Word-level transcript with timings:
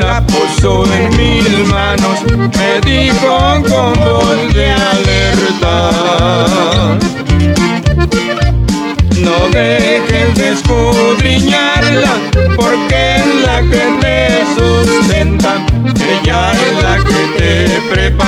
la 0.00 0.24
puso 0.26 0.84
en 0.92 1.16
mis 1.16 1.68
manos, 1.68 2.20
me 2.56 2.80
dijo 2.88 3.62
con 3.68 3.92
voz 3.94 4.54
de 4.54 4.70
alerta. 4.70 5.76
No 9.16 9.48
dejes 9.52 10.34
de 10.36 10.48
escudriñarla, 10.50 12.14
porque 12.56 13.16
es 13.16 13.26
la 13.46 13.60
que 13.70 13.84
te 14.00 14.18
sustenta. 14.56 15.52
Ella 16.12 16.52
es 16.52 16.82
la 16.82 16.96
que 17.04 17.20
te 17.38 17.80
prepara 17.90 18.27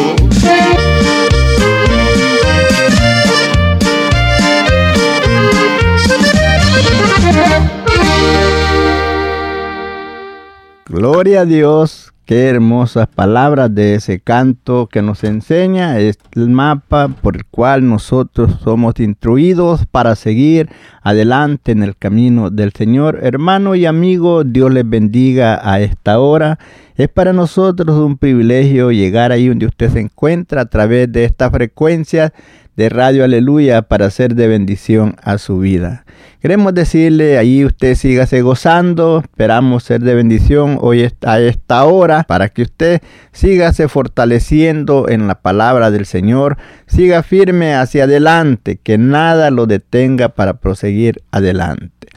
Gloria 11.01 11.41
a 11.41 11.45
Dios, 11.45 12.13
qué 12.25 12.47
hermosas 12.47 13.07
palabras 13.07 13.73
de 13.73 13.95
ese 13.95 14.19
canto 14.19 14.85
que 14.85 15.01
nos 15.01 15.23
enseña, 15.23 15.97
es 15.97 16.19
el 16.33 16.49
mapa 16.49 17.07
por 17.07 17.37
el 17.37 17.43
cual 17.43 17.89
nosotros 17.89 18.59
somos 18.63 18.99
instruidos 18.99 19.87
para 19.87 20.15
seguir 20.15 20.69
adelante 21.01 21.71
en 21.71 21.81
el 21.81 21.97
camino 21.97 22.51
del 22.51 22.71
Señor. 22.73 23.17
Hermano 23.23 23.73
y 23.73 23.87
amigo, 23.87 24.43
Dios 24.43 24.71
les 24.71 24.87
bendiga 24.87 25.59
a 25.63 25.79
esta 25.79 26.19
hora. 26.19 26.59
Es 26.95 27.09
para 27.09 27.33
nosotros 27.33 27.97
un 27.97 28.19
privilegio 28.19 28.91
llegar 28.91 29.31
ahí 29.31 29.47
donde 29.47 29.65
usted 29.65 29.89
se 29.89 30.01
encuentra 30.01 30.61
a 30.61 30.65
través 30.65 31.11
de 31.11 31.25
esta 31.25 31.49
frecuencia 31.49 32.31
de 32.75 32.89
Radio 32.89 33.23
Aleluya 33.23 33.81
para 33.83 34.09
ser 34.09 34.35
de 34.35 34.47
bendición 34.47 35.15
a 35.21 35.37
su 35.37 35.59
vida. 35.59 36.05
Queremos 36.41 36.73
decirle, 36.73 37.37
ahí 37.37 37.63
usted 37.63 37.93
sígase 37.93 38.41
gozando, 38.41 39.19
esperamos 39.21 39.83
ser 39.83 40.01
de 40.01 40.15
bendición 40.15 40.79
hoy 40.81 41.07
a 41.23 41.39
esta 41.39 41.83
hora 41.85 42.23
para 42.23 42.49
que 42.49 42.63
usted 42.63 43.01
sígase 43.31 43.87
fortaleciendo 43.87 45.07
en 45.07 45.27
la 45.27 45.35
palabra 45.41 45.91
del 45.91 46.07
Señor, 46.07 46.57
siga 46.87 47.21
firme 47.21 47.75
hacia 47.75 48.05
adelante, 48.05 48.79
que 48.81 48.97
nada 48.97 49.51
lo 49.51 49.67
detenga 49.67 50.29
para 50.29 50.55
proseguir 50.55 51.21
adelante. 51.31 52.07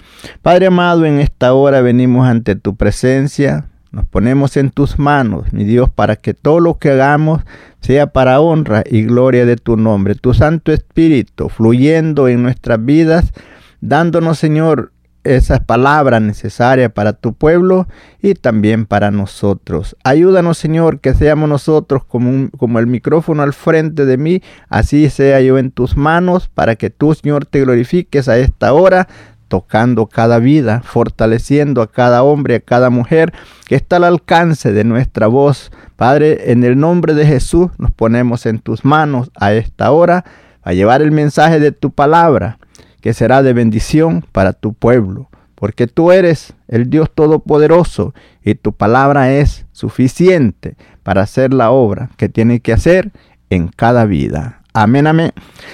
Padre 0.41 0.69
amado, 0.69 1.05
en 1.05 1.21
esta 1.21 1.53
hora 1.53 1.83
venimos 1.83 2.27
ante 2.27 2.57
tu 2.57 2.77
presencia, 2.77 3.67
nos 3.95 4.07
ponemos 4.07 4.57
en 4.57 4.71
tus 4.71 4.99
manos, 4.99 5.53
mi 5.53 5.63
Dios, 5.63 5.89
para 5.89 6.17
que 6.17 6.35
todo 6.35 6.59
lo 6.59 6.79
que 6.79 6.91
hagamos 6.91 7.43
sea 7.81 8.09
para 8.09 8.41
honra 8.41 8.83
y 8.85 9.05
gloria 9.05 9.47
de 9.47 9.57
tu 9.57 9.77
nombre. 9.77 10.17
Tu 10.17 10.35
Santo 10.35 10.73
Espíritu 10.73 11.49
fluyendo 11.49 12.27
en 12.27 12.43
nuestras 12.43 12.85
vidas, 12.85 13.33
dándonos, 13.81 14.39
Señor, 14.39 14.91
esas 15.23 15.61
palabras 15.61 16.21
necesarias 16.21 16.93
para 16.93 17.13
tu 17.13 17.35
pueblo 17.35 17.87
y 18.21 18.35
también 18.35 18.85
para 18.85 19.11
nosotros. 19.13 19.97
Ayúdanos, 20.03 20.59
Señor, 20.59 21.01
que 21.01 21.15
seamos 21.15 21.49
nosotros 21.49 22.05
como, 22.05 22.51
como 22.59 22.81
el 22.81 22.89
micrófono 22.89 23.43
al 23.43 23.53
frente 23.53 24.07
de 24.07 24.19
mí, 24.19 24.43
así 24.69 25.09
sea 25.09 25.41
yo 25.41 25.57
en 25.57 25.71
tus 25.71 25.97
manos, 25.97 26.49
para 26.49 26.75
que 26.75 26.91
tú, 26.91 27.15
Señor, 27.15 27.47
te 27.47 27.61
glorifiques 27.61 28.29
a 28.29 28.39
esta 28.39 28.73
hora 28.73 29.09
tocando 29.49 30.07
cada 30.07 30.39
vida, 30.39 30.83
fortaleciendo 30.85 31.83
a 31.83 31.91
cada 31.91 32.23
hombre, 32.23 32.57
a 32.57 32.61
cada 32.61 32.91
mujer 32.91 33.33
que 33.67 33.75
está 33.75 33.97
al 33.97 34.05
alcance 34.05 34.73
de 34.73 34.85
nuestra 34.85 35.27
voz. 35.27 35.71
Padre, 35.97 36.53
en 36.53 36.65
el 36.65 36.79
nombre 36.79 37.15
de 37.15 37.27
Jesús 37.27 37.71
nos 37.79 37.91
ponemos 37.91 38.47
en 38.47 38.59
tus 38.59 38.85
manos 38.85 39.31
a 39.35 39.53
esta 39.53 39.91
hora 39.91 40.25
a 40.63 40.73
llevar 40.73 41.03
el 41.03 41.13
mensaje 41.13 41.61
de 41.61 41.73
tu 41.73 41.91
palabra, 41.91 42.59
que 43.01 43.13
será 43.13 43.43
de 43.43 43.53
bendición 43.53 44.25
para 44.33 44.55
tu 44.55 44.73
pueblo, 44.73 45.29
porque 45.55 45.87
tú 45.87 46.11
eres 46.11 46.55
el 46.69 46.89
Dios 46.89 47.11
Todopoderoso 47.15 48.15
y 48.43 48.55
tu 48.55 48.73
palabra 48.73 49.33
es 49.33 49.67
suficiente 49.73 50.77
para 51.03 51.23
hacer 51.23 51.53
la 51.53 51.71
obra 51.71 52.11
que 52.17 52.29
tiene 52.29 52.61
que 52.61 52.73
hacer 52.73 53.13
en 53.51 53.69
cada 53.69 54.07
vida. 54.07 54.64
Amén, 54.77 55.07
amén. 55.07 55.31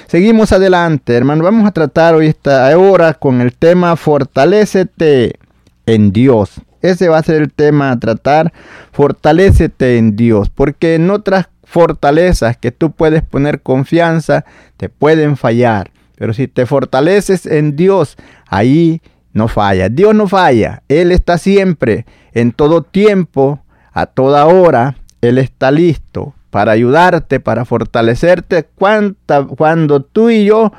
Seguimos 0.09 0.53
adelante, 0.53 1.15
hermano. 1.15 1.43
Vamos 1.43 1.67
a 1.67 1.71
tratar 1.71 2.15
hoy 2.15 2.27
esta 2.27 2.77
hora 2.77 3.15
con 3.15 3.41
el 3.41 3.55
tema 3.55 3.97
Fortalécete 3.97 5.39
en 5.87 6.13
Dios. 6.13 6.61
Ese 6.83 7.09
va 7.09 7.17
a 7.17 7.23
ser 7.23 7.41
el 7.41 7.51
tema 7.51 7.93
a 7.93 7.99
tratar. 7.99 8.53
Fortalécete 8.93 9.97
en 9.97 10.17
Dios. 10.17 10.51
Porque 10.51 10.97
en 10.97 11.11
otras 11.11 11.49
fortalezas 11.65 12.59
que 12.59 12.73
tú 12.73 12.93
puedes 12.93 13.23
poner 13.23 13.63
confianza, 13.63 14.45
te 14.77 14.91
pueden 14.91 15.39
fallar. 15.39 15.93
Pero 16.17 16.35
si 16.35 16.47
te 16.47 16.67
fortaleces 16.67 17.47
en 17.47 17.77
Dios, 17.77 18.19
ahí 18.49 19.01
no 19.33 19.49
falla. 19.49 19.89
Dios 19.89 20.15
no 20.15 20.29
falla. 20.29 20.83
Él 20.89 21.11
está 21.11 21.39
siempre, 21.39 22.05
en 22.35 22.53
todo 22.53 22.83
tiempo, 22.83 23.61
a 23.95 24.05
toda 24.05 24.45
hora. 24.45 24.99
Él 25.23 25.39
está 25.39 25.71
listo 25.71 26.35
para 26.51 26.73
ayudarte, 26.73 27.41
para 27.41 27.65
fortalecerte, 27.65 28.65
cuanta, 28.75 29.45
cuando 29.45 30.03
tú 30.03 30.31
y 30.31 30.45
yo 30.45 30.73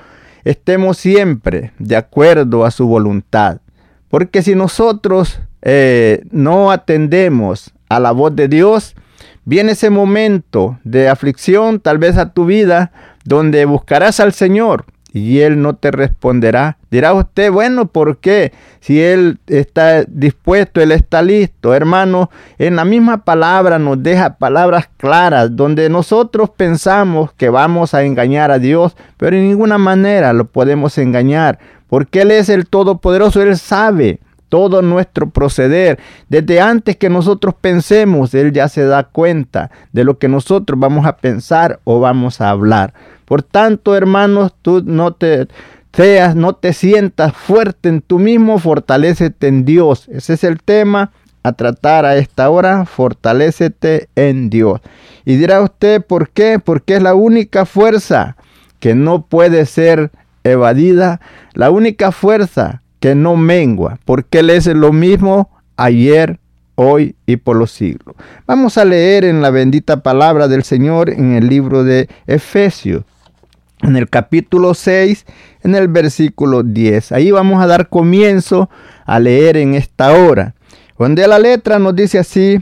estemos 0.44 0.98
siempre 0.98 1.72
de 1.80 1.96
acuerdo 1.96 2.66
a 2.66 2.72
su 2.72 2.88
voluntad. 2.88 3.60
Porque 4.10 4.42
si 4.42 4.56
nosotros 4.56 5.40
eh, 5.62 6.24
no 6.32 6.72
atendemos 6.72 7.72
a 7.90 8.00
la 8.00 8.12
voz 8.12 8.36
de 8.36 8.48
Dios, 8.48 8.96
viene 9.46 9.72
ese 9.72 9.90
momento 9.90 10.80
de 10.84 11.08
aflicción 11.08 11.80
tal 11.80 11.98
vez 11.98 12.18
a 12.18 12.34
tu 12.34 12.46
vida 12.46 12.92
donde 13.24 13.66
buscarás 13.66 14.20
al 14.20 14.34
Señor 14.34 14.86
y 15.14 15.40
él 15.40 15.62
no 15.62 15.76
te 15.76 15.92
responderá. 15.92 16.78
Dirá 16.90 17.14
usted, 17.14 17.52
bueno, 17.52 17.88
¿por 17.88 18.18
qué? 18.18 18.54
Si 18.80 19.02
él 19.02 19.40
está 19.48 20.04
dispuesto, 20.04 20.82
él 20.82 20.92
está 20.92 21.22
listo. 21.22 21.74
Hermano, 21.74 22.30
en 22.58 22.78
la 22.78 22.86
misma 22.86 23.24
palabra 23.24 23.78
nos 23.78 24.02
deja 24.02 24.38
palabras 24.38 24.90
claras 24.98 25.56
donde 25.56 25.90
nosotros 25.90 26.50
pensamos 26.50 27.32
que 27.34 27.50
vamos 27.50 27.94
a 27.94 28.04
engañar 28.04 28.52
a 28.52 28.60
Dios, 28.60 28.96
pero 29.18 29.36
en 29.36 29.48
ninguna 29.48 29.78
manera 29.78 30.34
lo 30.34 30.46
podemos 30.46 30.98
engañar, 30.98 31.60
porque 31.88 32.22
Él 32.22 32.32
es 32.32 32.50
el 32.50 32.68
Todopoderoso, 32.68 33.42
Él 33.42 33.58
sabe 33.58 34.20
todo 34.52 34.82
nuestro 34.82 35.30
proceder. 35.30 35.98
Desde 36.28 36.60
antes 36.60 36.98
que 36.98 37.10
nosotros 37.10 37.56
pensemos, 37.60 38.34
Él 38.34 38.52
ya 38.52 38.68
se 38.68 38.84
da 38.84 39.04
cuenta 39.04 39.72
de 39.94 40.04
lo 40.04 40.18
que 40.18 40.28
nosotros 40.28 40.78
vamos 40.78 41.06
a 41.06 41.16
pensar 41.16 41.80
o 41.86 42.02
vamos 42.02 42.42
a 42.42 42.50
hablar. 42.50 42.94
Por 43.32 43.44
tanto, 43.44 43.96
hermanos, 43.96 44.54
tú 44.62 44.84
no 44.86 45.14
te 45.14 45.48
seas, 45.94 46.36
no 46.36 46.54
te 46.54 46.74
sientas 46.74 47.34
fuerte 47.34 47.88
en 47.88 48.02
tú 48.02 48.20
mismo, 48.20 48.60
fortalecete 48.60 49.48
en 49.48 49.64
Dios. 49.64 50.10
Ese 50.10 50.34
es 50.34 50.44
el 50.44 50.62
tema 50.62 51.14
a 51.42 51.54
tratar 51.54 52.04
a 52.04 52.18
esta 52.18 52.50
hora, 52.50 52.84
fortalecete 52.84 54.10
en 54.18 54.50
Dios. 54.50 54.82
Y 55.24 55.38
dirá 55.38 55.62
usted, 55.62 56.06
¿por 56.06 56.32
qué? 56.32 56.60
Porque 56.60 56.98
es 56.98 57.02
la 57.02 57.16
única 57.16 57.66
fuerza 57.66 58.36
que 58.82 58.96
no 58.96 59.26
puede 59.26 59.66
ser 59.66 60.12
evadida, 60.44 61.22
la 61.54 61.72
única 61.72 62.12
fuerza 62.12 62.82
que 63.00 63.16
no 63.16 63.38
mengua, 63.38 63.98
porque 64.04 64.40
Él 64.40 64.50
es 64.50 64.68
lo 64.68 64.92
mismo 64.92 65.50
ayer, 65.78 66.38
hoy 66.76 67.16
y 67.26 67.38
por 67.38 67.56
los 67.56 67.72
siglos. 67.72 68.14
Vamos 68.46 68.78
a 68.78 68.84
leer 68.84 69.24
en 69.24 69.42
la 69.42 69.52
bendita 69.52 70.04
palabra 70.04 70.50
del 70.50 70.64
Señor 70.64 71.10
en 71.10 71.34
el 71.34 71.48
libro 71.48 71.86
de 71.86 72.10
Efesios, 72.28 73.06
en 73.82 73.96
el 73.96 74.10
capítulo 74.10 74.74
6, 74.74 75.26
en 75.64 75.76
el 75.76 75.88
versículo 75.88 76.64
10. 76.64 77.12
Ahí 77.12 77.32
vamos 77.32 77.62
a 77.62 77.68
dar 77.68 77.90
comienzo 77.90 78.70
a 79.06 79.20
leer 79.20 79.58
en 79.58 79.74
esta 79.76 80.12
hora, 80.12 80.56
donde 80.98 81.28
la 81.28 81.40
letra 81.40 81.80
nos 81.80 81.96
dice 81.96 82.20
así, 82.20 82.62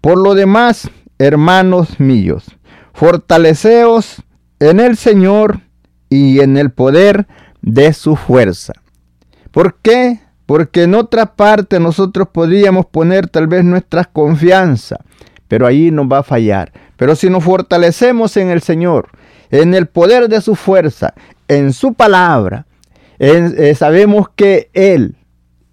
por 0.00 0.18
lo 0.18 0.34
demás, 0.34 0.90
hermanos 1.18 2.00
míos, 2.00 2.56
fortaleceos 2.92 4.22
en 4.58 4.80
el 4.80 4.96
Señor 4.96 5.60
y 6.08 6.40
en 6.40 6.56
el 6.56 6.70
poder 6.70 7.26
de 7.62 7.92
su 7.92 8.16
fuerza 8.16 8.72
¿Por 9.50 9.76
qué? 9.82 10.20
Porque 10.46 10.84
en 10.84 10.94
otra 10.94 11.34
parte 11.34 11.80
nosotros 11.80 12.28
podríamos 12.32 12.86
poner 12.86 13.28
tal 13.28 13.46
vez 13.46 13.64
nuestra 13.64 14.04
confianza, 14.04 14.98
pero 15.48 15.66
ahí 15.66 15.90
nos 15.90 16.06
va 16.06 16.18
a 16.18 16.24
fallar. 16.24 16.72
Pero 16.96 17.16
si 17.16 17.30
nos 17.30 17.44
fortalecemos 17.44 18.36
en 18.36 18.50
el 18.50 18.62
Señor, 18.62 19.08
en 19.50 19.74
el 19.74 19.86
poder 19.86 20.28
de 20.28 20.40
su 20.40 20.54
fuerza, 20.54 21.14
en 21.48 21.72
su 21.72 21.94
palabra, 21.94 22.66
eh, 23.18 23.74
sabemos 23.76 24.28
que 24.34 24.70
Él 24.72 25.16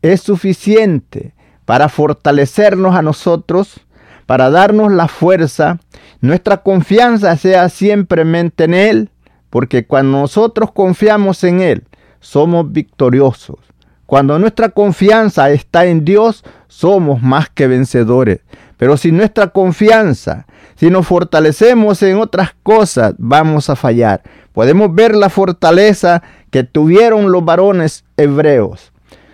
es 0.01 0.21
suficiente 0.21 1.33
para 1.65 1.89
fortalecernos 1.89 2.95
a 2.95 3.01
nosotros, 3.01 3.79
para 4.25 4.49
darnos 4.49 4.91
la 4.91 5.07
fuerza, 5.07 5.79
nuestra 6.21 6.57
confianza 6.57 7.37
sea 7.37 7.69
siempre 7.69 8.23
en 8.23 8.73
Él, 8.73 9.09
porque 9.49 9.85
cuando 9.85 10.19
nosotros 10.19 10.71
confiamos 10.71 11.43
en 11.43 11.61
Él, 11.61 11.87
somos 12.19 12.71
victoriosos. 12.71 13.57
Cuando 14.05 14.39
nuestra 14.39 14.69
confianza 14.69 15.49
está 15.51 15.85
en 15.85 16.05
Dios, 16.05 16.43
somos 16.67 17.21
más 17.21 17.49
que 17.49 17.67
vencedores. 17.67 18.39
Pero 18.77 18.95
si 18.97 19.11
nuestra 19.11 19.47
confianza, 19.49 20.47
si 20.77 20.89
nos 20.89 21.05
fortalecemos 21.05 22.01
en 22.03 22.17
otras 22.17 22.55
cosas, 22.63 23.13
vamos 23.17 23.69
a 23.69 23.75
fallar. 23.75 24.21
Podemos 24.53 24.93
ver 24.93 25.15
la 25.15 25.29
fortaleza 25.29 26.23
que 26.51 26.63
tuvieron 26.63 27.31
los 27.31 27.43
varones 27.43 28.05
hebreos. 28.15 28.93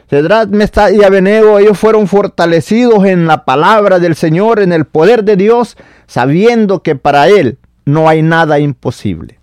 Cedrat, 0.09 0.49
Mestad 0.49 0.91
y 0.91 1.03
Abenego, 1.03 1.59
ellos 1.59 1.77
fueron 1.77 2.07
fortalecidos 2.07 3.05
en 3.05 3.27
la 3.27 3.45
palabra 3.45 3.99
del 3.99 4.15
Señor, 4.15 4.59
en 4.59 4.73
el 4.73 4.85
poder 4.85 5.23
de 5.23 5.35
Dios, 5.35 5.77
sabiendo 6.07 6.81
que 6.81 6.95
para 6.95 7.27
Él 7.27 7.57
no 7.85 8.09
hay 8.09 8.21
nada 8.21 8.59
imposible 8.59 9.39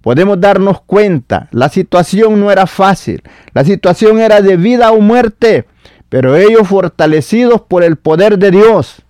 podemos 0.00 0.40
darnos 0.40 0.80
cuenta, 0.82 1.48
la 1.52 1.68
situación 1.68 2.40
no 2.40 2.50
era 2.50 2.66
fácil, 2.66 3.22
la 3.52 3.64
situación 3.64 4.18
era 4.18 4.40
de 4.40 4.56
vida 4.56 4.92
o 4.92 5.00
muerte, 5.00 5.66
pero 6.08 6.36
ellos 6.36 6.68
fortalecidos 6.68 7.62
por 7.62 7.84
el 7.84 7.96
poder 7.96 8.38
de 8.38 8.50
Dios, 8.50 9.02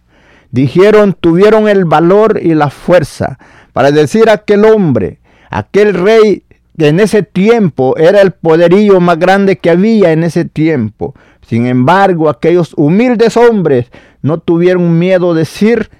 dijeron, 0.50 1.16
tuvieron 1.18 1.68
el 1.68 1.84
valor 1.84 2.40
y 2.42 2.54
la 2.54 2.70
fuerza 2.70 3.38
para 3.72 3.90
decir 3.90 4.28
a 4.28 4.34
aquel 4.34 4.64
hombre, 4.64 5.18
aquel 5.50 5.94
rey 5.94 6.44
que 6.76 6.88
en 6.88 7.00
ese 7.00 7.22
tiempo 7.22 7.96
era 7.98 8.22
el 8.22 8.32
poderío 8.32 9.00
más 9.00 9.18
grande 9.18 9.58
que 9.58 9.70
había 9.70 10.12
en 10.12 10.24
ese 10.24 10.44
tiempo. 10.44 11.14
Sin 11.46 11.66
embargo, 11.66 12.28
aquellos 12.28 12.72
humildes 12.76 13.36
hombres 13.36 13.90
no 14.22 14.38
tuvieron 14.38 14.98
miedo 14.98 15.34
de 15.34 15.40
decir, 15.40 15.90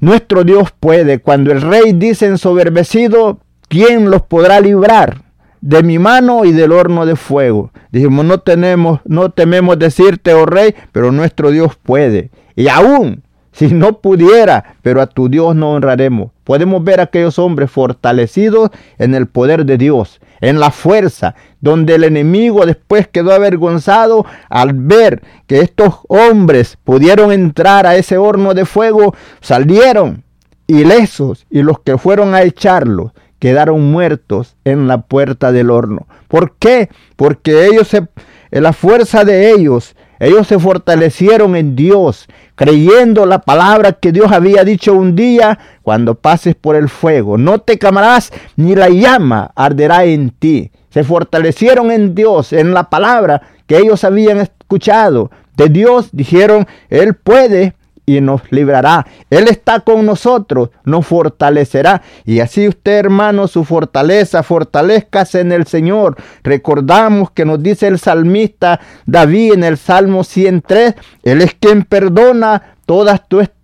nuestro 0.00 0.44
Dios 0.44 0.72
puede. 0.78 1.20
Cuando 1.20 1.52
el 1.52 1.60
rey 1.60 1.92
dice 1.92 2.26
ensoberbecido, 2.26 3.38
¿quién 3.68 4.10
los 4.10 4.22
podrá 4.22 4.60
librar 4.60 5.22
de 5.60 5.82
mi 5.82 5.98
mano 5.98 6.44
y 6.44 6.52
del 6.52 6.72
horno 6.72 7.06
de 7.06 7.16
fuego? 7.16 7.70
Dijimos, 7.92 8.24
no 8.24 8.40
tenemos, 8.40 9.00
no 9.04 9.30
tememos 9.30 9.78
decirte, 9.78 10.34
oh 10.34 10.46
rey, 10.46 10.74
pero 10.90 11.12
nuestro 11.12 11.50
Dios 11.50 11.76
puede. 11.76 12.30
Y 12.56 12.68
aún 12.68 13.22
si 13.56 13.68
no 13.72 14.00
pudiera, 14.00 14.76
pero 14.82 15.00
a 15.00 15.06
tu 15.06 15.30
Dios 15.30 15.56
no 15.56 15.72
honraremos. 15.72 16.30
Podemos 16.44 16.84
ver 16.84 17.00
a 17.00 17.04
aquellos 17.04 17.38
hombres 17.38 17.70
fortalecidos 17.70 18.70
en 18.98 19.14
el 19.14 19.28
poder 19.28 19.64
de 19.64 19.78
Dios, 19.78 20.20
en 20.42 20.60
la 20.60 20.70
fuerza, 20.70 21.34
donde 21.62 21.94
el 21.94 22.04
enemigo 22.04 22.66
después 22.66 23.08
quedó 23.08 23.32
avergonzado 23.32 24.26
al 24.50 24.74
ver 24.74 25.22
que 25.46 25.60
estos 25.60 26.00
hombres 26.08 26.76
pudieron 26.84 27.32
entrar 27.32 27.86
a 27.86 27.96
ese 27.96 28.18
horno 28.18 28.52
de 28.52 28.66
fuego, 28.66 29.14
salieron 29.40 30.22
ilesos 30.66 31.46
y 31.48 31.62
los 31.62 31.80
que 31.80 31.96
fueron 31.96 32.34
a 32.34 32.42
echarlos 32.42 33.12
quedaron 33.38 33.90
muertos 33.90 34.56
en 34.64 34.86
la 34.86 35.02
puerta 35.02 35.50
del 35.50 35.70
horno. 35.70 36.06
¿Por 36.28 36.56
qué? 36.58 36.90
Porque 37.16 37.66
ellos, 37.66 37.88
se, 37.88 38.06
la 38.50 38.74
fuerza 38.74 39.24
de 39.24 39.50
ellos, 39.50 39.95
ellos 40.18 40.46
se 40.46 40.58
fortalecieron 40.58 41.56
en 41.56 41.76
Dios, 41.76 42.26
creyendo 42.54 43.26
la 43.26 43.40
palabra 43.40 43.92
que 43.92 44.12
Dios 44.12 44.32
había 44.32 44.64
dicho 44.64 44.94
un 44.94 45.14
día, 45.14 45.58
cuando 45.82 46.14
pases 46.14 46.54
por 46.54 46.74
el 46.74 46.88
fuego, 46.88 47.36
no 47.38 47.60
te 47.60 47.78
quemarás 47.78 48.32
ni 48.56 48.74
la 48.74 48.88
llama 48.88 49.52
arderá 49.54 50.04
en 50.04 50.30
ti. 50.30 50.70
Se 50.90 51.04
fortalecieron 51.04 51.90
en 51.90 52.14
Dios, 52.14 52.52
en 52.52 52.72
la 52.72 52.88
palabra 52.88 53.42
que 53.66 53.76
ellos 53.76 54.02
habían 54.04 54.38
escuchado. 54.38 55.30
De 55.54 55.68
Dios 55.68 56.08
dijeron, 56.12 56.66
Él 56.88 57.14
puede 57.14 57.74
y 58.06 58.20
nos 58.20 58.40
librará. 58.50 59.04
Él 59.28 59.48
está 59.48 59.80
con 59.80 60.06
nosotros, 60.06 60.70
nos 60.84 61.04
fortalecerá. 61.06 62.02
Y 62.24 62.38
así 62.38 62.68
usted, 62.68 62.92
hermano, 62.92 63.48
su 63.48 63.64
fortaleza, 63.64 64.44
fortalezcase 64.44 65.40
en 65.40 65.50
el 65.50 65.66
Señor. 65.66 66.16
Recordamos 66.44 67.32
que 67.32 67.44
nos 67.44 67.62
dice 67.62 67.88
el 67.88 67.98
salmista 67.98 68.80
David 69.04 69.54
en 69.54 69.64
el 69.64 69.76
Salmo 69.76 70.22
103, 70.22 70.94
Él 71.24 71.42
es 71.42 71.54
quien 71.54 71.82
perdona 71.82 72.76
todas, 72.86 73.22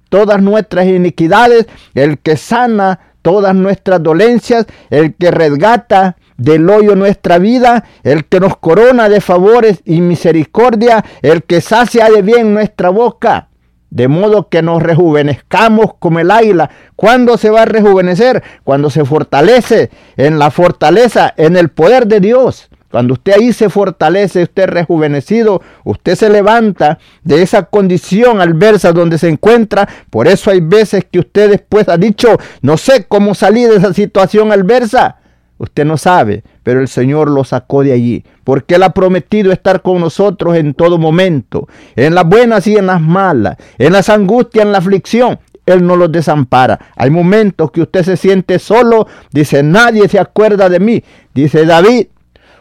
todas 0.08 0.42
nuestras 0.42 0.86
iniquidades, 0.86 1.66
el 1.94 2.18
que 2.18 2.36
sana 2.36 2.98
todas 3.22 3.54
nuestras 3.54 4.02
dolencias, 4.02 4.66
el 4.90 5.14
que 5.14 5.30
resgata 5.30 6.16
del 6.36 6.68
hoyo 6.68 6.96
nuestra 6.96 7.38
vida, 7.38 7.84
el 8.02 8.24
que 8.24 8.40
nos 8.40 8.56
corona 8.56 9.08
de 9.08 9.20
favores 9.20 9.80
y 9.84 10.00
misericordia, 10.00 11.04
el 11.22 11.44
que 11.44 11.60
sacia 11.60 12.10
de 12.10 12.22
bien 12.22 12.52
nuestra 12.52 12.88
boca 12.88 13.50
de 13.92 14.08
modo 14.08 14.48
que 14.48 14.62
nos 14.62 14.82
rejuvenezcamos 14.82 15.94
como 15.98 16.18
el 16.18 16.30
águila. 16.30 16.70
¿Cuándo 16.96 17.36
se 17.36 17.50
va 17.50 17.62
a 17.62 17.66
rejuvenecer? 17.66 18.42
Cuando 18.64 18.88
se 18.88 19.04
fortalece 19.04 19.90
en 20.16 20.38
la 20.38 20.50
fortaleza, 20.50 21.34
en 21.36 21.58
el 21.58 21.68
poder 21.68 22.06
de 22.06 22.20
Dios. 22.20 22.70
Cuando 22.90 23.14
usted 23.14 23.34
ahí 23.34 23.52
se 23.52 23.68
fortalece, 23.68 24.44
usted 24.44 24.66
rejuvenecido, 24.66 25.60
usted 25.84 26.14
se 26.14 26.30
levanta 26.30 26.98
de 27.22 27.42
esa 27.42 27.64
condición 27.64 28.40
adversa 28.40 28.92
donde 28.92 29.18
se 29.18 29.28
encuentra. 29.28 29.86
Por 30.08 30.26
eso 30.26 30.50
hay 30.50 30.60
veces 30.60 31.04
que 31.10 31.18
usted 31.18 31.50
después 31.50 31.88
ha 31.90 31.98
dicho, 31.98 32.38
no 32.62 32.78
sé 32.78 33.04
cómo 33.06 33.34
salir 33.34 33.68
de 33.68 33.76
esa 33.76 33.92
situación 33.92 34.52
adversa. 34.52 35.21
Usted 35.62 35.84
no 35.84 35.96
sabe, 35.96 36.42
pero 36.64 36.80
el 36.80 36.88
Señor 36.88 37.30
lo 37.30 37.44
sacó 37.44 37.84
de 37.84 37.92
allí, 37.92 38.24
porque 38.42 38.74
Él 38.74 38.82
ha 38.82 38.90
prometido 38.90 39.52
estar 39.52 39.80
con 39.80 40.00
nosotros 40.00 40.56
en 40.56 40.74
todo 40.74 40.98
momento, 40.98 41.68
en 41.94 42.16
las 42.16 42.26
buenas 42.26 42.66
y 42.66 42.76
en 42.76 42.86
las 42.86 43.00
malas, 43.00 43.58
en 43.78 43.92
las 43.92 44.08
angustias, 44.08 44.64
en 44.64 44.72
la 44.72 44.78
aflicción. 44.78 45.38
Él 45.64 45.86
no 45.86 45.94
los 45.94 46.10
desampara. 46.10 46.80
Hay 46.96 47.10
momentos 47.10 47.70
que 47.70 47.82
usted 47.82 48.02
se 48.02 48.16
siente 48.16 48.58
solo, 48.58 49.06
dice, 49.30 49.62
nadie 49.62 50.08
se 50.08 50.18
acuerda 50.18 50.68
de 50.68 50.80
mí. 50.80 51.04
Dice 51.32 51.64
David, 51.64 52.08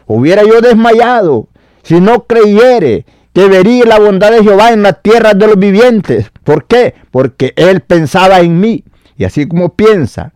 hubiera 0.06 0.44
yo 0.44 0.60
desmayado 0.60 1.48
si 1.82 2.00
no 2.00 2.22
creyere 2.22 3.04
que 3.32 3.48
vería 3.48 3.84
la 3.84 3.98
bondad 3.98 4.30
de 4.30 4.44
Jehová 4.44 4.70
en 4.70 4.84
la 4.84 4.92
tierra 4.92 5.34
de 5.34 5.48
los 5.48 5.58
vivientes. 5.58 6.30
¿Por 6.44 6.66
qué? 6.66 6.94
Porque 7.10 7.52
Él 7.56 7.80
pensaba 7.80 8.38
en 8.38 8.60
mí. 8.60 8.84
Y 9.16 9.24
así 9.24 9.48
como 9.48 9.74
piensa, 9.74 10.32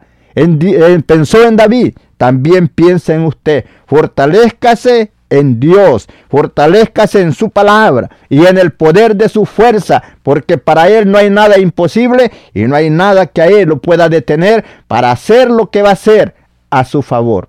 pensó 1.06 1.46
en 1.46 1.54
David, 1.54 1.94
también 2.16 2.68
piensa 2.68 3.14
en 3.14 3.24
usted. 3.24 3.64
Fortalezcase 3.86 5.12
en 5.30 5.58
Dios, 5.58 6.08
fortalezcase 6.28 7.20
en 7.20 7.32
su 7.32 7.50
palabra 7.50 8.10
y 8.28 8.46
en 8.46 8.58
el 8.58 8.72
poder 8.72 9.16
de 9.16 9.28
su 9.28 9.44
fuerza, 9.44 10.02
porque 10.22 10.58
para 10.58 10.88
Él 10.88 11.10
no 11.10 11.18
hay 11.18 11.30
nada 11.30 11.58
imposible 11.58 12.30
y 12.54 12.62
no 12.64 12.76
hay 12.76 12.90
nada 12.90 13.26
que 13.26 13.42
a 13.42 13.46
Él 13.46 13.68
lo 13.68 13.78
pueda 13.78 14.08
detener 14.08 14.64
para 14.86 15.10
hacer 15.10 15.50
lo 15.50 15.70
que 15.70 15.82
va 15.82 15.90
a 15.90 15.94
hacer 15.94 16.34
a 16.70 16.84
su 16.84 17.02
favor. 17.02 17.48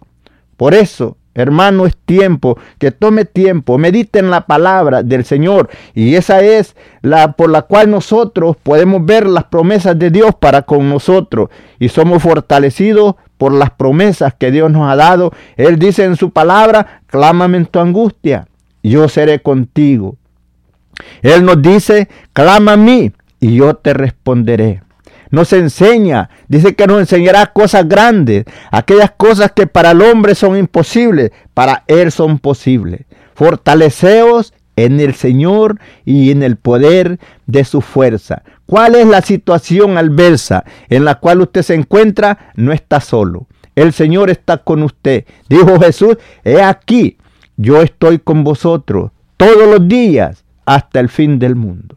Por 0.55 0.73
eso, 0.73 1.17
hermano, 1.35 1.85
es 1.85 1.95
tiempo 1.95 2.57
que 2.79 2.91
tome 2.91 3.25
tiempo, 3.25 3.77
medite 3.77 4.19
en 4.19 4.31
la 4.31 4.47
palabra 4.47 5.03
del 5.03 5.23
Señor 5.23 5.69
y 5.93 6.15
esa 6.15 6.41
es 6.41 6.75
la 7.01 7.33
por 7.33 7.51
la 7.51 7.61
cual 7.61 7.91
nosotros 7.91 8.57
podemos 8.61 9.05
ver 9.05 9.27
las 9.27 9.43
promesas 9.45 9.99
de 9.99 10.09
Dios 10.09 10.33
para 10.33 10.63
con 10.63 10.89
nosotros 10.89 11.49
y 11.77 11.89
somos 11.89 12.23
fortalecidos 12.23 13.15
por 13.37 13.53
las 13.53 13.71
promesas 13.71 14.33
que 14.33 14.51
Dios 14.51 14.71
nos 14.71 14.89
ha 14.89 14.95
dado. 14.95 15.31
Él 15.55 15.79
dice 15.79 16.03
en 16.03 16.15
su 16.15 16.31
palabra, 16.31 17.01
clámame 17.07 17.57
en 17.57 17.65
tu 17.65 17.79
angustia, 17.79 18.47
yo 18.83 19.07
seré 19.09 19.41
contigo. 19.41 20.17
Él 21.21 21.45
nos 21.45 21.61
dice, 21.61 22.07
clama 22.33 22.73
a 22.73 22.77
mí 22.77 23.11
y 23.39 23.55
yo 23.55 23.75
te 23.75 23.93
responderé. 23.93 24.81
Nos 25.29 25.51
enseña, 25.51 26.29
dice 26.47 26.75
que 26.75 26.87
nos 26.87 26.99
enseñará 26.99 27.47
cosas 27.47 27.87
grandes, 27.87 28.45
aquellas 28.71 29.11
cosas 29.11 29.51
que 29.51 29.67
para 29.67 29.91
el 29.91 30.01
hombre 30.01 30.35
son 30.35 30.57
imposibles, 30.57 31.31
para 31.53 31.83
Él 31.87 32.11
son 32.11 32.39
posibles. 32.39 33.01
Fortaleceos 33.35 34.53
en 34.77 34.99
el 34.99 35.15
Señor 35.15 35.79
y 36.05 36.31
en 36.31 36.43
el 36.43 36.55
poder 36.55 37.19
de 37.45 37.65
su 37.65 37.81
fuerza. 37.81 38.43
¿Cuál 38.67 38.95
es 38.95 39.07
la 39.07 39.21
situación 39.21 39.97
adversa 39.97 40.65
en 40.89 41.05
la 41.05 41.15
cual 41.15 41.41
usted 41.41 41.61
se 41.61 41.73
encuentra? 41.73 42.51
No 42.55 42.73
está 42.73 42.99
solo. 42.99 43.47
El 43.75 43.93
Señor 43.93 44.29
está 44.29 44.57
con 44.57 44.83
usted. 44.83 45.23
Dijo 45.47 45.79
Jesús, 45.79 46.17
he 46.43 46.61
aquí, 46.61 47.17
yo 47.55 47.81
estoy 47.81 48.19
con 48.19 48.43
vosotros 48.43 49.11
todos 49.37 49.69
los 49.69 49.87
días 49.87 50.43
hasta 50.65 50.99
el 50.99 51.07
fin 51.07 51.39
del 51.39 51.55
mundo. 51.55 51.95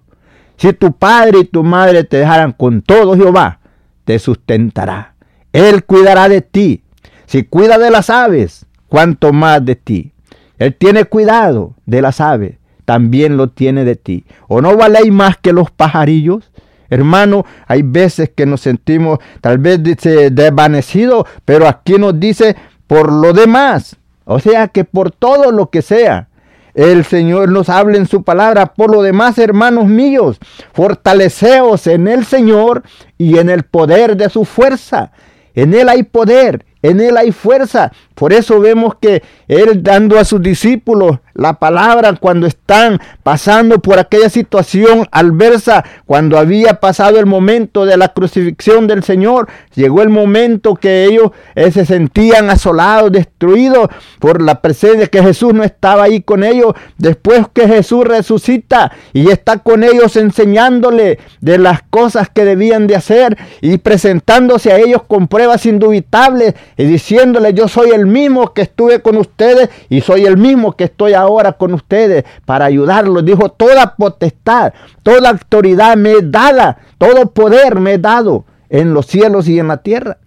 Si 0.56 0.72
tu 0.72 0.92
padre 0.92 1.40
y 1.40 1.44
tu 1.44 1.64
madre 1.64 2.04
te 2.04 2.18
dejaran 2.18 2.52
con 2.52 2.82
todo 2.82 3.16
Jehová, 3.16 3.58
te 4.04 4.20
sustentará. 4.20 5.14
Él 5.52 5.84
cuidará 5.84 6.28
de 6.28 6.40
ti. 6.40 6.84
Si 7.26 7.42
cuida 7.42 7.78
de 7.78 7.90
las 7.90 8.10
aves, 8.10 8.66
cuanto 8.86 9.32
más 9.32 9.64
de 9.64 9.74
ti. 9.74 10.12
Él 10.58 10.76
tiene 10.76 11.04
cuidado 11.04 11.74
de 11.86 12.02
las 12.02 12.20
aves 12.20 12.59
también 12.90 13.36
lo 13.36 13.50
tiene 13.50 13.84
de 13.84 13.94
ti. 13.94 14.24
¿O 14.48 14.60
no 14.60 14.76
valéis 14.76 15.12
más 15.12 15.36
que 15.36 15.52
los 15.52 15.70
pajarillos? 15.70 16.50
Hermano, 16.88 17.46
hay 17.68 17.82
veces 17.82 18.32
que 18.34 18.46
nos 18.46 18.62
sentimos 18.62 19.20
tal 19.40 19.58
vez 19.58 19.80
desvanecidos, 19.80 21.24
pero 21.44 21.68
aquí 21.68 21.98
nos 21.98 22.18
dice 22.18 22.56
por 22.88 23.12
lo 23.12 23.32
demás. 23.32 23.96
O 24.24 24.40
sea 24.40 24.66
que 24.66 24.82
por 24.82 25.12
todo 25.12 25.52
lo 25.52 25.70
que 25.70 25.82
sea. 25.82 26.30
El 26.74 27.04
Señor 27.04 27.48
nos 27.50 27.68
habla 27.68 27.96
en 27.96 28.08
su 28.08 28.24
palabra. 28.24 28.66
Por 28.66 28.90
lo 28.90 29.02
demás, 29.02 29.38
hermanos 29.38 29.86
míos, 29.86 30.40
fortaleceos 30.72 31.86
en 31.86 32.08
el 32.08 32.24
Señor 32.24 32.82
y 33.16 33.38
en 33.38 33.50
el 33.50 33.62
poder 33.62 34.16
de 34.16 34.28
su 34.30 34.44
fuerza. 34.44 35.12
En 35.54 35.74
Él 35.74 35.88
hay 35.88 36.02
poder, 36.02 36.64
en 36.82 37.00
Él 37.00 37.16
hay 37.16 37.30
fuerza. 37.30 37.92
Por 38.16 38.32
eso 38.32 38.58
vemos 38.58 38.94
que 39.00 39.22
Él 39.46 39.80
dando 39.84 40.18
a 40.18 40.24
sus 40.24 40.42
discípulos 40.42 41.20
la 41.40 41.54
palabra 41.54 42.12
cuando 42.20 42.46
están 42.46 43.00
pasando 43.22 43.78
por 43.78 43.98
aquella 43.98 44.28
situación 44.28 45.08
adversa, 45.10 45.82
cuando 46.04 46.36
había 46.36 46.80
pasado 46.80 47.18
el 47.18 47.24
momento 47.24 47.86
de 47.86 47.96
la 47.96 48.08
crucifixión 48.08 48.86
del 48.86 49.02
Señor, 49.02 49.48
llegó 49.74 50.02
el 50.02 50.10
momento 50.10 50.74
que 50.74 51.06
ellos 51.06 51.30
eh, 51.54 51.70
se 51.72 51.86
sentían 51.86 52.50
asolados, 52.50 53.10
destruidos 53.10 53.88
por 54.18 54.42
la 54.42 54.60
presencia 54.60 55.06
que 55.06 55.22
Jesús 55.22 55.54
no 55.54 55.64
estaba 55.64 56.02
ahí 56.02 56.20
con 56.20 56.44
ellos. 56.44 56.74
Después 56.98 57.46
que 57.54 57.66
Jesús 57.66 58.04
resucita 58.04 58.92
y 59.14 59.30
está 59.30 59.60
con 59.60 59.82
ellos 59.82 60.16
enseñándole 60.16 61.20
de 61.40 61.56
las 61.56 61.80
cosas 61.88 62.28
que 62.28 62.44
debían 62.44 62.86
de 62.86 62.96
hacer 62.96 63.38
y 63.62 63.78
presentándose 63.78 64.72
a 64.72 64.78
ellos 64.78 65.04
con 65.04 65.26
pruebas 65.26 65.64
indubitables 65.64 66.52
y 66.76 66.84
diciéndole 66.84 67.54
yo 67.54 67.66
soy 67.66 67.92
el 67.92 68.04
mismo 68.04 68.52
que 68.52 68.60
estuve 68.60 69.00
con 69.00 69.16
ustedes 69.16 69.70
y 69.88 70.02
soy 70.02 70.26
el 70.26 70.36
mismo 70.36 70.76
que 70.76 70.84
estoy 70.84 71.14
ahora 71.14 71.29
con 71.56 71.74
ustedes 71.74 72.24
para 72.44 72.64
ayudarlos. 72.66 73.24
Dijo, 73.24 73.50
toda 73.50 73.94
potestad, 73.96 74.72
toda 75.02 75.30
autoridad 75.30 75.96
me 75.96 76.12
es 76.12 76.30
dada, 76.30 76.78
todo 76.98 77.30
poder 77.30 77.80
me 77.80 77.94
es 77.94 78.02
dado 78.02 78.44
en 78.68 78.94
los 78.94 79.06
cielos 79.06 79.48
y 79.48 79.58
en 79.58 79.68
la 79.68 79.78
tierra. 79.78 80.18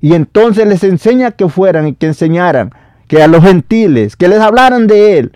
Y 0.00 0.14
entonces 0.14 0.66
les 0.66 0.84
enseña 0.84 1.32
que 1.32 1.48
fueran 1.48 1.88
y 1.88 1.94
que 1.94 2.06
enseñaran, 2.06 2.72
que 3.08 3.22
a 3.22 3.28
los 3.28 3.42
gentiles, 3.42 4.16
que 4.16 4.28
les 4.28 4.40
hablaran 4.40 4.86
de 4.86 5.18
Él, 5.18 5.32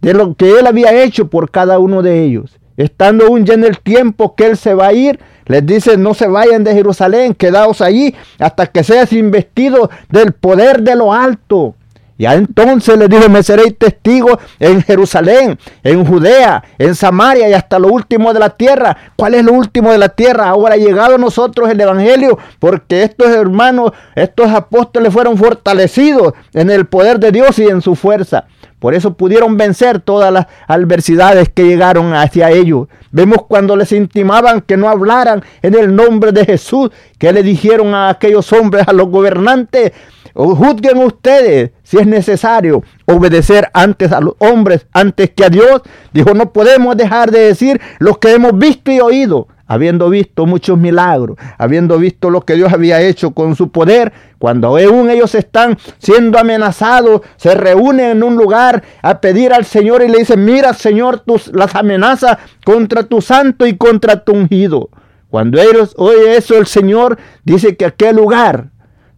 de 0.00 0.14
lo 0.14 0.34
que 0.34 0.58
Él 0.58 0.66
había 0.66 1.02
hecho 1.02 1.28
por 1.28 1.50
cada 1.50 1.78
uno 1.78 2.02
de 2.02 2.22
ellos. 2.22 2.58
Estando 2.76 3.26
aún 3.26 3.44
ya 3.44 3.54
en 3.54 3.64
el 3.64 3.78
tiempo 3.80 4.34
que 4.34 4.46
Él 4.46 4.56
se 4.56 4.74
va 4.74 4.88
a 4.88 4.92
ir, 4.92 5.18
les 5.46 5.66
dice, 5.66 5.96
no 5.96 6.14
se 6.14 6.28
vayan 6.28 6.64
de 6.64 6.72
Jerusalén, 6.72 7.34
quedaos 7.34 7.80
allí 7.80 8.14
hasta 8.38 8.66
que 8.66 8.84
seas 8.84 9.12
investido 9.12 9.90
del 10.08 10.32
poder 10.32 10.82
de 10.82 10.96
lo 10.96 11.12
alto. 11.12 11.74
Y 12.22 12.26
entonces 12.26 12.96
les 12.96 13.08
dijo, 13.08 13.28
me 13.28 13.42
seréis 13.42 13.76
testigo 13.76 14.38
en 14.60 14.80
Jerusalén, 14.80 15.58
en 15.82 16.04
Judea, 16.04 16.62
en 16.78 16.94
Samaria 16.94 17.48
y 17.48 17.52
hasta 17.52 17.80
lo 17.80 17.88
último 17.88 18.32
de 18.32 18.38
la 18.38 18.50
tierra. 18.50 18.96
¿Cuál 19.16 19.34
es 19.34 19.44
lo 19.44 19.52
último 19.52 19.90
de 19.90 19.98
la 19.98 20.08
tierra? 20.10 20.50
Ahora 20.50 20.74
ha 20.74 20.76
llegado 20.76 21.16
a 21.16 21.18
nosotros 21.18 21.68
el 21.68 21.80
Evangelio, 21.80 22.38
porque 22.60 23.02
estos 23.02 23.26
hermanos, 23.26 23.90
estos 24.14 24.52
apóstoles 24.52 25.12
fueron 25.12 25.36
fortalecidos 25.36 26.34
en 26.54 26.70
el 26.70 26.86
poder 26.86 27.18
de 27.18 27.32
Dios 27.32 27.58
y 27.58 27.66
en 27.66 27.82
su 27.82 27.96
fuerza. 27.96 28.44
Por 28.78 28.94
eso 28.94 29.14
pudieron 29.14 29.56
vencer 29.56 29.98
todas 29.98 30.32
las 30.32 30.46
adversidades 30.68 31.48
que 31.48 31.64
llegaron 31.64 32.14
hacia 32.14 32.52
ellos. 32.52 32.86
Vemos 33.10 33.46
cuando 33.48 33.74
les 33.74 33.90
intimaban 33.90 34.60
que 34.60 34.76
no 34.76 34.88
hablaran 34.88 35.42
en 35.60 35.74
el 35.74 35.96
nombre 35.96 36.30
de 36.30 36.44
Jesús, 36.44 36.90
que 37.18 37.32
le 37.32 37.42
dijeron 37.42 37.94
a 37.94 38.10
aquellos 38.10 38.52
hombres, 38.52 38.86
a 38.86 38.92
los 38.92 39.08
gobernantes, 39.08 39.90
juzguen 40.34 40.98
ustedes 40.98 41.70
si 41.82 41.98
es 41.98 42.06
necesario 42.06 42.82
obedecer 43.06 43.68
antes 43.74 44.12
a 44.12 44.20
los 44.20 44.34
hombres, 44.38 44.86
antes 44.92 45.30
que 45.30 45.44
a 45.44 45.50
Dios. 45.50 45.82
Dijo, 46.12 46.34
no 46.34 46.52
podemos 46.52 46.96
dejar 46.96 47.30
de 47.30 47.40
decir 47.40 47.80
lo 47.98 48.18
que 48.18 48.32
hemos 48.32 48.58
visto 48.58 48.90
y 48.90 49.00
oído 49.00 49.48
habiendo 49.72 50.10
visto 50.10 50.44
muchos 50.44 50.76
milagros, 50.76 51.38
habiendo 51.56 51.96
visto 51.98 52.28
lo 52.28 52.42
que 52.42 52.56
Dios 52.56 52.70
había 52.74 53.00
hecho 53.00 53.30
con 53.30 53.56
su 53.56 53.70
poder, 53.70 54.12
cuando 54.38 54.68
aún 54.76 55.08
ellos 55.08 55.34
están 55.34 55.78
siendo 55.96 56.38
amenazados, 56.38 57.22
se 57.36 57.54
reúnen 57.54 58.10
en 58.10 58.22
un 58.22 58.36
lugar 58.36 58.82
a 59.00 59.22
pedir 59.22 59.50
al 59.54 59.64
Señor 59.64 60.02
y 60.02 60.08
le 60.08 60.18
dicen, 60.18 60.44
mira 60.44 60.74
Señor, 60.74 61.20
tus, 61.20 61.48
las 61.54 61.74
amenazas 61.74 62.36
contra 62.66 63.04
tu 63.04 63.22
santo 63.22 63.66
y 63.66 63.78
contra 63.78 64.24
tu 64.24 64.32
ungido. 64.32 64.90
Cuando 65.30 65.58
ellos 65.58 65.94
oye 65.96 66.36
eso, 66.36 66.58
el 66.58 66.66
Señor 66.66 67.16
dice 67.42 67.74
que 67.74 67.86
aquel 67.86 68.16
lugar 68.16 68.71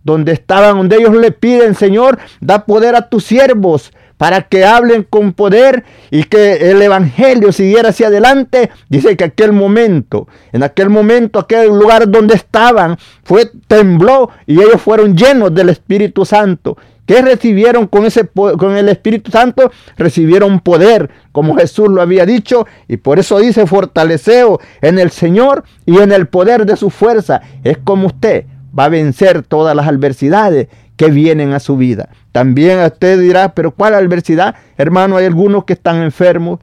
donde 0.05 0.33
estaban, 0.33 0.77
donde 0.77 0.97
ellos 0.97 1.17
le 1.17 1.33
piden, 1.33 1.75
Señor, 1.75 2.19
da 2.41 2.65
poder 2.65 2.95
a 2.95 3.09
tus 3.09 3.25
siervos 3.25 3.91
para 4.17 4.43
que 4.43 4.65
hablen 4.65 5.03
con 5.03 5.33
poder 5.33 5.85
y 6.11 6.25
que 6.25 6.71
el 6.71 6.81
Evangelio 6.81 7.53
siguiera 7.53 7.89
hacia 7.89 8.07
adelante. 8.07 8.71
Dice 8.89 9.17
que 9.17 9.25
aquel 9.25 9.53
momento, 9.53 10.29
en 10.53 10.63
aquel 10.63 10.91
momento, 10.91 11.39
aquel 11.39 11.69
lugar 11.69 12.09
donde 12.09 12.35
estaban, 12.35 12.97
fue 13.25 13.51
tembló 13.67 14.31
y 14.47 14.61
ellos 14.61 14.81
fueron 14.81 15.17
llenos 15.17 15.55
del 15.55 15.71
Espíritu 15.71 16.25
Santo. 16.25 16.77
¿Qué 17.07 17.21
recibieron 17.21 17.87
con, 17.87 18.07
ese, 18.07 18.27
con 18.29 18.77
el 18.77 18.89
Espíritu 18.89 19.31
Santo? 19.31 19.71
Recibieron 19.99 20.61
poder, 20.61 21.11
como 21.33 21.55
Jesús 21.55 21.89
lo 21.89 22.01
había 22.01 22.25
dicho, 22.25 22.67
y 22.89 22.97
por 22.97 23.19
eso 23.19 23.39
dice 23.41 23.67
fortaleceo 23.67 24.59
en 24.81 24.99
el 24.99 25.11
Señor 25.11 25.65
y 25.85 25.99
en 25.99 26.13
el 26.13 26.29
poder 26.29 26.65
de 26.65 26.77
su 26.77 26.89
fuerza. 26.89 27.43
Es 27.63 27.77
como 27.77 28.07
usted 28.07 28.47
va 28.77 28.87
a 28.87 28.89
vencer 28.89 29.43
todas 29.43 29.75
las 29.75 29.87
adversidades 29.87 30.69
que 30.97 31.11
vienen 31.11 31.53
a 31.53 31.61
su 31.61 31.77
vida. 31.77 32.09
También 32.33 32.81
usted 32.81 33.21
dirá, 33.21 33.55
pero 33.55 33.73
¿cuál 33.73 33.95
adversidad? 33.95 34.55
Hermano, 34.77 35.17
hay 35.17 35.27
algunos 35.27 35.65
que 35.65 35.73
están 35.73 36.03
enfermos, 36.03 36.61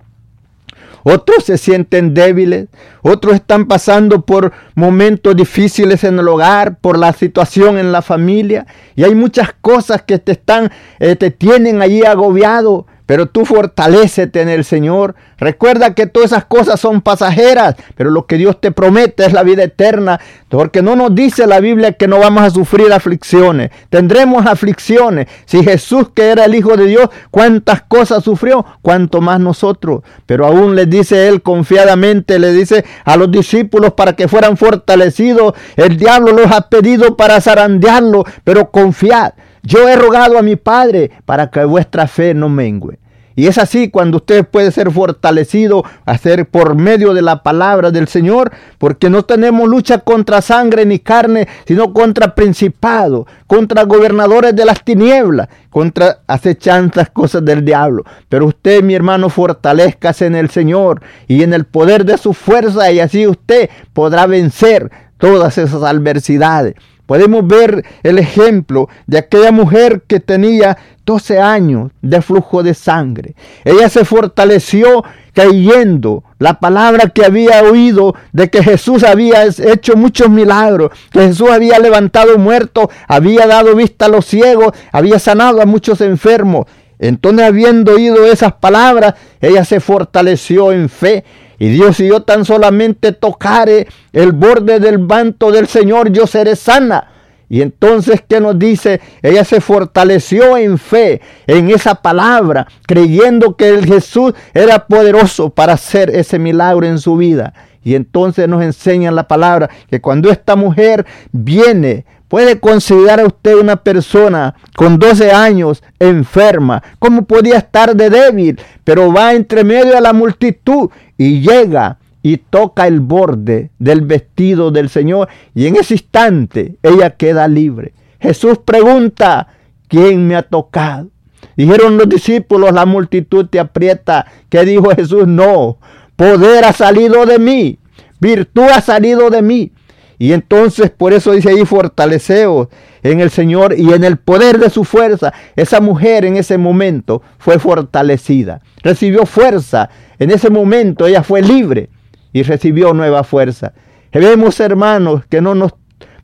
otros 1.04 1.46
se 1.46 1.58
sienten 1.58 2.14
débiles, 2.14 2.68
otros 3.02 3.36
están 3.36 3.66
pasando 3.66 4.22
por 4.22 4.52
momentos 4.76 5.36
difíciles 5.36 6.04
en 6.04 6.20
el 6.20 6.28
hogar, 6.28 6.78
por 6.78 6.98
la 6.98 7.12
situación 7.14 7.78
en 7.78 7.92
la 7.92 8.02
familia, 8.02 8.68
y 8.96 9.04
hay 9.04 9.16
muchas 9.16 9.54
cosas 9.62 10.04
que 10.04 10.20
te 10.20 10.34
están, 10.34 10.72
eh, 11.00 11.16
te 11.16 11.32
tienen 11.32 11.82
allí 11.82 12.04
agobiado, 12.04 12.86
pero 13.12 13.26
tú 13.26 13.44
fortalecete 13.44 14.40
en 14.40 14.48
el 14.48 14.64
Señor. 14.64 15.16
Recuerda 15.38 15.94
que 15.94 16.08
todas 16.08 16.32
esas 16.32 16.46
cosas 16.46 16.80
son 16.80 17.02
pasajeras, 17.02 17.76
pero 17.98 18.10
lo 18.10 18.26
que 18.26 18.38
Dios 18.38 18.62
te 18.62 18.72
promete 18.72 19.26
es 19.26 19.34
la 19.34 19.44
vida 19.44 19.64
eterna. 19.64 20.22
Porque 20.48 20.82
no 20.82 20.96
nos 20.96 21.14
dice 21.14 21.46
la 21.46 21.60
Biblia 21.60 21.92
que 21.92 22.08
no 22.08 22.20
vamos 22.20 22.44
a 22.44 22.50
sufrir 22.52 22.94
aflicciones. 22.94 23.70
Tendremos 23.90 24.46
aflicciones. 24.46 25.28
Si 25.44 25.62
Jesús, 25.62 26.12
que 26.16 26.30
era 26.30 26.46
el 26.46 26.56
Hijo 26.56 26.78
de 26.78 26.86
Dios, 26.86 27.10
cuántas 27.32 27.82
cosas 27.82 28.24
sufrió, 28.24 28.66
cuanto 28.82 29.20
más 29.20 29.42
nosotros. 29.42 30.04
Pero 30.26 30.46
aún 30.46 30.78
les 30.78 30.90
dice 30.90 31.28
él 31.28 31.42
confiadamente, 31.42 32.40
le 32.40 32.54
dice 32.54 32.86
a 33.04 33.18
los 33.18 33.30
discípulos 33.30 33.92
para 33.92 34.14
que 34.14 34.30
fueran 34.30 34.56
fortalecidos. 34.56 35.54
El 35.76 35.98
diablo 35.98 36.32
los 36.32 36.50
ha 36.50 36.70
pedido 36.70 37.18
para 37.18 37.42
zarandearlo, 37.42 38.24
pero 38.46 38.72
confiad 38.72 39.34
yo 39.64 39.88
he 39.88 39.96
rogado 39.96 40.38
a 40.38 40.42
mi 40.42 40.56
Padre 40.56 41.12
para 41.26 41.50
que 41.50 41.64
vuestra 41.64 42.08
fe 42.08 42.34
no 42.34 42.50
mengue. 42.50 43.01
Y 43.42 43.48
es 43.48 43.58
así 43.58 43.90
cuando 43.90 44.18
usted 44.18 44.46
puede 44.46 44.72
ser 44.72 44.92
fortalecido, 44.92 45.84
hacer 46.06 46.46
por 46.46 46.76
medio 46.76 47.16
de 47.16 47.24
la 47.24 47.42
palabra 47.42 47.90
del 47.90 48.08
Señor, 48.08 48.52
porque 48.78 49.10
no 49.10 49.24
tenemos 49.26 49.68
lucha 49.68 49.98
contra 49.98 50.44
sangre 50.44 50.86
ni 50.86 51.00
carne, 51.00 51.48
sino 51.66 51.92
contra 51.92 52.36
principados, 52.36 53.26
contra 53.48 53.86
gobernadores 53.86 54.56
de 54.56 54.64
las 54.64 54.86
tinieblas, 54.86 55.50
contra 55.72 56.20
acechanzas 56.28 57.10
cosas 57.10 57.44
del 57.44 57.66
diablo. 57.66 58.04
Pero 58.30 58.46
usted, 58.46 58.84
mi 58.84 58.94
hermano, 58.94 59.28
fortalezcase 59.28 60.28
en 60.28 60.36
el 60.36 60.52
Señor 60.52 61.02
y 61.28 61.42
en 61.42 61.56
el 61.56 61.66
poder 61.66 62.06
de 62.06 62.20
su 62.20 62.34
fuerza, 62.34 62.92
y 62.92 63.00
así 63.00 63.26
usted 63.26 63.72
podrá 63.92 64.28
vencer 64.28 64.92
todas 65.18 65.58
esas 65.58 65.82
adversidades. 65.82 66.76
Podemos 67.12 67.46
ver 67.46 67.84
el 68.04 68.20
ejemplo 68.20 68.88
de 69.06 69.18
aquella 69.18 69.52
mujer 69.52 70.04
que 70.08 70.22
tenía 70.22 70.78
12 71.06 71.42
años 71.42 71.92
de 72.02 72.22
flujo 72.22 72.64
de 72.64 72.74
sangre. 72.74 73.36
Ella 73.66 73.90
se 73.90 74.06
fortaleció 74.06 75.04
creyendo 75.34 76.24
la 76.40 76.62
palabra 76.62 77.10
que 77.10 77.26
había 77.26 77.64
oído 77.64 78.16
de 78.32 78.50
que 78.50 78.64
Jesús 78.64 79.04
había 79.04 79.44
hecho 79.44 79.98
muchos 79.98 80.30
milagros, 80.30 80.92
que 81.12 81.20
Jesús 81.28 81.50
había 81.50 81.80
levantado 81.80 82.38
muertos, 82.38 82.88
había 83.10 83.46
dado 83.46 83.76
vista 83.76 84.06
a 84.06 84.08
los 84.08 84.26
ciegos, 84.26 84.72
había 84.94 85.20
sanado 85.20 85.62
a 85.62 85.66
muchos 85.66 86.00
enfermos. 86.00 86.68
Entonces, 86.98 87.46
habiendo 87.46 87.96
oído 87.96 88.26
esas 88.26 88.54
palabras, 88.54 89.16
ella 89.42 89.66
se 89.66 89.82
fortaleció 89.82 90.72
en 90.72 90.88
fe 90.88 91.26
y 91.62 91.70
Dios, 91.70 91.98
si 91.98 92.08
yo 92.08 92.24
tan 92.24 92.44
solamente 92.44 93.12
tocare 93.12 93.88
el 94.14 94.32
borde 94.32 94.80
del 94.80 94.98
manto 94.98 95.52
del 95.52 95.68
Señor, 95.68 96.12
yo 96.12 96.26
seré 96.26 96.56
sana. 96.56 97.12
Y 97.50 97.62
entonces, 97.62 98.24
¿qué 98.28 98.42
nos 98.42 98.58
dice? 98.58 99.00
Ella 99.22 99.46
se 99.46 99.62
fortaleció 99.62 100.58
en 100.58 100.80
fe, 100.80 101.22
en 101.46 101.70
esa 101.70 101.94
palabra, 101.94 102.66
creyendo 102.88 103.56
que 103.58 103.70
el 103.70 103.86
Jesús 103.86 104.34
era 104.56 104.88
poderoso 104.88 105.52
para 105.52 105.74
hacer 105.74 106.10
ese 106.10 106.40
milagro 106.40 106.88
en 106.88 106.98
su 106.98 107.16
vida. 107.16 107.54
Y 107.84 107.94
entonces 107.94 108.48
nos 108.48 108.64
enseña 108.64 109.12
la 109.12 109.28
palabra 109.28 109.70
que 109.88 110.02
cuando 110.02 110.32
esta 110.32 110.56
mujer 110.56 111.06
viene 111.32 112.06
Puede 112.32 112.62
considerar 112.62 113.20
a 113.20 113.26
usted 113.26 113.60
una 113.60 113.76
persona 113.76 114.56
con 114.78 114.98
12 114.98 115.34
años 115.34 115.84
enferma, 116.00 116.82
como 116.98 117.24
podía 117.24 117.58
estar 117.58 117.94
de 117.94 118.10
débil, 118.10 118.58
pero 118.86 119.12
va 119.12 119.34
entre 119.34 119.66
medio 119.66 119.96
de 119.96 120.00
la 120.00 120.14
multitud 120.14 120.90
y 121.18 121.42
llega 121.42 121.98
y 122.24 122.38
toca 122.38 122.88
el 122.88 123.02
borde 123.02 123.72
del 123.80 124.00
vestido 124.00 124.72
del 124.72 124.88
Señor 124.88 125.28
y 125.54 125.68
en 125.68 125.76
ese 125.76 125.96
instante 125.96 126.78
ella 126.82 127.10
queda 127.10 127.50
libre. 127.50 127.92
Jesús 128.18 128.60
pregunta, 128.60 129.50
¿quién 129.90 130.26
me 130.26 130.38
ha 130.38 130.44
tocado? 130.44 131.10
Dijeron 131.58 131.98
los 131.98 132.08
discípulos, 132.08 132.72
la 132.72 132.86
multitud 132.86 133.48
te 133.48 133.60
aprieta. 133.60 134.26
¿Qué 134.48 134.64
dijo 134.64 134.90
Jesús? 134.96 135.28
No, 135.28 135.80
poder 136.16 136.64
ha 136.64 136.72
salido 136.72 137.26
de 137.26 137.40
mí, 137.40 137.78
virtud 138.22 138.70
ha 138.74 138.80
salido 138.80 139.30
de 139.30 139.42
mí. 139.42 139.74
Y 140.22 140.34
entonces 140.34 140.92
por 140.92 141.14
eso 141.14 141.32
dice 141.32 141.50
ahí 141.50 141.66
fortaleceos 141.66 142.68
en 143.02 143.22
el 143.22 143.32
Señor 143.32 143.74
y 143.76 143.92
en 143.92 144.04
el 144.04 144.18
poder 144.18 144.60
de 144.60 144.70
su 144.70 144.84
fuerza. 144.84 145.34
Esa 145.56 145.82
mujer 145.82 146.26
en 146.26 146.38
ese 146.38 146.60
momento 146.60 147.24
fue 147.40 147.58
fortalecida, 147.58 148.62
recibió 148.84 149.26
fuerza. 149.26 149.90
En 150.20 150.30
ese 150.30 150.52
momento 150.52 151.08
ella 151.08 151.24
fue 151.24 151.42
libre 151.42 151.90
y 152.34 152.44
recibió 152.44 152.94
nueva 152.94 153.24
fuerza. 153.24 153.74
Vemos 154.14 154.60
hermanos 154.60 155.24
que 155.28 155.42
no 155.42 155.56
nos 155.56 155.74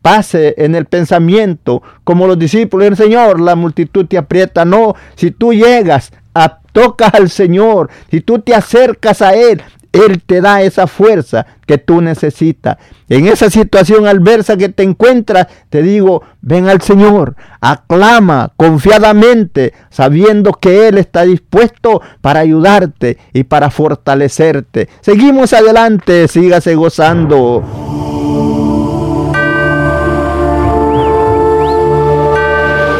pase 0.03 0.53
en 0.59 0.75
el 0.75 0.85
pensamiento 0.85 1.81
como 2.03 2.27
los 2.27 2.37
discípulos 2.37 2.85
del 2.85 2.97
Señor, 2.97 3.39
la 3.41 3.55
multitud 3.55 4.05
te 4.05 4.19
aprieta. 4.19 4.63
No, 4.63 4.93
si 5.15 5.31
tú 5.31 5.55
llegas 5.55 6.11
a 6.35 6.59
tocas 6.71 7.15
al 7.15 7.31
Señor, 7.31 7.89
si 8.11 8.21
tú 8.21 8.37
te 8.37 8.53
acercas 8.53 9.23
a 9.23 9.33
Él, 9.33 9.63
él 9.91 10.21
te 10.25 10.41
da 10.41 10.61
esa 10.61 10.87
fuerza 10.87 11.45
que 11.65 11.77
tú 11.77 12.01
necesitas. 12.01 12.77
En 13.09 13.27
esa 13.27 13.49
situación 13.49 14.07
adversa 14.07 14.57
que 14.57 14.69
te 14.69 14.83
encuentras, 14.83 15.47
te 15.69 15.81
digo, 15.81 16.23
ven 16.41 16.67
al 16.67 16.81
Señor, 16.81 17.35
aclama 17.61 18.51
confiadamente, 18.57 19.73
sabiendo 19.89 20.53
que 20.53 20.87
Él 20.87 20.97
está 20.97 21.23
dispuesto 21.23 22.01
para 22.21 22.41
ayudarte 22.41 23.17
y 23.33 23.43
para 23.43 23.69
fortalecerte. 23.69 24.89
Seguimos 25.01 25.53
adelante, 25.53 26.27
sígase 26.27 26.75
gozando. 26.75 27.63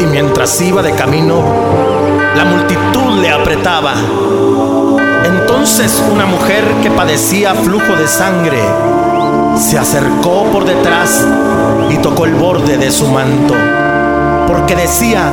Y 0.00 0.06
mientras 0.06 0.60
iba 0.60 0.82
de 0.82 0.92
camino, 0.92 1.42
la 2.36 2.44
multitud 2.44 3.20
le 3.20 3.30
apretaba 3.30 3.94
entonces 5.58 6.00
una 6.12 6.24
mujer 6.24 6.62
que 6.84 6.88
padecía 6.88 7.52
flujo 7.52 7.96
de 7.96 8.06
sangre 8.06 8.60
se 9.56 9.76
acercó 9.76 10.44
por 10.52 10.64
detrás 10.64 11.26
y 11.90 11.96
tocó 11.96 12.26
el 12.26 12.34
borde 12.34 12.78
de 12.78 12.92
su 12.92 13.08
manto, 13.08 13.54
porque 14.46 14.76
decía, 14.76 15.32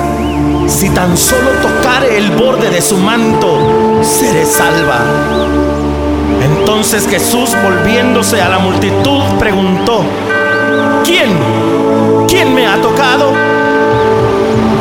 si 0.66 0.90
tan 0.90 1.16
solo 1.16 1.52
tocare 1.62 2.18
el 2.18 2.32
borde 2.32 2.72
de 2.72 2.82
su 2.82 2.98
manto, 2.98 4.02
seré 4.02 4.48
salva. 4.48 4.98
Entonces 6.42 7.08
Jesús, 7.08 7.56
volviéndose 7.64 8.42
a 8.42 8.50
la 8.50 8.58
multitud, 8.58 9.22
preguntó, 9.38 10.04
¿quién? 11.04 11.38
¿quién 12.28 12.52
me 12.56 12.66
ha 12.66 12.82
tocado? 12.82 13.32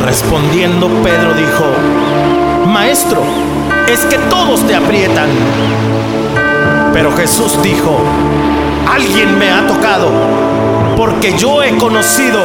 Respondiendo 0.03 0.87
Pedro 1.03 1.35
dijo, 1.35 1.65
Maestro, 2.65 3.21
es 3.87 4.05
que 4.05 4.17
todos 4.29 4.65
te 4.65 4.75
aprietan. 4.75 5.29
Pero 6.93 7.11
Jesús 7.15 7.61
dijo, 7.61 7.97
alguien 8.91 9.37
me 9.37 9.49
ha 9.49 9.67
tocado, 9.67 10.09
porque 10.95 11.37
yo 11.37 11.61
he 11.63 11.75
conocido 11.77 12.41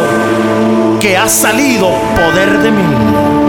que 1.01 1.17
ha 1.17 1.29
salido 1.29 1.89
poder 2.17 2.59
de 2.59 2.71
mí. 2.71 3.40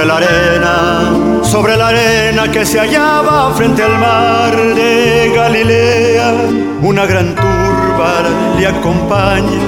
Sobre 0.00 0.06
la 0.06 0.16
arena, 0.16 1.42
sobre 1.42 1.76
la 1.76 1.88
arena 1.88 2.50
que 2.50 2.64
se 2.64 2.78
hallaba 2.78 3.52
frente 3.54 3.82
al 3.82 3.98
mar 3.98 4.56
de 4.74 5.30
Galilea. 5.34 6.32
Una 6.80 7.04
gran 7.04 7.34
turba 7.34 8.22
le 8.58 8.66
acompaña 8.66 9.60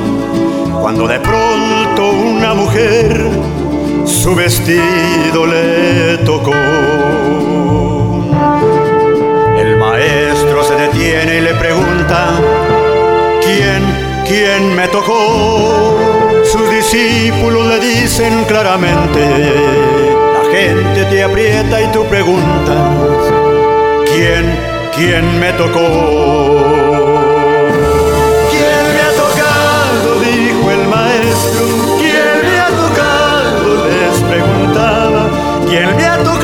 cuando 0.80 1.06
de 1.06 1.20
pronto 1.20 2.10
una 2.10 2.54
mujer 2.54 3.28
su 4.06 4.34
vestido 4.34 5.44
le 5.44 6.16
tocó. 6.24 6.52
El 9.58 9.76
maestro 9.76 10.64
se 10.64 10.74
detiene 10.76 11.38
y 11.38 11.40
le 11.42 11.54
pregunta, 11.56 12.30
¿quién, 13.42 14.24
quién 14.26 14.74
me 14.74 14.88
tocó? 14.88 15.98
Sus 16.50 16.70
discípulos 16.70 17.66
le 17.66 17.80
dicen 17.80 18.44
claramente, 18.44 20.01
gente 20.52 21.04
te 21.06 21.22
aprieta 21.22 21.80
y 21.80 21.86
tú 21.92 22.04
preguntas, 22.04 22.76
¿quién, 24.12 24.54
quién 24.94 25.40
me 25.40 25.50
tocó? 25.54 25.80
¿Quién 28.50 28.84
me 28.94 29.00
ha 29.00 29.12
tocado? 29.16 30.20
Dijo 30.20 30.70
el 30.70 30.88
maestro. 30.88 31.64
¿Quién 31.98 32.50
me 32.50 32.60
ha 32.60 32.68
tocado? 32.68 33.86
Les 33.86 34.20
preguntaba. 34.20 35.30
¿Quién 35.66 35.96
me 35.96 36.04
ha 36.04 36.18
tocado? 36.18 36.41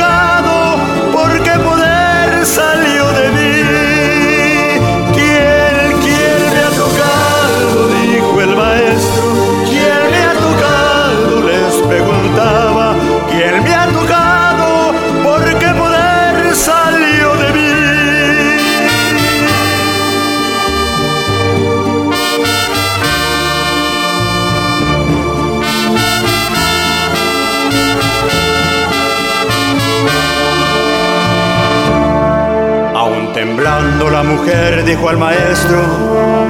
La 34.18 34.24
mujer 34.24 34.84
dijo 34.84 35.08
al 35.08 35.16
maestro, 35.16 35.78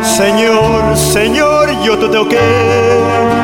Señor, 0.03 0.97
Señor, 0.97 1.69
yo 1.85 1.99
te 1.99 2.09
toqué 2.09 2.39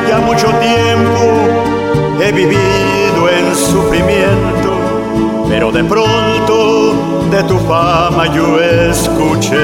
ya 0.09 0.17
mucho 0.17 0.47
tiempo, 0.47 2.17
he 2.19 2.31
vivido 2.31 3.29
en 3.29 3.55
sufrimiento, 3.55 4.79
pero 5.47 5.71
de 5.71 5.83
pronto 5.83 7.27
de 7.29 7.43
tu 7.43 7.59
fama 7.67 8.25
yo 8.33 8.59
escuché. 8.59 9.59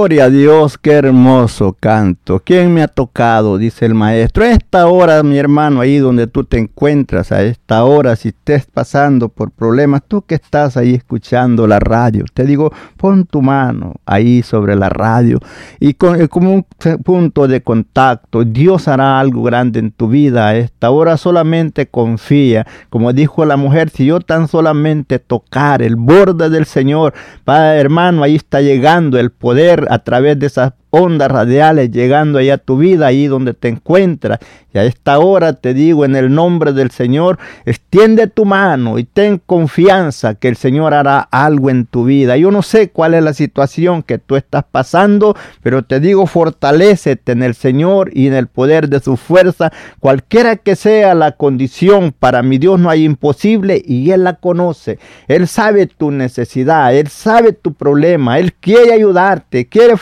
Gloria 0.00 0.24
a 0.24 0.30
Dios, 0.30 0.78
qué 0.78 0.92
hermoso 0.92 1.76
canto. 1.78 2.40
¿Quién 2.42 2.72
me 2.72 2.82
ha 2.82 2.88
tocado? 2.88 3.58
Dice 3.58 3.84
el 3.84 3.92
maestro. 3.92 4.44
A 4.44 4.48
esta 4.48 4.86
hora, 4.86 5.22
mi 5.22 5.36
hermano, 5.36 5.82
ahí 5.82 5.98
donde 5.98 6.26
tú 6.26 6.42
te 6.42 6.56
encuentras, 6.56 7.32
a 7.32 7.42
esta 7.42 7.84
hora, 7.84 8.16
si 8.16 8.28
estés 8.28 8.64
pasando 8.64 9.28
por 9.28 9.50
problemas, 9.50 10.00
tú 10.08 10.22
que 10.22 10.36
estás 10.36 10.78
ahí 10.78 10.94
escuchando 10.94 11.66
la 11.66 11.80
radio, 11.80 12.24
te 12.32 12.46
digo, 12.46 12.72
pon 12.96 13.26
tu 13.26 13.42
mano 13.42 13.92
ahí 14.06 14.42
sobre 14.42 14.74
la 14.74 14.88
radio 14.88 15.38
y 15.80 15.92
con, 15.92 16.18
eh, 16.18 16.28
como 16.28 16.54
un 16.54 16.66
punto 17.04 17.46
de 17.46 17.62
contacto, 17.62 18.44
Dios 18.44 18.88
hará 18.88 19.20
algo 19.20 19.42
grande 19.42 19.80
en 19.80 19.90
tu 19.90 20.08
vida. 20.08 20.48
A 20.48 20.56
esta 20.56 20.88
hora 20.88 21.18
solamente 21.18 21.88
confía. 21.88 22.66
Como 22.88 23.12
dijo 23.12 23.44
la 23.44 23.58
mujer, 23.58 23.90
si 23.90 24.06
yo 24.06 24.20
tan 24.20 24.48
solamente 24.48 25.18
tocar 25.18 25.82
el 25.82 25.96
borde 25.96 26.48
del 26.48 26.64
Señor, 26.64 27.12
Padre 27.44 27.80
hermano, 27.80 28.22
ahí 28.22 28.36
está 28.36 28.62
llegando 28.62 29.18
el 29.18 29.30
poder 29.30 29.89
a 29.90 29.98
través 29.98 30.38
de 30.38 30.46
esas 30.46 30.72
ondas 30.90 31.30
radiales 31.30 31.90
llegando 31.90 32.38
ahí 32.38 32.50
a 32.50 32.58
tu 32.58 32.76
vida, 32.76 33.06
ahí 33.06 33.26
donde 33.26 33.54
te 33.54 33.68
encuentras. 33.68 34.38
Y 34.72 34.78
a 34.78 34.84
esta 34.84 35.18
hora 35.18 35.54
te 35.54 35.74
digo 35.74 36.04
en 36.04 36.14
el 36.14 36.32
nombre 36.32 36.72
del 36.72 36.92
Señor, 36.92 37.38
extiende 37.64 38.28
tu 38.28 38.44
mano 38.44 38.98
y 38.98 39.04
ten 39.04 39.40
confianza 39.44 40.34
que 40.34 40.46
el 40.46 40.56
Señor 40.56 40.94
hará 40.94 41.18
algo 41.18 41.70
en 41.70 41.86
tu 41.86 42.04
vida. 42.04 42.36
Yo 42.36 42.52
no 42.52 42.62
sé 42.62 42.90
cuál 42.90 43.14
es 43.14 43.22
la 43.24 43.34
situación 43.34 44.04
que 44.04 44.18
tú 44.18 44.36
estás 44.36 44.64
pasando, 44.70 45.36
pero 45.62 45.82
te 45.82 45.98
digo, 45.98 46.26
fortalecete 46.26 47.32
en 47.32 47.42
el 47.42 47.54
Señor 47.54 48.10
y 48.12 48.28
en 48.28 48.34
el 48.34 48.46
poder 48.46 48.88
de 48.88 49.00
su 49.00 49.16
fuerza, 49.16 49.72
cualquiera 49.98 50.54
que 50.56 50.76
sea 50.76 51.14
la 51.14 51.32
condición. 51.32 52.14
Para 52.16 52.42
mi 52.42 52.58
Dios 52.58 52.78
no 52.78 52.90
hay 52.90 53.04
imposible 53.04 53.82
y 53.84 54.12
Él 54.12 54.22
la 54.22 54.34
conoce. 54.34 55.00
Él 55.26 55.48
sabe 55.48 55.86
tu 55.86 56.12
necesidad, 56.12 56.94
Él 56.94 57.08
sabe 57.08 57.52
tu 57.52 57.74
problema, 57.74 58.38
Él 58.38 58.52
quiere 58.52 58.92
ayudarte, 58.92 59.66
quiere 59.66 59.96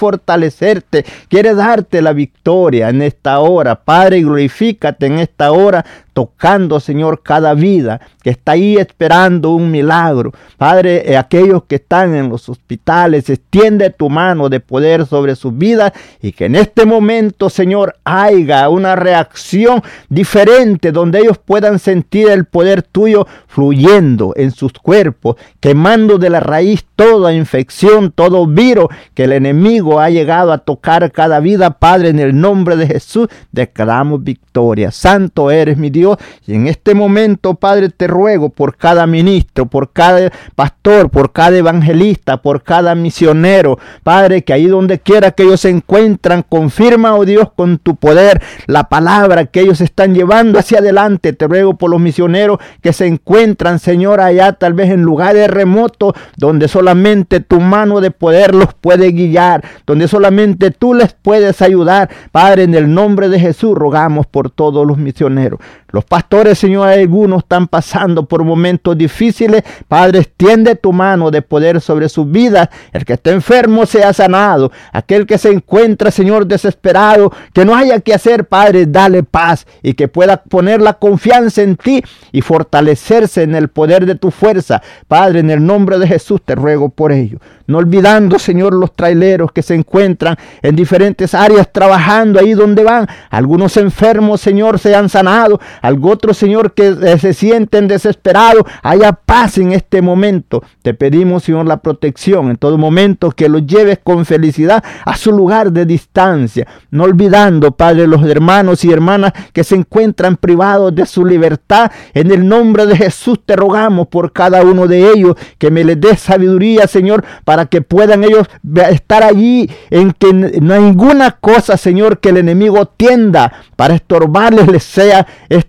quiere 1.28 1.54
darte 1.54 2.02
la 2.02 2.12
victoria 2.12 2.88
en 2.88 3.02
esta 3.02 3.40
hora. 3.40 3.84
Padre, 3.84 4.22
glorifícate 4.22 5.06
en 5.06 5.18
esta 5.18 5.52
hora 5.52 5.84
tocando, 6.18 6.80
Señor, 6.80 7.22
cada 7.22 7.54
vida 7.54 8.00
que 8.24 8.30
está 8.30 8.52
ahí 8.52 8.74
esperando 8.74 9.50
un 9.50 9.70
milagro. 9.70 10.32
Padre, 10.56 11.12
eh, 11.12 11.16
aquellos 11.16 11.62
que 11.68 11.76
están 11.76 12.12
en 12.16 12.28
los 12.28 12.48
hospitales, 12.48 13.30
extiende 13.30 13.90
tu 13.90 14.10
mano 14.10 14.48
de 14.48 14.58
poder 14.58 15.06
sobre 15.06 15.36
sus 15.36 15.56
vidas 15.56 15.92
y 16.20 16.32
que 16.32 16.46
en 16.46 16.56
este 16.56 16.86
momento, 16.86 17.48
Señor, 17.50 17.94
haya 18.02 18.68
una 18.68 18.96
reacción 18.96 19.80
diferente 20.08 20.90
donde 20.90 21.20
ellos 21.20 21.38
puedan 21.38 21.78
sentir 21.78 22.28
el 22.30 22.46
poder 22.46 22.82
tuyo 22.82 23.28
fluyendo 23.46 24.32
en 24.34 24.50
sus 24.50 24.72
cuerpos, 24.72 25.36
quemando 25.60 26.18
de 26.18 26.30
la 26.30 26.40
raíz 26.40 26.84
toda 26.96 27.32
infección, 27.32 28.10
todo 28.10 28.44
virus 28.48 28.88
que 29.14 29.22
el 29.22 29.32
enemigo 29.32 30.00
ha 30.00 30.10
llegado 30.10 30.50
a 30.50 30.58
tocar 30.58 31.12
cada 31.12 31.38
vida. 31.38 31.78
Padre, 31.78 32.08
en 32.08 32.18
el 32.18 32.40
nombre 32.40 32.74
de 32.74 32.88
Jesús, 32.88 33.28
declaramos 33.52 34.24
victoria. 34.24 34.90
Santo 34.90 35.52
eres 35.52 35.78
mi 35.78 35.90
Dios 35.90 36.07
y 36.46 36.54
en 36.54 36.66
este 36.68 36.94
momento, 36.94 37.54
Padre, 37.54 37.90
te 37.90 38.06
ruego 38.06 38.50
por 38.50 38.76
cada 38.76 39.06
ministro, 39.06 39.66
por 39.66 39.92
cada 39.92 40.30
pastor, 40.54 41.10
por 41.10 41.32
cada 41.32 41.56
evangelista, 41.56 42.40
por 42.40 42.62
cada 42.62 42.94
misionero, 42.94 43.78
Padre, 44.02 44.42
que 44.42 44.52
ahí 44.52 44.66
donde 44.66 45.00
quiera 45.00 45.32
que 45.32 45.42
ellos 45.42 45.60
se 45.60 45.70
encuentran, 45.70 46.44
confirma, 46.48 47.14
oh 47.14 47.24
Dios, 47.24 47.50
con 47.54 47.78
tu 47.78 47.96
poder 47.96 48.40
la 48.66 48.88
palabra 48.88 49.46
que 49.46 49.60
ellos 49.60 49.80
están 49.80 50.14
llevando 50.14 50.58
hacia 50.58 50.78
adelante. 50.78 51.32
Te 51.32 51.46
ruego 51.46 51.74
por 51.74 51.90
los 51.90 52.00
misioneros 52.00 52.58
que 52.82 52.92
se 52.92 53.06
encuentran, 53.06 53.78
Señor, 53.78 54.20
allá 54.20 54.52
tal 54.52 54.74
vez 54.74 54.90
en 54.90 55.02
lugares 55.02 55.48
remotos, 55.48 56.14
donde 56.36 56.68
solamente 56.68 57.40
tu 57.40 57.60
mano 57.60 58.00
de 58.00 58.10
poder 58.10 58.54
los 58.54 58.74
puede 58.74 59.12
guiar, 59.12 59.64
donde 59.86 60.08
solamente 60.08 60.70
tú 60.70 60.94
les 60.94 61.12
puedes 61.14 61.62
ayudar. 61.62 62.10
Padre, 62.32 62.64
en 62.64 62.74
el 62.74 62.92
nombre 62.92 63.28
de 63.28 63.40
Jesús 63.40 63.74
rogamos 63.74 64.26
por 64.26 64.50
todos 64.50 64.86
los 64.86 64.98
misioneros. 64.98 65.60
Los 65.90 66.04
pastores, 66.04 66.58
Señor, 66.58 66.88
algunos 66.88 67.44
están 67.44 67.66
pasando 67.66 68.26
por 68.26 68.44
momentos 68.44 68.96
difíciles. 68.96 69.62
Padre, 69.88 70.18
extiende 70.18 70.74
tu 70.74 70.92
mano 70.92 71.30
de 71.30 71.40
poder 71.40 71.80
sobre 71.80 72.10
sus 72.10 72.30
vidas. 72.30 72.68
El 72.92 73.06
que 73.06 73.14
esté 73.14 73.30
enfermo 73.30 73.86
sea 73.86 74.12
sanado. 74.12 74.70
Aquel 74.92 75.26
que 75.26 75.38
se 75.38 75.50
encuentra, 75.50 76.10
Señor, 76.10 76.46
desesperado, 76.46 77.32
que 77.54 77.64
no 77.64 77.74
haya 77.74 78.00
que 78.00 78.12
hacer, 78.12 78.44
Padre, 78.44 78.84
dale 78.84 79.22
paz 79.22 79.66
y 79.82 79.94
que 79.94 80.08
pueda 80.08 80.42
poner 80.42 80.82
la 80.82 80.92
confianza 80.92 81.62
en 81.62 81.76
ti 81.76 82.02
y 82.32 82.42
fortalecerse 82.42 83.42
en 83.42 83.54
el 83.54 83.68
poder 83.68 84.04
de 84.04 84.14
tu 84.14 84.30
fuerza. 84.30 84.82
Padre, 85.06 85.40
en 85.40 85.50
el 85.50 85.64
nombre 85.64 85.98
de 85.98 86.06
Jesús 86.06 86.42
te 86.44 86.54
ruego 86.54 86.90
por 86.90 87.12
ello. 87.12 87.38
No 87.66 87.78
olvidando, 87.78 88.38
Señor, 88.38 88.72
los 88.72 88.94
traileros 88.94 89.52
que 89.52 89.62
se 89.62 89.74
encuentran 89.74 90.36
en 90.62 90.74
diferentes 90.74 91.34
áreas 91.34 91.70
trabajando 91.70 92.40
ahí 92.40 92.54
donde 92.54 92.82
van. 92.82 93.06
Algunos 93.28 93.76
enfermos, 93.76 94.40
Señor, 94.40 94.78
se 94.78 94.94
han 94.94 95.10
sanado. 95.10 95.60
Algo 95.82 96.10
otro, 96.10 96.34
Señor, 96.34 96.72
que 96.74 97.18
se 97.18 97.34
sienten 97.34 97.88
desesperados, 97.88 98.64
haya 98.82 99.12
paz 99.12 99.58
en 99.58 99.72
este 99.72 100.02
momento. 100.02 100.62
Te 100.82 100.94
pedimos, 100.94 101.44
Señor, 101.44 101.66
la 101.66 101.78
protección 101.78 102.50
en 102.50 102.56
todo 102.56 102.78
momento, 102.78 103.30
que 103.30 103.48
los 103.48 103.66
lleves 103.66 103.98
con 104.02 104.24
felicidad 104.24 104.82
a 105.04 105.16
su 105.16 105.32
lugar 105.32 105.72
de 105.72 105.86
distancia, 105.86 106.66
no 106.90 107.04
olvidando, 107.04 107.72
Padre, 107.72 108.06
los 108.06 108.24
hermanos 108.24 108.84
y 108.84 108.92
hermanas 108.92 109.32
que 109.52 109.64
se 109.64 109.74
encuentran 109.74 110.36
privados 110.36 110.94
de 110.94 111.06
su 111.06 111.24
libertad. 111.24 111.90
En 112.14 112.30
el 112.30 112.46
nombre 112.46 112.86
de 112.86 112.96
Jesús 112.96 113.40
te 113.44 113.56
rogamos 113.56 114.08
por 114.08 114.32
cada 114.32 114.62
uno 114.62 114.86
de 114.86 115.10
ellos, 115.10 115.36
que 115.58 115.70
me 115.70 115.84
les 115.84 116.00
dé 116.00 116.16
sabiduría, 116.16 116.86
Señor, 116.86 117.24
para 117.44 117.66
que 117.66 117.82
puedan 117.82 118.24
ellos 118.24 118.46
estar 118.90 119.22
allí 119.22 119.70
en 119.90 120.12
que 120.12 120.32
ninguna 120.32 121.32
cosa, 121.32 121.76
Señor, 121.76 122.18
que 122.18 122.30
el 122.30 122.38
enemigo 122.38 122.86
tienda 122.86 123.52
para 123.76 123.94
estorbarles, 123.94 124.68
les 124.68 124.82
sea 124.82 125.26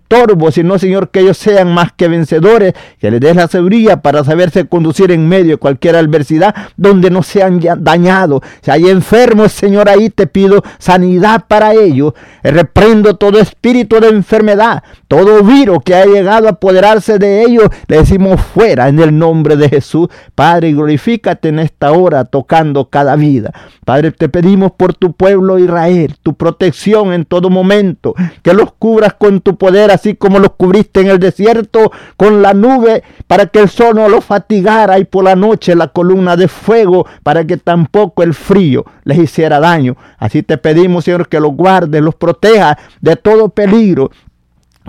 estorbo, 0.10 0.52
sino, 0.52 0.80
Señor, 0.80 1.10
que 1.10 1.20
ellos 1.20 1.38
sean 1.38 1.74
más 1.74 1.92
que 1.94 2.08
vencedores, 2.08 2.74
que 3.00 3.12
les 3.12 3.20
des 3.20 3.36
la 3.36 3.48
sabiduría 3.48 4.02
para 4.02 4.24
saberse 4.24 4.68
conducir 4.68 5.12
en 5.12 5.28
medio 5.28 5.52
de 5.52 5.58
cualquier 5.58 5.96
adversidad 5.96 6.56
donde 6.78 7.12
no 7.12 7.22
sean 7.22 7.60
dañados. 7.78 8.42
Si 8.62 8.72
hay 8.72 8.90
enfermos, 8.90 9.52
Señor, 9.52 9.88
ahí 9.88 10.10
te 10.10 10.26
pido 10.26 10.64
sanidad 10.80 11.46
para 11.48 11.74
ellos. 11.74 12.14
Reprendo 12.44 13.18
todo 13.18 13.40
espíritu 13.40 14.00
de 14.00 14.10
enfermedad, 14.10 14.84
todo 15.08 15.44
virus 15.44 15.80
que 15.84 15.96
ha 15.96 16.06
llegado 16.06 16.48
a 16.48 16.52
apoderarse 16.52 17.20
de 17.20 17.44
ellos, 17.44 17.70
le 17.88 17.98
decimos 17.98 18.42
fuera 18.42 18.90
en 18.90 19.00
el 19.00 19.18
nombre 19.18 19.56
de 19.58 19.70
Jesús. 19.70 20.08
Padre, 20.34 20.74
glorifícate 20.74 21.50
en 21.50 21.60
esta 21.60 21.92
hora 21.92 22.26
tocando 22.26 22.90
cada 22.90 23.16
vida. 23.16 23.54
Padre, 23.90 24.12
te 24.12 24.30
pedimos 24.30 24.74
por 24.74 24.94
tu 24.94 25.14
pueblo 25.14 25.58
Israel, 25.58 26.14
tu 26.22 26.36
protección 26.36 27.12
en 27.12 27.26
todo 27.26 27.50
momento, 27.50 28.14
que 28.44 28.54
los 28.54 28.72
cubras 28.74 29.16
con 29.16 29.42
tu 29.42 29.58
poder, 29.58 29.90
así 29.90 30.14
como 30.14 30.38
los 30.38 30.52
cubriste 30.52 31.02
en 31.02 31.08
el 31.08 31.18
desierto 31.18 31.92
con 32.16 32.44
la 32.44 32.54
nube, 32.54 33.02
para 33.26 33.48
que 33.48 33.58
el 33.58 33.68
sol 33.68 33.96
no 33.96 34.08
los 34.08 34.24
fatigara 34.24 35.00
y 35.00 35.06
por 35.06 35.24
la 35.24 35.36
noche 35.36 35.74
la 35.74 35.88
columna 35.88 36.38
de 36.38 36.48
fuego, 36.48 37.08
para 37.24 37.46
que 37.46 37.58
tampoco 37.58 38.22
el 38.22 38.36
frío 38.36 38.86
les 39.06 39.18
hiciera 39.18 39.60
daño. 39.60 39.98
Así 40.20 40.44
te 40.44 40.60
pedimos, 40.60 41.06
Señor, 41.06 41.28
que 41.28 41.40
los 41.40 41.56
guardes, 41.56 42.00
los 42.04 42.14
proteja 42.14 42.78
de 43.02 43.16
todo 43.16 43.50
peligro, 43.50 44.12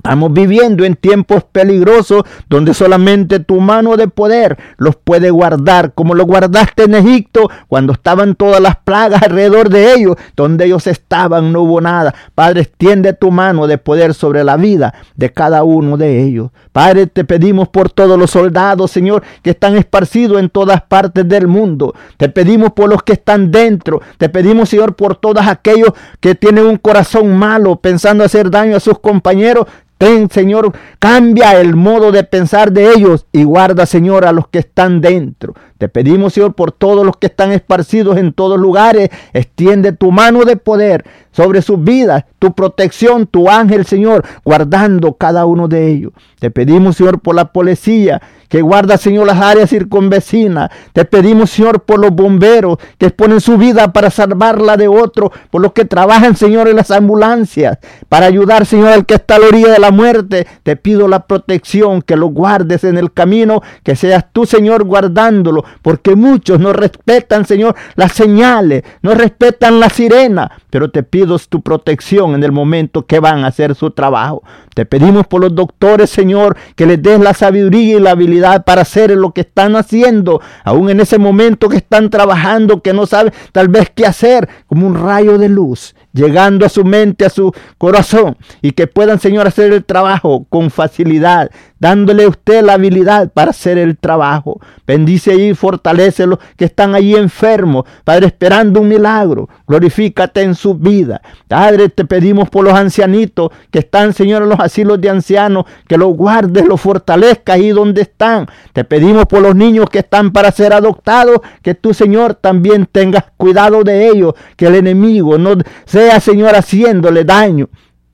Estamos 0.03 0.33
viviendo 0.33 0.85
en 0.85 0.97
tiempos 0.97 1.45
peligrosos 1.45 2.23
donde 2.49 2.73
solamente 2.73 3.39
tu 3.41 3.61
mano 3.61 3.99
de 3.99 4.09
poder 4.09 4.57
los 4.79 4.97
puede 4.97 5.31
guardar, 5.31 5.93
como 5.93 6.15
lo 6.15 6.25
guardaste 6.25 6.85
en 6.85 6.95
Egipto 6.95 7.51
cuando 7.69 7.93
estaban 7.93 8.35
todas 8.35 8.63
las 8.63 8.77
plagas 8.77 9.23
alrededor 9.23 9.69
de 9.69 9.93
ellos, 9.93 10.17
donde 10.35 10.65
ellos 10.65 10.87
estaban 10.87 11.53
no 11.53 11.61
hubo 11.63 11.83
nada. 11.83 12.15
Padre, 12.35 12.63
extiende 12.63 13.13
tu 13.13 13.31
mano 13.31 13.67
de 13.67 13.77
poder 13.77 14.15
sobre 14.15 14.43
la 14.43 14.57
vida 14.57 14.95
de 15.17 15.33
cada 15.33 15.65
uno 15.65 15.99
de 15.99 16.23
ellos. 16.25 16.51
Padre, 16.73 17.07
te 17.07 17.25
pedimos 17.25 17.69
por 17.69 17.91
todos 17.91 18.19
los 18.19 18.31
soldados, 18.31 18.91
Señor, 18.91 19.23
que 19.43 19.51
están 19.51 19.77
esparcidos 19.77 20.41
en 20.41 20.49
todas 20.49 20.81
partes 20.81 21.29
del 21.29 21.47
mundo. 21.47 21.95
Te 22.17 22.31
pedimos 22.31 22.73
por 22.73 22.89
los 22.89 23.03
que 23.03 23.13
están 23.13 23.51
dentro. 23.51 24.01
Te 24.17 24.31
pedimos, 24.31 24.71
Señor, 24.71 24.95
por 24.97 25.17
todos 25.17 25.47
aquellos 25.47 25.91
que 26.21 26.35
tienen 26.35 26.65
un 26.65 26.79
corazón 26.79 27.37
malo 27.37 27.77
pensando 27.77 28.25
hacer 28.25 28.51
daño 28.51 28.77
a 28.77 28.81
sus 28.81 28.99
compañeros 28.99 29.67
Ten, 30.01 30.31
Señor, 30.31 30.73
cambia 30.99 31.61
el 31.61 31.77
modo 31.77 32.11
de 32.11 32.25
pensar 32.25 32.73
de 32.73 32.91
ellos 32.91 33.27
y 33.33 33.45
guarda, 33.45 33.85
Señor, 33.85 34.25
a 34.25 34.33
los 34.33 34.49
que 34.49 34.61
están 34.61 35.03
dentro. 35.03 35.55
Te 35.77 35.91
pedimos, 35.91 36.33
Señor, 36.33 36.55
por 36.55 36.73
todos 36.73 37.05
los 37.05 37.19
que 37.19 37.27
están 37.27 37.53
esparcidos 37.53 38.17
en 38.17 38.33
todos 38.33 38.59
lugares. 38.59 39.11
Extiende 39.35 39.93
tu 39.93 40.11
mano 40.11 40.47
de 40.47 40.57
poder 40.57 41.05
sobre 41.33 41.63
sus 41.63 41.83
vidas, 41.83 42.25
tu 42.39 42.53
protección, 42.55 43.27
tu 43.27 43.49
ángel, 43.49 43.87
Señor, 43.87 44.25
guardando 44.45 45.15
cada 45.15 45.47
uno 45.47 45.69
de 45.69 45.89
ellos. 45.89 46.13
Te 46.39 46.51
pedimos, 46.51 46.97
Señor, 46.97 47.21
por 47.21 47.35
la 47.35 47.53
policía 47.53 48.21
que 48.51 48.63
guarda, 48.63 48.99
Señor, 48.99 49.29
las 49.29 49.41
áreas 49.41 49.71
circunvecinas. 49.71 50.71
Te 50.93 51.05
pedimos, 51.05 51.51
Señor, 51.51 51.83
por 51.83 52.01
los 52.01 52.11
bomberos 52.11 52.79
que 52.99 53.07
exponen 53.07 53.41
su 53.41 53.57
vida 53.57 53.93
para 53.93 54.11
salvarla 54.11 54.77
de 54.77 54.89
otro, 54.89 55.31
por 55.51 55.63
los 55.63 55.73
que 55.73 55.85
trabajan, 55.85 56.35
Señor, 56.35 56.67
en 56.69 56.75
las 56.75 56.91
ambulancias, 56.91 57.79
para 58.09 58.27
ayudar, 58.27 58.67
Señor, 58.67 58.89
al 58.89 59.07
que 59.07 59.15
está 59.15 59.37
a 59.37 59.39
la 59.39 59.47
orilla 59.47 59.71
de 59.71 59.79
la 59.79 59.93
muerte. 59.93 60.49
Te 60.65 60.75
pido 60.75 61.07
la 61.07 61.29
protección, 61.29 62.03
que 62.03 62.17
lo 62.17 62.27
guardes 62.27 62.83
en 62.83 62.99
el 62.99 63.13
camino, 63.13 63.63
que 63.85 63.95
seas 63.95 64.27
tú, 64.33 64.47
Señor, 64.47 64.83
guardándolo, 64.83 65.65
porque 65.81 66.17
muchos 66.17 66.59
no 66.59 66.73
respetan, 66.73 67.47
Señor, 67.47 67.77
las 67.95 68.13
señales, 68.13 68.83
no 69.03 69.15
respetan 69.15 69.79
la 69.79 69.91
sirena, 69.91 70.51
pero 70.71 70.91
te 70.91 71.03
pido 71.03 71.39
tu 71.39 71.63
protección 71.63 72.35
en 72.35 72.43
el 72.43 72.53
momento 72.53 73.07
que 73.07 73.21
van 73.21 73.45
a 73.45 73.49
hacer 73.49 73.75
su 73.75 73.91
trabajo. 73.91 74.43
Te 74.75 74.87
pedimos 74.87 75.27
por 75.27 75.41
los 75.41 75.55
doctores, 75.55 76.11
Señor, 76.11 76.57
que 76.77 76.87
les 76.87 77.03
des 77.03 77.21
la 77.21 77.35
sabiduría 77.35 77.97
y 77.97 78.01
la 78.01 78.13
habilidad 78.13 78.65
para 78.65 78.83
hacer 78.83 79.11
lo 79.13 79.33
que 79.33 79.43
están 79.43 79.77
haciendo, 79.77 80.41
aún 80.65 80.91
en 80.91 81.01
ese 81.01 81.19
momento 81.19 81.69
que 81.69 81.77
están 81.77 82.11
trabajando, 82.11 82.83
que 82.83 82.93
no 82.93 83.07
saben 83.07 83.33
tal 83.53 83.69
vez 83.69 83.91
qué 83.95 84.07
hacer, 84.07 84.49
como 84.67 84.87
un 84.87 84.95
rayo 84.95 85.39
de 85.39 85.49
luz 85.49 85.95
llegando 86.13 86.67
a 86.67 86.69
su 86.69 86.85
mente, 86.85 87.25
a 87.25 87.31
su 87.31 87.53
corazón, 87.79 88.37
y 88.63 88.73
que 88.73 88.87
puedan, 88.87 89.21
Señor, 89.21 89.47
hacer 89.47 89.73
el 89.73 89.85
trabajo 89.85 90.45
con 90.49 90.71
facilidad, 90.71 91.51
dándole 91.81 92.25
a 92.25 92.29
usted 92.29 92.63
la 92.63 92.75
habilidad 92.75 93.33
para 93.33 93.51
hacer 93.51 93.79
el 93.79 93.99
trabajo. 93.99 94.61
Bendice 94.87 95.35
y 95.35 95.55
fortalece 95.55 96.27
los 96.27 96.39
que 96.57 96.67
están 96.67 96.95
allí 96.95 97.17
enfermos, 97.17 97.85
Padre, 98.05 98.27
esperando 98.27 98.81
un 98.81 98.89
milagro. 98.89 99.49
Glorifícate 99.67 100.43
en 100.43 100.55
su 100.55 100.75
vida. 100.75 101.21
Padre, 101.49 101.89
te 101.89 102.05
pedimos 102.05 102.49
por 102.51 102.65
los 102.65 102.75
ancianitos 102.75 103.51
que 103.71 103.81
están, 103.81 104.13
Señor, 104.13 104.43
en 104.43 104.51
los 104.51 104.61
asilos 104.61 105.01
de 105.01 105.11
ancianos, 105.11 105.65
que 105.89 105.97
los 105.97 106.15
guardes, 106.15 106.67
los 106.67 106.81
fortalezcas 106.81 107.57
ahí 107.57 107.71
donde 107.71 108.03
están. 108.03 108.47
Te 108.73 108.85
pedimos 108.85 109.27
por 109.27 109.41
los 109.41 109.57
niños 109.57 109.89
que 109.91 110.01
están 110.01 110.31
para 110.33 110.53
ser 110.53 110.73
adoptados, 110.73 111.41
que 111.63 111.75
tú, 111.75 111.95
Señor, 111.95 112.35
también 112.35 112.87
tengas 112.91 113.25
cuidado 113.37 113.83
de 113.83 114.09
ellos, 114.09 114.35
que 114.57 114.67
el 114.67 114.75
enemigo 114.75 115.39
no 115.39 115.57
sea, 115.87 116.21
Señor, 116.21 116.55
haciéndole 116.55 117.25
daño. 117.25 117.69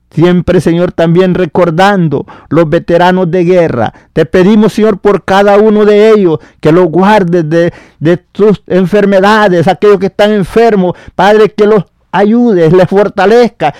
Siempre, 0.09 0.61
Señor, 0.61 0.93
también 0.93 1.35
recordando 1.35 2.25
los 2.49 2.69
veteranos 2.69 3.29
de 3.29 3.43
guerra. 3.43 3.93
Te 4.13 4.25
pedimos, 4.25 4.73
Señor, 4.73 4.99
por 4.99 5.25
cada 5.25 5.57
uno 5.57 5.85
de 5.85 6.11
ellos, 6.11 6.39
que 6.61 6.71
los 6.71 6.85
guardes 6.85 7.49
de, 7.49 7.73
de 7.99 8.17
tus 8.17 8.63
enfermedades, 8.67 9.67
aquellos 9.67 9.99
que 9.99 10.07
están 10.07 10.31
enfermos. 10.31 10.93
Padre, 11.13 11.49
que 11.49 11.67
los 11.67 11.83
ayudes, 12.11 12.73
les 12.73 12.87
fortalezca. 12.87 13.73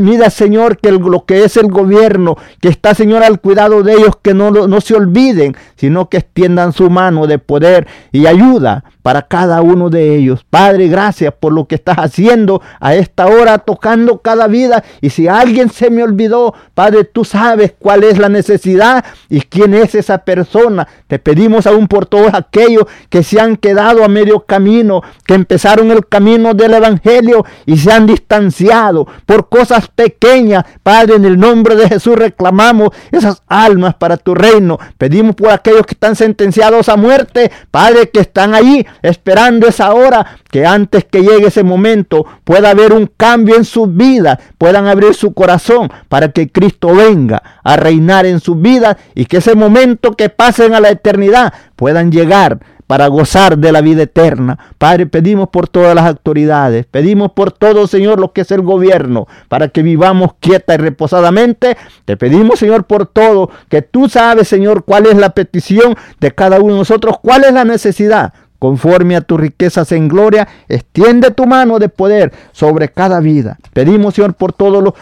Mira, 0.00 0.30
Señor, 0.30 0.78
que 0.78 0.90
lo 0.90 1.24
que 1.26 1.44
es 1.44 1.58
el 1.58 1.68
gobierno, 1.68 2.36
que 2.60 2.68
está, 2.68 2.94
Señor, 2.94 3.22
al 3.22 3.40
cuidado 3.40 3.82
de 3.82 3.92
ellos, 3.92 4.16
que 4.22 4.32
no, 4.32 4.50
no 4.50 4.80
se 4.80 4.94
olviden, 4.94 5.54
sino 5.76 6.08
que 6.08 6.16
extiendan 6.16 6.72
su 6.72 6.88
mano 6.88 7.26
de 7.26 7.38
poder 7.38 7.86
y 8.10 8.26
ayuda 8.26 8.84
para 9.06 9.22
cada 9.22 9.62
uno 9.62 9.88
de 9.88 10.16
ellos. 10.16 10.44
Padre, 10.50 10.88
gracias 10.88 11.32
por 11.32 11.52
lo 11.52 11.68
que 11.68 11.76
estás 11.76 11.96
haciendo 11.98 12.60
a 12.80 12.96
esta 12.96 13.28
hora, 13.28 13.58
tocando 13.58 14.18
cada 14.18 14.48
vida. 14.48 14.82
Y 15.00 15.10
si 15.10 15.28
alguien 15.28 15.70
se 15.70 15.90
me 15.90 16.02
olvidó, 16.02 16.54
Padre, 16.74 17.04
tú 17.04 17.24
sabes 17.24 17.72
cuál 17.78 18.02
es 18.02 18.18
la 18.18 18.28
necesidad 18.28 19.04
y 19.28 19.42
quién 19.42 19.74
es 19.74 19.94
esa 19.94 20.18
persona. 20.24 20.88
Te 21.06 21.20
pedimos 21.20 21.68
aún 21.68 21.86
por 21.86 22.06
todos 22.06 22.34
aquellos 22.34 22.86
que 23.08 23.22
se 23.22 23.38
han 23.38 23.56
quedado 23.56 24.02
a 24.02 24.08
medio 24.08 24.40
camino, 24.40 25.02
que 25.24 25.34
empezaron 25.34 25.92
el 25.92 26.08
camino 26.08 26.54
del 26.54 26.74
Evangelio 26.74 27.44
y 27.64 27.76
se 27.76 27.92
han 27.92 28.06
distanciado 28.06 29.06
por 29.24 29.48
cosas 29.48 29.86
pequeñas. 29.86 30.64
Padre, 30.82 31.14
en 31.14 31.26
el 31.26 31.38
nombre 31.38 31.76
de 31.76 31.88
Jesús 31.88 32.16
reclamamos 32.16 32.90
esas 33.12 33.44
almas 33.46 33.94
para 33.94 34.16
tu 34.16 34.34
reino. 34.34 34.80
Pedimos 34.98 35.36
por 35.36 35.50
aquellos 35.50 35.86
que 35.86 35.94
están 35.94 36.16
sentenciados 36.16 36.88
a 36.88 36.96
muerte, 36.96 37.52
Padre, 37.70 38.10
que 38.10 38.18
están 38.18 38.52
ahí 38.52 38.84
esperando 39.02 39.66
esa 39.66 39.92
hora 39.94 40.38
que 40.50 40.66
antes 40.66 41.04
que 41.04 41.22
llegue 41.22 41.48
ese 41.48 41.62
momento 41.62 42.26
pueda 42.44 42.70
haber 42.70 42.92
un 42.92 43.10
cambio 43.16 43.56
en 43.56 43.64
sus 43.64 43.94
vidas, 43.94 44.38
puedan 44.58 44.86
abrir 44.86 45.14
su 45.14 45.34
corazón 45.34 45.90
para 46.08 46.30
que 46.32 46.50
Cristo 46.50 46.94
venga 46.94 47.42
a 47.62 47.76
reinar 47.76 48.26
en 48.26 48.40
sus 48.40 48.60
vidas 48.60 48.96
y 49.14 49.26
que 49.26 49.38
ese 49.38 49.54
momento 49.54 50.12
que 50.12 50.28
pasen 50.28 50.74
a 50.74 50.80
la 50.80 50.90
eternidad 50.90 51.52
puedan 51.76 52.10
llegar 52.10 52.58
para 52.86 53.08
gozar 53.08 53.58
de 53.58 53.72
la 53.72 53.80
vida 53.80 54.04
eterna. 54.04 54.58
Padre, 54.78 55.06
pedimos 55.06 55.48
por 55.48 55.68
todas 55.68 55.94
las 55.94 56.06
autoridades, 56.06 56.86
pedimos 56.86 57.32
por 57.32 57.52
todo, 57.52 57.86
Señor, 57.86 58.20
lo 58.20 58.32
que 58.32 58.42
es 58.42 58.50
el 58.50 58.62
gobierno, 58.62 59.26
para 59.48 59.68
que 59.68 59.82
vivamos 59.82 60.34
quieta 60.40 60.74
y 60.74 60.78
reposadamente. 60.78 61.76
Te 62.04 62.16
pedimos, 62.16 62.58
Señor, 62.58 62.84
por 62.84 63.06
todo, 63.06 63.50
que 63.68 63.82
tú 63.82 64.08
sabes, 64.08 64.48
Señor, 64.48 64.84
cuál 64.84 65.06
es 65.06 65.16
la 65.16 65.30
petición 65.30 65.96
de 66.20 66.32
cada 66.32 66.60
uno 66.60 66.74
de 66.74 66.78
nosotros, 66.80 67.16
cuál 67.20 67.44
es 67.44 67.52
la 67.52 67.64
necesidad 67.64 68.32
conforme 68.66 69.14
a 69.14 69.20
tus 69.20 69.38
riquezas 69.38 69.92
en 69.92 70.08
gloria, 70.08 70.48
extiende 70.68 71.30
tu 71.30 71.46
mano 71.46 71.78
de 71.78 71.88
poder 71.88 72.32
sobre 72.50 72.88
cada 72.88 73.20
vida. 73.20 73.58
Pedimos, 73.72 74.14
Señor, 74.14 74.34
por 74.34 74.52
todos 74.52 74.82
los 74.82 74.94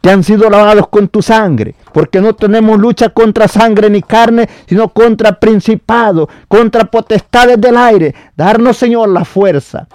que 0.00 0.10
han 0.10 0.24
sido 0.24 0.50
lavados 0.50 0.88
con 0.88 1.06
tu 1.06 1.22
sangre, 1.22 1.76
porque 1.92 2.20
no 2.20 2.34
tenemos 2.34 2.80
lucha 2.80 3.10
contra 3.10 3.46
sangre 3.46 3.88
ni 3.90 4.02
carne, 4.02 4.48
sino 4.66 4.88
contra 4.88 5.38
principados, 5.38 6.28
contra 6.48 6.86
potestades 6.86 7.60
del 7.60 7.76
aire. 7.76 8.12
Darnos, 8.36 8.76
Señor, 8.76 9.08
la 9.10 9.24
fuerza 9.24 9.86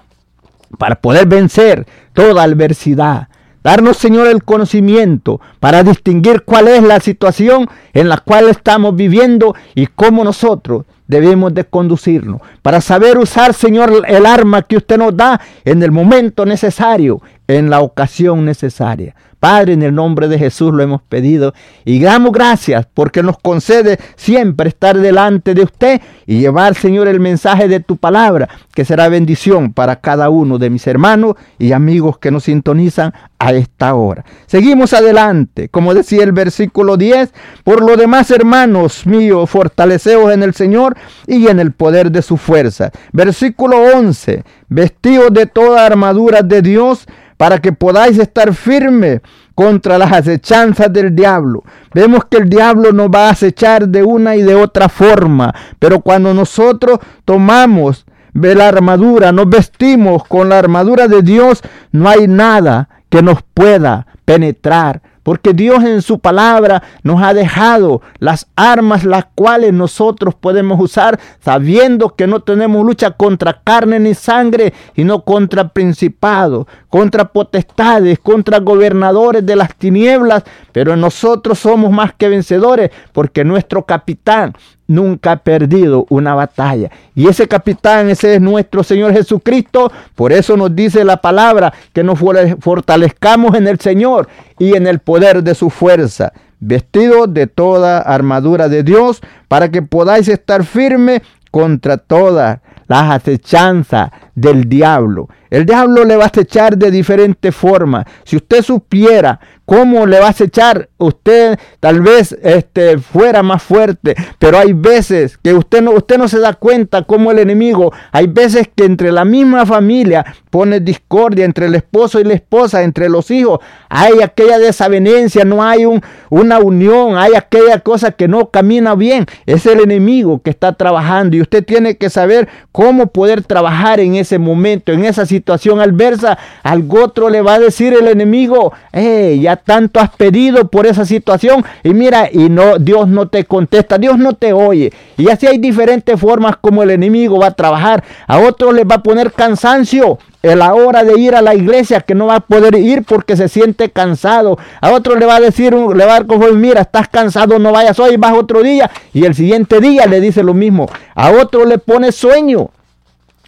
para 0.78 0.96
poder 0.96 1.28
vencer 1.28 1.86
toda 2.14 2.44
adversidad. 2.44 3.28
Darnos, 3.62 3.98
Señor, 3.98 4.28
el 4.28 4.46
conocimiento 4.46 5.42
para 5.60 5.84
distinguir 5.84 6.44
cuál 6.44 6.70
es 6.70 6.82
la 6.82 7.02
situación 7.02 7.68
en 7.92 8.08
la 8.08 8.20
cual 8.20 8.48
estamos 8.48 8.96
viviendo 8.96 9.54
y 9.76 9.88
cómo 9.88 10.24
nosotros 10.24 10.86
debemos 11.08 11.54
de 11.54 11.64
conducirnos. 11.64 12.42
Para 12.62 12.82
saber 12.82 13.18
usar, 13.18 13.54
Señor, 13.54 14.04
el 14.08 14.26
arma 14.26 14.62
que 14.62 14.78
usted 14.78 14.98
nos 14.98 15.16
da 15.16 15.40
en 15.66 15.82
el 15.82 15.92
momento 15.92 16.46
necesario, 16.46 17.22
en 17.48 17.70
la 17.70 17.82
ocasión 17.82 18.46
necesaria. 18.46 19.16
Padre, 19.40 19.74
en 19.74 19.84
el 19.84 19.94
nombre 19.94 20.28
de 20.28 20.40
Jesús 20.40 20.74
lo 20.74 20.82
hemos 20.82 21.02
pedido 21.02 21.54
y 21.86 22.00
damos 22.00 22.32
gracias 22.32 22.88
porque 22.94 23.22
nos 23.22 23.38
concede 23.38 24.00
siempre 24.16 24.70
estar 24.70 24.98
delante 24.98 25.54
de 25.54 25.64
usted 25.64 26.02
y 26.26 26.40
llevar, 26.40 26.76
Señor, 26.76 27.08
el 27.08 27.20
mensaje 27.20 27.68
de 27.68 27.80
tu 27.80 27.98
palabra, 27.98 28.50
que 28.74 28.86
será 28.86 29.10
bendición 29.10 29.74
para 29.74 29.98
cada 29.98 30.30
uno 30.30 30.58
de 30.58 30.70
mis 30.70 30.88
hermanos 30.88 31.36
y 31.60 31.72
amigos 31.72 32.18
que 32.18 32.32
nos 32.32 32.46
sintonizan 32.46 33.14
a 33.40 33.54
esta 33.54 33.94
hora. 33.94 34.26
Seguimos 34.48 34.94
adelante, 34.94 35.70
como 35.70 35.94
decía 35.94 36.24
el 36.24 36.32
versículo 36.32 36.98
10, 36.98 37.32
por 37.64 37.82
lo 37.82 37.96
demás, 37.96 38.32
hermanos 38.32 39.06
míos, 39.06 39.50
fortaleceos 39.50 40.34
en 40.34 40.44
el 40.44 40.54
Señor 40.54 40.98
y 41.28 41.48
en 41.48 41.60
el 41.60 41.72
poder 41.72 42.12
de 42.12 42.22
su 42.22 42.38
fuerza. 42.38 42.92
Versículo 43.12 43.78
11, 43.96 44.44
vestidos 44.68 45.32
de 45.32 45.46
toda 45.46 45.86
armadura 45.86 46.42
de 46.42 46.62
Dios, 46.62 47.06
para 47.38 47.60
que 47.60 47.72
podáis 47.72 48.18
estar 48.18 48.54
firme 48.54 49.22
contra 49.56 49.98
las 49.98 50.12
acechanzas 50.12 50.92
del 50.92 51.16
diablo. 51.16 51.64
Vemos 51.94 52.26
que 52.26 52.38
el 52.38 52.50
diablo 52.50 52.92
nos 52.92 53.10
va 53.10 53.28
a 53.28 53.32
acechar 53.32 53.88
de 53.88 54.04
una 54.04 54.36
y 54.36 54.42
de 54.42 54.56
otra 54.56 54.90
forma, 54.90 55.54
pero 55.80 56.02
cuando 56.02 56.34
nosotros 56.34 57.00
tomamos 57.26 58.06
de 58.34 58.54
la 58.54 58.68
armadura, 58.68 59.32
nos 59.32 59.50
vestimos 59.50 60.24
con 60.26 60.50
la 60.50 60.60
armadura 60.60 61.08
de 61.08 61.22
Dios, 61.22 61.62
no 61.92 62.10
hay 62.10 62.28
nada 62.28 62.90
que 63.10 63.22
nos 63.22 63.42
pueda 63.54 64.06
penetrar, 64.26 65.02
porque 65.28 65.52
Dios 65.52 65.84
en 65.84 66.02
su 66.02 66.20
palabra 66.20 66.82
nos 67.04 67.22
ha 67.22 67.34
dejado 67.34 68.02
las 68.18 68.48
armas 68.56 69.04
las 69.04 69.26
cuales 69.36 69.74
nosotros 69.74 70.34
podemos 70.34 70.80
usar 70.80 71.20
sabiendo 71.42 72.16
que 72.16 72.28
no 72.28 72.40
tenemos 72.40 72.86
lucha 72.86 73.12
contra 73.12 73.62
carne 73.62 74.00
ni 74.00 74.14
sangre, 74.14 74.74
sino 74.96 75.26
contra 75.26 75.68
principados, 75.68 76.66
contra 76.88 77.26
potestades, 77.26 78.20
contra 78.20 78.60
gobernadores 78.60 79.46
de 79.46 79.58
las 79.58 79.76
tinieblas, 79.76 80.46
pero 80.72 80.96
nosotros 80.96 81.60
somos 81.60 81.92
más 81.92 82.14
que 82.14 82.30
vencedores 82.30 82.92
porque 83.12 83.44
nuestro 83.44 83.86
capitán 83.86 84.54
nunca 84.88 85.34
ha 85.34 85.38
perdido 85.38 86.06
una 86.10 86.34
batalla. 86.34 86.90
Y 87.14 87.28
ese 87.28 87.48
capitán, 87.48 88.10
ese 88.10 88.36
es 88.36 88.42
nuestro 88.42 88.84
Señor 88.84 89.14
Jesucristo. 89.14 89.92
Por 90.16 90.34
eso 90.34 90.58
nos 90.58 90.76
dice 90.76 91.04
la 91.04 91.18
palabra 91.18 91.74
que 91.94 92.04
nos 92.04 92.20
fortalezcamos 92.60 93.56
en 93.56 93.68
el 93.68 93.80
Señor 93.80 94.28
y 94.58 94.76
en 94.76 94.88
el 94.88 95.00
poder 95.00 95.44
de 95.44 95.56
su 95.56 95.70
fuerza, 95.70 96.34
vestidos 96.60 97.34
de 97.34 97.48
toda 97.48 98.00
armadura 98.00 98.70
de 98.70 98.84
Dios, 98.84 99.22
para 99.48 99.70
que 99.70 99.82
podáis 99.82 100.28
estar 100.28 100.64
firmes 100.64 101.22
contra 101.52 101.98
todas 101.98 102.60
las 102.88 103.12
acechanzas 103.12 104.12
del 104.36 104.68
diablo. 104.70 105.28
El 105.50 105.66
diablo 105.66 106.04
le 106.04 106.16
va 106.16 106.26
a 106.26 106.28
acechar 106.28 106.78
de 106.78 106.92
diferentes 106.92 107.56
formas. 107.56 108.06
Si 108.24 108.36
usted 108.36 108.62
supiera 108.62 109.40
cómo 109.68 110.06
le 110.06 110.18
va 110.20 110.28
a 110.28 110.30
acechar, 110.30 110.88
usted 110.98 111.60
tal 111.82 112.00
vez 112.00 112.32
este, 112.42 112.98
fuera 113.00 113.44
más 113.44 113.62
fuerte. 113.62 114.16
Pero 114.40 114.58
hay 114.58 114.72
veces 114.72 115.38
que 115.38 115.54
usted 115.54 115.82
no, 115.82 115.92
usted 115.92 116.18
no 116.18 116.30
se 116.30 116.40
da 116.40 116.54
cuenta 116.54 117.04
cómo 117.04 117.32
el 117.32 117.40
enemigo, 117.40 117.92
hay 118.14 118.28
veces 118.28 118.70
que 118.74 118.86
entre 118.86 119.12
la 119.12 119.26
misma 119.26 119.66
familia 119.66 120.26
pone 120.50 120.80
discordia 120.80 121.44
entre 121.44 121.66
el 121.66 121.76
esposo 121.76 122.20
y 122.22 122.24
la 122.24 122.34
esposa, 122.34 122.84
entre 122.84 123.10
los 123.10 123.30
hijos. 123.30 123.60
Hay 123.90 124.22
aquella 124.22 124.58
desavenencia, 124.58 125.44
no 125.44 125.62
hay 125.62 125.86
un, 125.86 126.02
una 126.30 126.60
unión, 126.60 127.18
hay 127.18 127.36
aquella 127.36 127.80
cosa 127.80 128.12
que 128.12 128.30
no 128.30 128.50
camina 128.50 128.96
bien. 128.96 129.26
Es 129.46 129.66
el 129.66 129.82
enemigo 129.82 130.42
que 130.42 130.50
está 130.50 130.74
trabajando 130.74 131.36
y 131.36 131.42
usted 131.42 131.66
tiene 131.66 131.98
que 131.98 132.10
saber 132.10 132.48
cómo 132.72 133.08
poder 133.08 133.44
trabajar 133.44 134.00
en 134.00 134.16
ese 134.16 134.40
momento, 134.40 134.94
en 134.94 135.04
esa 135.04 135.26
situación 135.26 135.37
adversa. 135.82 136.38
Al 136.64 136.86
otro 136.90 137.30
le 137.30 137.42
va 137.42 137.56
a 137.56 137.60
decir 137.60 137.94
el 137.94 138.08
enemigo, 138.08 138.74
hey, 138.92 139.40
ya 139.42 139.56
tanto 139.56 140.00
has 140.00 140.10
pedido 140.10 140.68
por 140.68 140.86
esa 140.86 141.06
situación 141.06 141.64
y 141.84 141.94
mira, 141.94 142.30
y 142.32 142.50
no, 142.50 142.78
Dios 142.78 143.08
no 143.08 143.28
te 143.28 143.46
contesta, 143.46 143.98
Dios 143.98 144.18
no 144.18 144.34
te 144.34 144.54
oye. 144.54 144.92
Y 145.18 145.30
así 145.30 145.48
hay 145.48 145.58
diferentes 145.58 146.20
formas 146.20 146.58
como 146.58 146.84
el 146.84 146.92
enemigo 146.92 147.40
va 147.40 147.48
a 147.48 147.52
trabajar. 147.52 148.04
A 148.28 148.40
otros 148.40 148.74
les 148.74 148.86
va 148.86 148.96
a 148.96 149.04
poner 149.04 149.32
cansancio 149.32 150.18
la 150.56 150.74
hora 150.74 151.04
de 151.04 151.20
ir 151.20 151.36
a 151.36 151.42
la 151.42 151.56
iglesia 151.56 152.02
que 152.02 152.16
no 152.16 152.28
va 152.28 152.36
a 152.36 152.40
poder 152.40 152.76
ir 152.76 153.04
porque 153.04 153.36
se 153.36 153.50
siente 153.50 153.90
cansado. 153.90 154.58
A 154.82 154.92
otro 154.92 155.16
le 155.16 155.26
va 155.26 155.36
a 155.36 155.40
decir, 155.40 155.74
le 155.74 156.06
va 156.06 156.12
a 156.12 156.20
dar 156.20 156.26
como, 156.26 156.48
mira, 156.50 156.82
estás 156.82 157.08
cansado, 157.08 157.60
no 157.60 157.72
vayas 157.72 158.00
hoy, 158.00 158.18
vas 158.18 158.34
otro 158.34 158.64
día. 158.64 158.90
Y 159.14 159.26
el 159.26 159.36
siguiente 159.36 159.80
día 159.80 160.06
le 160.06 160.22
dice 160.22 160.44
lo 160.44 160.54
mismo. 160.54 160.88
A 161.16 161.32
otro 161.32 161.66
le 161.66 161.78
pone 161.78 162.12
sueño 162.12 162.70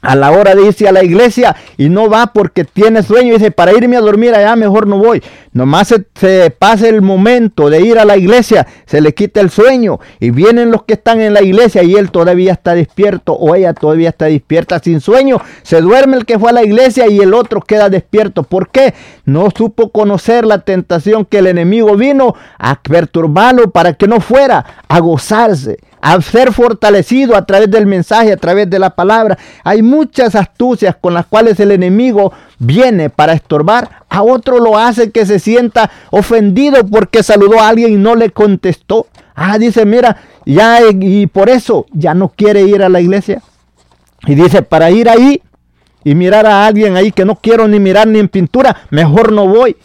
a 0.01 0.15
la 0.15 0.31
hora 0.31 0.55
de 0.55 0.65
irse 0.65 0.87
a 0.87 0.91
la 0.91 1.03
iglesia 1.03 1.55
y 1.77 1.89
no 1.89 2.09
va 2.09 2.27
porque 2.27 2.63
tiene 2.63 3.03
sueño 3.03 3.33
dice, 3.33 3.51
para 3.51 3.73
irme 3.73 3.97
a 3.97 4.01
dormir 4.01 4.33
allá 4.33 4.55
mejor 4.55 4.87
no 4.87 4.97
voy. 4.97 5.21
Nomás 5.51 5.89
se, 5.89 6.05
se 6.15 6.51
pasa 6.51 6.87
el 6.87 7.01
momento 7.01 7.69
de 7.69 7.81
ir 7.81 7.97
a 7.97 8.05
la 8.05 8.17
iglesia, 8.17 8.67
se 8.85 9.01
le 9.01 9.13
quita 9.13 9.41
el 9.41 9.49
sueño 9.49 9.99
y 10.19 10.29
vienen 10.31 10.71
los 10.71 10.83
que 10.83 10.93
están 10.93 11.19
en 11.21 11.33
la 11.33 11.41
iglesia 11.41 11.83
y 11.83 11.95
él 11.95 12.11
todavía 12.11 12.53
está 12.53 12.75
despierto 12.75 13.33
o 13.33 13.55
ella 13.55 13.73
todavía 13.73 14.09
está 14.09 14.25
despierta 14.25 14.79
sin 14.79 15.01
sueño. 15.01 15.41
Se 15.63 15.81
duerme 15.81 16.17
el 16.17 16.25
que 16.25 16.39
fue 16.39 16.51
a 16.51 16.53
la 16.53 16.63
iglesia 16.63 17.09
y 17.09 17.19
el 17.19 17.33
otro 17.33 17.61
queda 17.61 17.89
despierto. 17.89 18.43
¿Por 18.43 18.69
qué? 18.69 18.93
No 19.25 19.49
supo 19.55 19.89
conocer 19.91 20.45
la 20.45 20.59
tentación 20.59 21.25
que 21.25 21.39
el 21.39 21.47
enemigo 21.47 21.95
vino 21.95 22.35
a 22.57 22.79
perturbarlo 22.81 23.71
para 23.71 23.93
que 23.93 24.07
no 24.07 24.21
fuera 24.21 24.65
a 24.87 24.99
gozarse 24.99 25.77
a 26.01 26.21
ser 26.21 26.53
fortalecido 26.53 27.35
a 27.35 27.45
través 27.45 27.69
del 27.69 27.85
mensaje, 27.85 28.31
a 28.31 28.37
través 28.37 28.69
de 28.69 28.79
la 28.79 28.91
palabra. 28.91 29.37
Hay 29.63 29.81
muchas 29.81 30.35
astucias 30.35 30.95
con 30.99 31.13
las 31.13 31.25
cuales 31.25 31.59
el 31.59 31.71
enemigo 31.71 32.31
viene 32.57 33.09
para 33.09 33.33
estorbar. 33.33 34.03
A 34.09 34.23
otro 34.23 34.59
lo 34.59 34.77
hace 34.77 35.11
que 35.11 35.25
se 35.25 35.39
sienta 35.39 35.91
ofendido 36.11 36.85
porque 36.85 37.23
saludó 37.23 37.59
a 37.59 37.69
alguien 37.69 37.93
y 37.93 37.97
no 37.97 38.15
le 38.15 38.29
contestó. 38.31 39.07
Ah, 39.35 39.57
dice, 39.57 39.85
mira, 39.85 40.17
ya 40.45 40.79
y 40.89 41.27
por 41.27 41.49
eso 41.49 41.85
ya 41.91 42.13
no 42.13 42.29
quiere 42.29 42.61
ir 42.61 42.83
a 42.83 42.89
la 42.89 43.01
iglesia. 43.01 43.41
Y 44.25 44.35
dice, 44.35 44.61
para 44.61 44.91
ir 44.91 45.09
ahí 45.09 45.41
y 46.03 46.15
mirar 46.15 46.45
a 46.45 46.65
alguien 46.65 46.95
ahí 46.95 47.11
que 47.11 47.25
no 47.25 47.35
quiero 47.35 47.67
ni 47.67 47.79
mirar 47.79 48.07
ni 48.07 48.19
en 48.19 48.29
pintura, 48.29 48.75
mejor 48.89 49.31
no 49.31 49.47
voy 49.47 49.75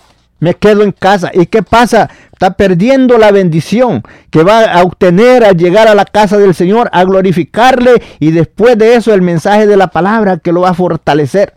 me 0.40 0.54
quedo 0.54 0.82
en 0.82 0.92
casa. 0.92 1.30
¿Y 1.32 1.46
qué 1.46 1.62
pasa? 1.62 2.10
Está 2.32 2.54
perdiendo 2.54 3.18
la 3.18 3.32
bendición 3.32 4.02
que 4.30 4.42
va 4.42 4.64
a 4.64 4.82
obtener 4.82 5.44
al 5.44 5.56
llegar 5.56 5.88
a 5.88 5.94
la 5.94 6.04
casa 6.04 6.38
del 6.38 6.54
Señor, 6.54 6.90
a 6.92 7.04
glorificarle 7.04 8.02
y 8.20 8.30
después 8.30 8.76
de 8.76 8.96
eso 8.96 9.14
el 9.14 9.22
mensaje 9.22 9.66
de 9.66 9.76
la 9.76 9.88
palabra 9.88 10.38
que 10.38 10.52
lo 10.52 10.62
va 10.62 10.70
a 10.70 10.74
fortalecer. 10.74 11.54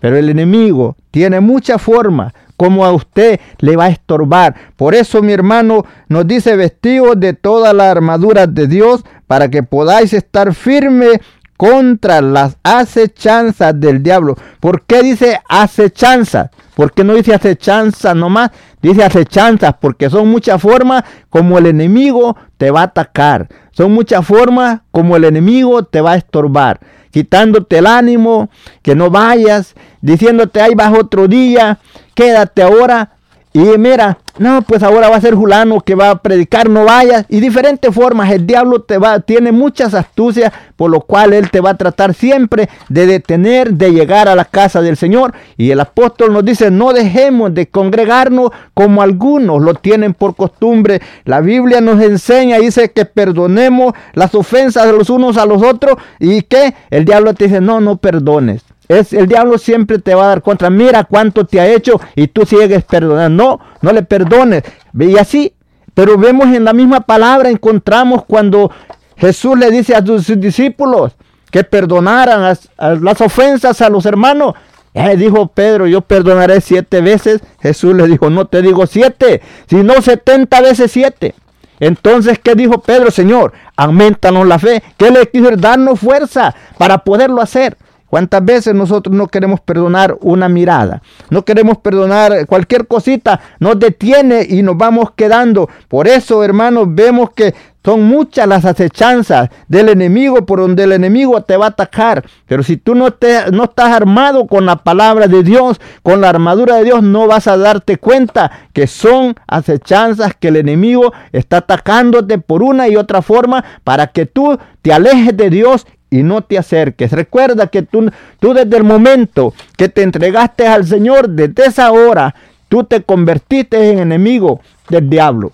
Pero 0.00 0.16
el 0.16 0.28
enemigo 0.28 0.96
tiene 1.10 1.40
mucha 1.40 1.78
forma 1.78 2.32
como 2.56 2.84
a 2.84 2.92
usted 2.92 3.40
le 3.58 3.76
va 3.76 3.84
a 3.84 3.90
estorbar. 3.90 4.54
Por 4.76 4.94
eso 4.94 5.22
mi 5.22 5.32
hermano 5.32 5.84
nos 6.08 6.26
dice 6.26 6.56
vestidos 6.56 7.18
de 7.18 7.32
toda 7.32 7.72
la 7.72 7.90
armadura 7.90 8.46
de 8.46 8.66
Dios 8.66 9.04
para 9.28 9.48
que 9.48 9.62
podáis 9.62 10.12
estar 10.12 10.52
firmes 10.54 11.20
contra 11.58 12.22
las 12.22 12.56
acechanzas 12.62 13.78
del 13.78 14.00
diablo. 14.00 14.36
¿Por 14.60 14.82
qué 14.82 15.02
dice 15.02 15.40
acechanzas? 15.48 16.50
¿Por 16.76 16.92
qué 16.92 17.02
no 17.02 17.14
dice 17.14 17.34
acechanza 17.34 18.14
nomás? 18.14 18.52
Dice 18.80 19.02
acechanzas 19.02 19.74
porque 19.80 20.08
son 20.08 20.28
muchas 20.28 20.62
formas 20.62 21.02
como 21.28 21.58
el 21.58 21.66
enemigo 21.66 22.36
te 22.56 22.70
va 22.70 22.82
a 22.82 22.84
atacar. 22.84 23.48
Son 23.72 23.92
muchas 23.92 24.24
formas 24.24 24.82
como 24.92 25.16
el 25.16 25.24
enemigo 25.24 25.82
te 25.82 26.00
va 26.00 26.12
a 26.12 26.16
estorbar. 26.16 26.78
Quitándote 27.10 27.78
el 27.78 27.88
ánimo, 27.88 28.50
que 28.80 28.94
no 28.94 29.10
vayas, 29.10 29.74
diciéndote 30.00 30.60
ahí 30.60 30.76
vas 30.76 30.96
otro 30.96 31.26
día, 31.26 31.80
quédate 32.14 32.62
ahora. 32.62 33.17
Y 33.52 33.60
mira, 33.78 34.18
no, 34.38 34.62
pues 34.62 34.82
ahora 34.82 35.08
va 35.08 35.16
a 35.16 35.20
ser 35.20 35.34
Julano 35.34 35.80
que 35.80 35.94
va 35.94 36.10
a 36.10 36.22
predicar, 36.22 36.68
no 36.68 36.84
vayas. 36.84 37.24
Y 37.28 37.40
diferentes 37.40 37.92
formas, 37.92 38.30
el 38.30 38.46
diablo 38.46 38.82
te 38.82 38.98
va, 38.98 39.18
tiene 39.20 39.52
muchas 39.52 39.94
astucias, 39.94 40.52
por 40.76 40.90
lo 40.90 41.00
cual 41.00 41.32
él 41.32 41.50
te 41.50 41.60
va 41.60 41.70
a 41.70 41.76
tratar 41.76 42.14
siempre 42.14 42.68
de 42.88 43.06
detener, 43.06 43.72
de 43.72 43.90
llegar 43.90 44.28
a 44.28 44.36
la 44.36 44.44
casa 44.44 44.80
del 44.80 44.96
Señor. 44.96 45.34
Y 45.56 45.70
el 45.70 45.80
apóstol 45.80 46.32
nos 46.32 46.44
dice, 46.44 46.70
no 46.70 46.92
dejemos 46.92 47.52
de 47.54 47.66
congregarnos 47.66 48.50
como 48.74 49.02
algunos 49.02 49.60
lo 49.60 49.74
tienen 49.74 50.14
por 50.14 50.36
costumbre. 50.36 51.00
La 51.24 51.40
Biblia 51.40 51.80
nos 51.80 52.00
enseña, 52.00 52.58
dice 52.58 52.92
que 52.92 53.06
perdonemos 53.06 53.94
las 54.12 54.34
ofensas 54.34 54.86
de 54.86 54.92
los 54.92 55.10
unos 55.10 55.36
a 55.36 55.46
los 55.46 55.62
otros. 55.62 55.96
Y 56.20 56.42
que 56.42 56.74
el 56.90 57.04
diablo 57.04 57.34
te 57.34 57.44
dice, 57.44 57.60
no, 57.60 57.80
no 57.80 57.96
perdones. 57.96 58.62
Es, 58.88 59.12
el 59.12 59.28
diablo 59.28 59.58
siempre 59.58 59.98
te 59.98 60.14
va 60.14 60.24
a 60.24 60.28
dar 60.28 60.42
contra. 60.42 60.70
Mira 60.70 61.04
cuánto 61.04 61.44
te 61.46 61.60
ha 61.60 61.66
hecho 61.66 62.00
y 62.14 62.28
tú 62.28 62.46
sigues 62.46 62.84
perdonando. 62.84 63.44
No, 63.44 63.60
no 63.82 63.92
le 63.92 64.02
perdones. 64.02 64.62
Y 64.98 65.18
así, 65.18 65.52
pero 65.94 66.16
vemos 66.16 66.46
en 66.46 66.64
la 66.64 66.72
misma 66.72 67.00
palabra, 67.00 67.50
encontramos 67.50 68.24
cuando 68.24 68.70
Jesús 69.16 69.58
le 69.58 69.70
dice 69.70 69.94
a 69.94 70.04
sus 70.04 70.40
discípulos 70.40 71.12
que 71.50 71.64
perdonaran 71.64 72.42
las, 72.42 73.20
ofensas 73.20 73.80
a 73.80 73.88
los 73.88 74.06
hermanos. 74.06 74.54
Eh, 74.94 75.16
dijo 75.16 75.48
Pedro, 75.48 75.86
yo 75.86 76.00
perdonaré 76.00 76.60
siete 76.60 77.00
veces. 77.00 77.40
Jesús 77.60 77.94
le 77.94 78.06
dijo, 78.06 78.30
no 78.30 78.46
te 78.46 78.62
digo 78.62 78.86
siete, 78.86 79.42
sino 79.68 80.00
setenta 80.02 80.60
veces 80.60 80.90
siete. 80.92 81.34
Entonces, 81.80 82.38
¿qué 82.38 82.54
dijo 82.54 82.80
Pedro? 82.80 83.10
Señor, 83.10 83.52
aumentanos 83.76 84.46
la 84.46 84.58
fe. 84.58 84.82
¿Qué 84.96 85.10
le 85.10 85.26
quiso? 85.26 85.50
Darnos 85.56 86.00
fuerza 86.00 86.54
para 86.76 86.98
poderlo 86.98 87.40
hacer. 87.40 87.76
¿Cuántas 88.08 88.44
veces 88.44 88.74
nosotros 88.74 89.14
no 89.14 89.28
queremos 89.28 89.60
perdonar 89.60 90.16
una 90.22 90.48
mirada? 90.48 91.02
No 91.30 91.44
queremos 91.44 91.78
perdonar 91.78 92.46
cualquier 92.46 92.86
cosita, 92.86 93.40
nos 93.60 93.78
detiene 93.78 94.46
y 94.48 94.62
nos 94.62 94.76
vamos 94.76 95.10
quedando. 95.14 95.68
Por 95.88 96.08
eso, 96.08 96.42
hermanos, 96.42 96.86
vemos 96.88 97.30
que 97.30 97.54
son 97.88 98.02
muchas 98.02 98.46
las 98.46 98.66
acechanzas 98.66 99.48
del 99.66 99.88
enemigo 99.88 100.44
por 100.44 100.60
donde 100.60 100.84
el 100.84 100.92
enemigo 100.92 101.40
te 101.42 101.56
va 101.56 101.64
a 101.64 101.68
atacar. 101.70 102.22
Pero 102.46 102.62
si 102.62 102.76
tú 102.76 102.94
no, 102.94 103.12
te, 103.12 103.50
no 103.50 103.64
estás 103.64 103.94
armado 103.94 104.46
con 104.46 104.66
la 104.66 104.76
palabra 104.76 105.26
de 105.26 105.42
Dios, 105.42 105.80
con 106.02 106.20
la 106.20 106.28
armadura 106.28 106.76
de 106.76 106.84
Dios, 106.84 107.02
no 107.02 107.26
vas 107.26 107.46
a 107.46 107.56
darte 107.56 107.96
cuenta 107.96 108.50
que 108.74 108.86
son 108.86 109.36
acechanzas 109.46 110.34
que 110.38 110.48
el 110.48 110.56
enemigo 110.56 111.14
está 111.32 111.58
atacándote 111.58 112.36
por 112.36 112.62
una 112.62 112.88
y 112.88 112.96
otra 112.96 113.22
forma 113.22 113.64
para 113.84 114.08
que 114.08 114.26
tú 114.26 114.58
te 114.82 114.92
alejes 114.92 115.34
de 115.34 115.48
Dios 115.48 115.86
y 116.10 116.22
no 116.22 116.42
te 116.42 116.58
acerques. 116.58 117.12
Recuerda 117.12 117.66
que 117.66 117.82
tú, 117.82 118.10
tú 118.40 118.54
desde 118.54 118.76
el 118.76 118.84
momento 118.84 119.54
que 119.76 119.88
te 119.88 120.02
entregaste 120.02 120.66
al 120.66 120.86
Señor, 120.86 121.28
desde 121.28 121.66
esa 121.66 121.92
hora, 121.92 122.34
tú 122.68 122.84
te 122.84 123.02
convertiste 123.02 123.90
en 123.90 123.98
enemigo 123.98 124.60
del 124.88 125.08
diablo. 125.08 125.52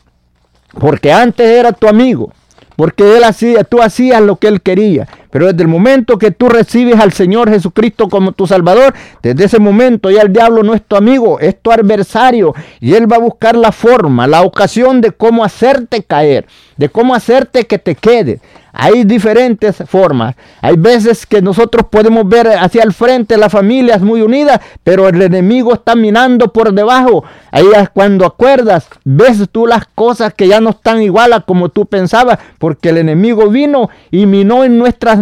Porque 0.79 1.13
antes 1.13 1.47
era 1.47 1.73
tu 1.73 1.89
amigo. 1.89 2.33
Porque 2.77 3.17
él 3.17 3.25
hacía, 3.25 3.63
tú 3.63 3.81
hacías 3.81 4.21
lo 4.21 4.37
que 4.37 4.49
él 4.49 4.61
quería. 4.61 5.09
Pero 5.35 5.47
desde 5.47 5.63
el 5.63 5.69
momento 5.69 6.17
que 6.17 6.31
tú 6.31 6.49
recibes 6.49 7.01
al 7.01 7.13
Señor 7.13 7.51
Jesucristo 7.51 8.09
como 8.09 8.31
tu 8.31 8.47
Salvador, 8.47 8.95
desde 9.21 9.47
ese 9.47 9.59
momento 9.59 10.09
ya 10.09 10.23
el 10.23 10.33
diablo 10.33 10.63
no 10.63 10.75
es 10.75 10.83
tu 10.85 10.95
amigo, 10.95 11.41
es 11.41 11.61
tu 11.61 11.73
adversario. 11.73 12.55
Y 12.79 12.95
él 12.95 13.11
va 13.11 13.17
a 13.17 13.19
buscar 13.19 13.57
la 13.57 13.73
forma, 13.73 14.29
la 14.29 14.43
ocasión 14.43 15.01
de 15.01 15.11
cómo 15.11 15.45
hacerte 15.45 16.05
caer, 16.05 16.47
de 16.77 16.89
cómo 16.89 17.17
hacerte 17.17 17.65
que 17.65 17.81
te 17.81 17.97
quede. 17.97 18.39
Hay 18.77 19.05
diferentes 19.05 19.77
formas. 19.87 20.35
Hay 20.61 20.77
veces 20.77 21.27
que 21.27 21.41
nosotros 21.41 21.87
podemos 21.89 22.29
ver 22.29 22.49
hacia 22.49 22.83
el 22.83 22.93
frente 22.93 23.37
las 23.37 23.53
familias 23.53 24.03
muy 24.03 24.21
unidas, 24.21 24.61
pero 24.83 25.09
el 25.09 25.23
enemigo 25.23 25.75
está 25.75 25.95
minando 25.95 26.53
por 26.53 26.73
debajo. 26.73 27.23
Ahí 27.53 27.67
es 27.77 27.89
cuando 27.91 28.27
acuerdas, 28.27 28.89
ves 29.05 29.49
tú 29.53 29.69
las 29.69 29.87
cosas 29.95 30.35
que 30.35 30.49
ya 30.49 30.61
no 30.61 30.71
están 30.71 31.01
igual 31.03 31.33
a 31.35 31.43
como 31.43 31.69
tú 31.69 31.87
pensabas, 31.87 32.41
porque 32.59 32.89
el 32.89 32.99
enemigo 32.99 33.49
vino 33.49 33.91
y 34.11 34.27
minó 34.27 34.65
en 34.65 34.77
nuestras 34.77 35.21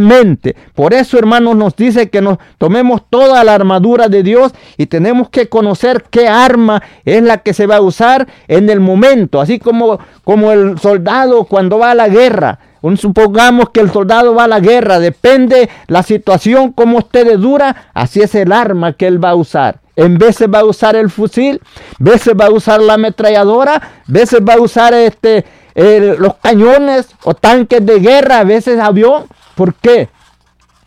Por 0.74 0.94
eso, 0.94 1.18
hermanos, 1.18 1.56
nos 1.56 1.76
dice 1.76 2.10
que 2.10 2.20
nos 2.20 2.38
tomemos 2.58 3.02
toda 3.08 3.42
la 3.44 3.54
armadura 3.54 4.08
de 4.08 4.22
Dios 4.22 4.52
y 4.76 4.86
tenemos 4.86 5.28
que 5.30 5.48
conocer 5.48 6.04
qué 6.10 6.28
arma 6.28 6.82
es 7.04 7.22
la 7.22 7.38
que 7.38 7.54
se 7.54 7.66
va 7.66 7.76
a 7.76 7.80
usar 7.82 8.26
en 8.48 8.68
el 8.70 8.80
momento, 8.80 9.40
así 9.40 9.58
como, 9.58 9.98
como 10.24 10.52
el 10.52 10.78
soldado 10.78 11.44
cuando 11.44 11.78
va 11.78 11.92
a 11.92 11.94
la 11.94 12.08
guerra 12.08 12.58
supongamos 12.96 13.70
que 13.70 13.80
el 13.80 13.90
soldado 13.90 14.34
va 14.34 14.44
a 14.44 14.48
la 14.48 14.60
guerra, 14.60 14.98
depende 14.98 15.70
la 15.86 16.02
situación, 16.02 16.72
como 16.72 16.98
usted 16.98 17.38
dura, 17.38 17.90
así 17.94 18.20
es 18.20 18.34
el 18.34 18.52
arma 18.52 18.92
que 18.94 19.06
él 19.06 19.22
va 19.22 19.30
a 19.30 19.34
usar. 19.36 19.80
En 19.94 20.18
veces 20.18 20.48
va 20.52 20.60
a 20.60 20.64
usar 20.64 20.96
el 20.96 21.10
fusil, 21.10 21.60
veces 21.98 22.34
va 22.38 22.46
a 22.46 22.50
usar 22.50 22.80
la 22.80 22.94
ametralladora, 22.94 23.80
veces 24.06 24.40
va 24.40 24.54
a 24.54 24.60
usar 24.60 24.94
este, 24.94 25.44
los 25.74 26.34
cañones 26.42 27.08
o 27.24 27.34
tanques 27.34 27.84
de 27.84 28.00
guerra, 28.00 28.40
a 28.40 28.44
veces 28.44 28.80
avión. 28.80 29.24
¿Por 29.54 29.74
qué? 29.74 30.08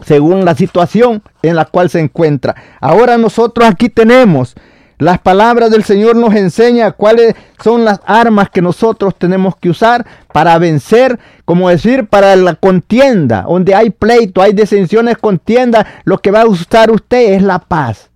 Según 0.04 0.44
la 0.46 0.56
situación 0.56 1.22
en 1.42 1.56
la 1.56 1.66
cual 1.66 1.90
se 1.90 2.00
encuentra. 2.00 2.56
Ahora 2.82 3.18
nosotros 3.18 3.68
aquí 3.68 3.90
tenemos 3.90 4.56
las 4.98 5.20
palabras 5.20 5.72
del 5.72 5.84
Señor 5.84 6.16
nos 6.16 6.34
enseña 6.36 6.94
cuáles 6.94 7.36
son 7.62 7.84
las 7.84 8.00
armas 8.06 8.50
que 8.50 8.62
nosotros 8.62 9.14
tenemos 9.18 9.58
que 9.58 9.70
usar 9.70 10.06
para 10.32 10.58
vencer, 10.58 11.20
como 11.44 11.68
decir, 11.68 12.08
para 12.08 12.34
la 12.38 12.56
contienda, 12.56 13.42
donde 13.42 13.76
hay 13.76 13.90
pleito, 13.90 14.42
hay 14.42 14.54
desensiones, 14.54 15.18
contienda, 15.18 15.86
lo 16.06 16.20
que 16.20 16.32
va 16.32 16.44
a 16.44 16.48
usar 16.48 16.92
usted 16.92 17.34
es 17.34 17.42
la 17.42 17.60
paz. 17.60 18.10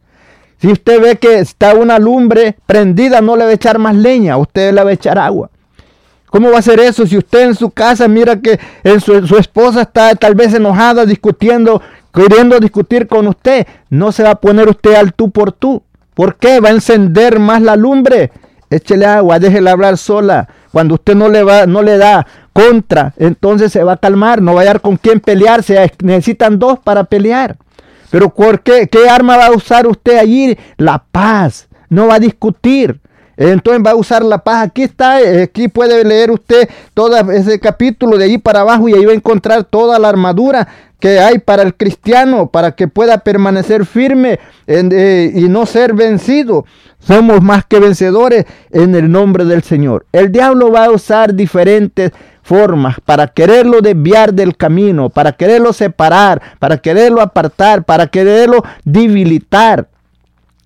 Si 0.61 0.71
usted 0.71 1.01
ve 1.01 1.17
que 1.17 1.39
está 1.39 1.73
una 1.73 1.99
lumbre 1.99 2.55
prendida, 2.65 3.19
no 3.19 3.35
le 3.35 3.43
va 3.43 3.49
a 3.49 3.55
echar 3.55 3.77
más 3.77 3.95
leña, 3.95 4.37
usted 4.37 4.73
le 4.73 4.81
va 4.81 4.89
a 4.89 4.93
echar 4.93 5.19
agua. 5.19 5.49
¿Cómo 6.30 6.51
va 6.51 6.59
a 6.59 6.63
ser 6.63 6.80
eso 6.80 7.05
si 7.07 7.17
usted 7.17 7.41
en 7.41 7.55
su 7.55 7.71
casa 7.71 8.07
mira 8.07 8.39
que 8.39 8.59
su, 9.03 9.25
su, 9.25 9.38
esposa 9.38 9.82
está 9.82 10.13
tal 10.15 10.36
vez 10.36 10.53
enojada, 10.53 11.05
discutiendo, 11.05 11.82
queriendo 12.13 12.59
discutir 12.59 13.07
con 13.07 13.27
usted? 13.27 13.65
No 13.89 14.11
se 14.11 14.23
va 14.23 14.32
a 14.32 14.36
poner 14.36 14.69
usted 14.69 14.93
al 14.93 15.13
tú 15.13 15.32
por 15.32 15.51
tú. 15.51 15.82
¿Por 16.13 16.36
qué? 16.36 16.59
Va 16.59 16.69
a 16.69 16.73
encender 16.73 17.39
más 17.39 17.61
la 17.61 17.75
lumbre. 17.75 18.32
Échele 18.69 19.05
agua, 19.05 19.39
déjela 19.39 19.71
hablar 19.71 19.97
sola. 19.97 20.47
Cuando 20.71 20.95
usted 20.95 21.15
no 21.15 21.30
le, 21.30 21.43
va, 21.43 21.65
no 21.65 21.82
le 21.82 21.97
da 21.97 22.27
contra, 22.53 23.13
entonces 23.17 23.71
se 23.71 23.84
va 23.84 23.93
a 23.93 23.97
calmar. 23.97 24.41
No 24.41 24.53
va 24.53 24.59
a 24.59 24.63
hallar 24.63 24.82
con 24.82 24.97
quién 24.97 25.19
pelearse. 25.19 25.91
Necesitan 26.03 26.59
dos 26.59 26.77
para 26.80 27.05
pelear. 27.05 27.57
Pero 28.11 28.30
¿por 28.30 28.61
qué? 28.61 28.88
¿Qué 28.88 29.09
arma 29.09 29.38
va 29.38 29.47
a 29.47 29.51
usar 29.51 29.88
usted 29.88 30.17
allí? 30.17 30.57
La 30.77 31.03
paz. 31.11 31.67
No 31.89 32.07
va 32.07 32.15
a 32.15 32.19
discutir. 32.19 32.99
Entonces 33.39 33.81
va 33.85 33.91
a 33.91 33.95
usar 33.95 34.23
la 34.23 34.39
paz. 34.39 34.67
Aquí 34.67 34.83
está, 34.83 35.15
aquí 35.41 35.69
puede 35.69 36.03
leer 36.03 36.29
usted 36.29 36.69
todo 36.93 37.15
ese 37.31 37.57
capítulo 37.59 38.17
de 38.17 38.25
ahí 38.25 38.37
para 38.37 38.59
abajo 38.59 38.89
y 38.89 38.93
ahí 38.93 39.05
va 39.05 39.13
a 39.13 39.15
encontrar 39.15 39.63
toda 39.63 39.97
la 39.97 40.09
armadura 40.09 40.67
que 40.99 41.19
hay 41.19 41.39
para 41.39 41.63
el 41.63 41.73
cristiano, 41.75 42.47
para 42.47 42.73
que 42.73 42.89
pueda 42.89 43.19
permanecer 43.19 43.85
firme 43.85 44.39
eh, 44.67 45.31
y 45.33 45.47
no 45.47 45.65
ser 45.65 45.93
vencido. 45.93 46.65
Somos 46.99 47.41
más 47.41 47.63
que 47.65 47.79
vencedores 47.79 48.45
en 48.71 48.93
el 48.93 49.09
nombre 49.09 49.45
del 49.45 49.63
Señor. 49.63 50.05
El 50.11 50.33
diablo 50.33 50.69
va 50.69 50.85
a 50.85 50.91
usar 50.91 51.33
diferentes 51.33 52.11
formas 52.43 52.97
para 53.05 53.27
quererlo 53.27 53.79
desviar 53.79 54.33
del 54.33 54.57
camino, 54.57 55.09
para 55.09 55.31
quererlo 55.31 55.71
separar, 55.71 56.41
para 56.59 56.77
quererlo 56.77 57.21
apartar, 57.21 57.85
para 57.85 58.07
quererlo 58.07 58.63
debilitar. 58.83 59.87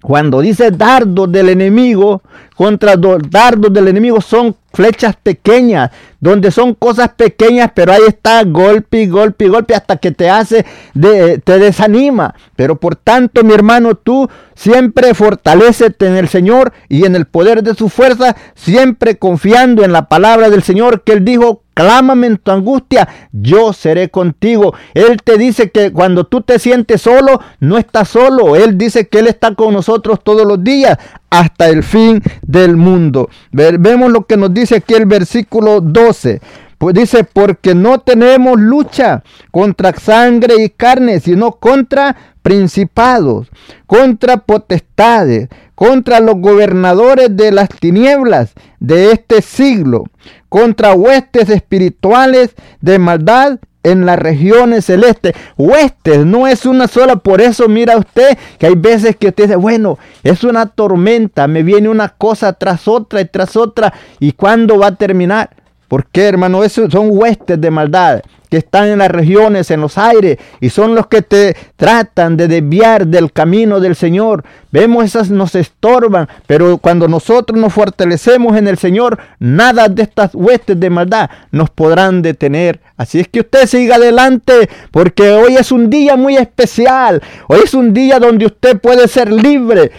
Cuando 0.03 0.41
dice 0.41 0.69
dardos 0.69 1.31
del 1.31 1.47
enemigo, 1.47 2.21
contra 2.57 2.95
dardos 2.97 3.71
del 3.71 3.87
enemigo 3.87 4.19
son 4.19 4.53
flechas 4.73 5.15
pequeñas, 5.15 5.91
donde 6.19 6.51
son 6.51 6.73
cosas 6.73 7.07
pequeñas, 7.15 7.71
pero 7.73 7.93
ahí 7.93 8.01
está 8.05 8.43
golpe 8.43 9.07
golpe 9.07 9.47
golpe 9.47 9.73
hasta 9.73 9.95
que 9.95 10.11
te 10.11 10.29
hace, 10.29 10.65
te 10.93 11.57
desanima. 11.57 12.35
Pero 12.57 12.77
por 12.81 12.97
tanto, 12.97 13.45
mi 13.45 13.53
hermano, 13.53 13.95
tú 13.95 14.29
siempre 14.55 15.13
fortalecete 15.13 16.05
en 16.05 16.17
el 16.17 16.27
Señor 16.27 16.73
y 16.89 17.05
en 17.05 17.15
el 17.15 17.25
poder 17.25 17.63
de 17.63 17.73
su 17.73 17.87
fuerza, 17.87 18.35
siempre 18.55 19.17
confiando 19.17 19.85
en 19.85 19.93
la 19.93 20.09
palabra 20.09 20.49
del 20.49 20.63
Señor 20.63 21.03
que 21.03 21.13
Él 21.13 21.23
dijo, 21.23 21.62
Clámame 21.73 22.27
en 22.27 22.37
tu 22.37 22.51
angustia, 22.51 23.07
yo 23.31 23.73
seré 23.73 24.09
contigo. 24.09 24.75
Él 24.93 25.17
te 25.23 25.37
dice 25.37 25.71
que 25.71 25.91
cuando 25.91 26.25
tú 26.25 26.41
te 26.41 26.59
sientes 26.59 27.01
solo, 27.01 27.41
no 27.59 27.77
estás 27.77 28.09
solo. 28.09 28.55
Él 28.55 28.77
dice 28.77 29.07
que 29.07 29.19
Él 29.19 29.27
está 29.27 29.55
con 29.55 29.73
nosotros 29.73 30.19
todos 30.23 30.45
los 30.45 30.63
días 30.63 30.97
hasta 31.29 31.67
el 31.69 31.83
fin 31.83 32.21
del 32.43 32.77
mundo. 32.77 33.29
Vemos 33.51 34.11
lo 34.11 34.25
que 34.25 34.37
nos 34.37 34.53
dice 34.53 34.75
aquí 34.75 34.93
el 34.93 35.07
versículo 35.07 35.81
12. 35.81 36.41
Pues 36.83 36.95
dice, 36.95 37.23
porque 37.23 37.73
no 37.73 37.99
tenemos 37.99 38.59
lucha 38.59 39.23
contra 39.51 39.93
sangre 39.93 40.55
y 40.61 40.69
carne, 40.69 41.21
sino 41.21 41.53
contra 41.53 42.13
principados, 42.41 43.47
contra 43.87 44.35
potestades, 44.35 45.47
contra 45.75 46.19
los 46.19 46.35
gobernadores 46.41 47.37
de 47.37 47.53
las 47.53 47.69
tinieblas 47.69 48.51
de 48.81 49.13
este 49.13 49.41
siglo, 49.41 50.03
contra 50.49 50.93
huestes 50.93 51.47
espirituales 51.47 52.53
de 52.81 52.99
maldad 52.99 53.59
en 53.83 54.05
las 54.05 54.19
regiones 54.19 54.83
celestes. 54.83 55.35
Huestes 55.57 56.25
no 56.25 56.47
es 56.47 56.65
una 56.65 56.89
sola, 56.89 57.15
por 57.15 57.39
eso 57.39 57.69
mira 57.69 57.95
usted 57.95 58.37
que 58.59 58.65
hay 58.67 58.75
veces 58.75 59.15
que 59.15 59.29
usted 59.29 59.45
dice, 59.45 59.55
bueno, 59.55 59.99
es 60.21 60.43
una 60.43 60.65
tormenta, 60.65 61.47
me 61.47 61.63
viene 61.63 61.87
una 61.87 62.09
cosa 62.09 62.51
tras 62.51 62.89
otra 62.89 63.21
y 63.21 63.25
tras 63.25 63.55
otra, 63.55 63.93
¿y 64.19 64.33
cuándo 64.33 64.79
va 64.79 64.87
a 64.87 64.95
terminar? 64.97 65.62
¿Por 65.87 66.05
qué, 66.05 66.23
hermano? 66.23 66.63
Esos 66.63 66.91
son 66.91 67.09
huestes 67.11 67.59
de 67.59 67.71
maldad 67.71 68.21
que 68.53 68.57
están 68.59 68.87
en 68.89 68.99
las 68.99 69.09
regiones, 69.09 69.71
en 69.71 69.81
los 69.81 69.97
aires, 69.97 70.37
y 70.61 70.69
son 70.69 70.93
los 70.93 71.07
que 71.07 71.23
te 71.23 71.57
tratan 71.75 72.37
de 72.37 72.47
desviar 72.47 73.07
del 73.07 73.31
camino 73.31 73.79
del 73.79 73.95
Señor. 73.95 74.43
Vemos 74.71 75.05
esas 75.05 75.31
nos 75.31 75.55
estorban, 75.55 76.29
pero 76.45 76.77
cuando 76.77 77.07
nosotros 77.07 77.59
nos 77.59 77.73
fortalecemos 77.73 78.55
en 78.55 78.67
el 78.67 78.77
Señor, 78.77 79.17
nada 79.39 79.87
de 79.89 80.03
estas 80.03 80.35
huestes 80.35 80.79
de 80.79 80.91
maldad 80.91 81.31
nos 81.49 81.71
podrán 81.71 82.21
detener. 82.21 82.79
Así 82.95 83.21
es 83.21 83.27
que 83.27 83.39
usted 83.39 83.65
siga 83.65 83.95
adelante, 83.95 84.69
porque 84.91 85.31
hoy 85.31 85.55
es 85.55 85.71
un 85.71 85.89
día 85.89 86.15
muy 86.15 86.37
especial. 86.37 87.23
Hoy 87.47 87.61
es 87.63 87.73
un 87.73 87.91
día 87.91 88.19
donde 88.19 88.45
usted 88.45 88.79
puede 88.79 89.07
ser 89.07 89.31
libre, 89.31 89.91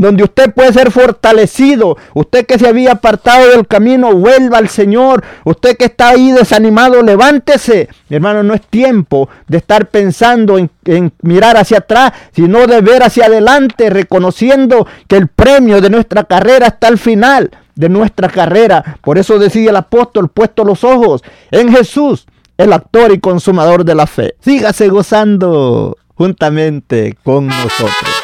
donde 0.00 0.24
usted 0.24 0.52
puede 0.52 0.72
ser 0.72 0.90
fortalecido. 0.90 1.96
Usted 2.14 2.46
que 2.46 2.58
se 2.58 2.66
había 2.66 2.92
apartado 2.92 3.50
del 3.50 3.66
camino, 3.66 4.14
vuelva 4.14 4.58
al 4.58 4.68
Señor. 4.68 5.22
Usted 5.44 5.76
que 5.76 5.84
está 5.84 6.08
ahí 6.08 6.32
desanimado, 6.32 7.02
levántese. 7.02 7.88
Hermano, 8.08 8.42
no 8.42 8.54
es 8.54 8.62
tiempo 8.62 9.28
de 9.46 9.58
estar 9.58 9.86
pensando 9.86 10.58
en, 10.58 10.70
en 10.86 11.12
mirar 11.22 11.58
hacia 11.58 11.78
atrás, 11.78 12.12
sino 12.34 12.66
de 12.66 12.80
ver 12.80 13.02
hacia 13.02 13.26
adelante, 13.26 13.90
reconociendo 13.90 14.86
que 15.06 15.16
el 15.16 15.28
premio 15.28 15.80
de 15.80 15.90
nuestra 15.90 16.24
carrera 16.24 16.68
está 16.68 16.88
al 16.88 16.98
final 16.98 17.50
de 17.74 17.88
nuestra 17.90 18.28
carrera. 18.28 18.98
Por 19.02 19.18
eso 19.18 19.38
decía 19.38 19.70
el 19.70 19.76
apóstol, 19.76 20.30
puesto 20.30 20.64
los 20.64 20.82
ojos 20.82 21.22
en 21.50 21.70
Jesús, 21.70 22.26
el 22.56 22.72
actor 22.72 23.12
y 23.12 23.20
consumador 23.20 23.84
de 23.84 23.94
la 23.94 24.06
fe. 24.06 24.34
Sígase 24.40 24.88
gozando 24.88 25.96
juntamente 26.14 27.16
con 27.22 27.46
nosotros. 27.46 28.19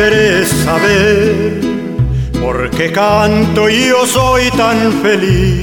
Quieres 0.00 0.48
saber 0.48 1.60
por 2.40 2.70
qué 2.70 2.90
canto 2.90 3.68
y 3.68 3.88
yo 3.88 4.06
soy 4.06 4.50
tan 4.52 4.92
feliz, 5.02 5.62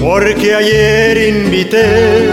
porque 0.00 0.54
ayer 0.54 1.28
invité 1.34 2.30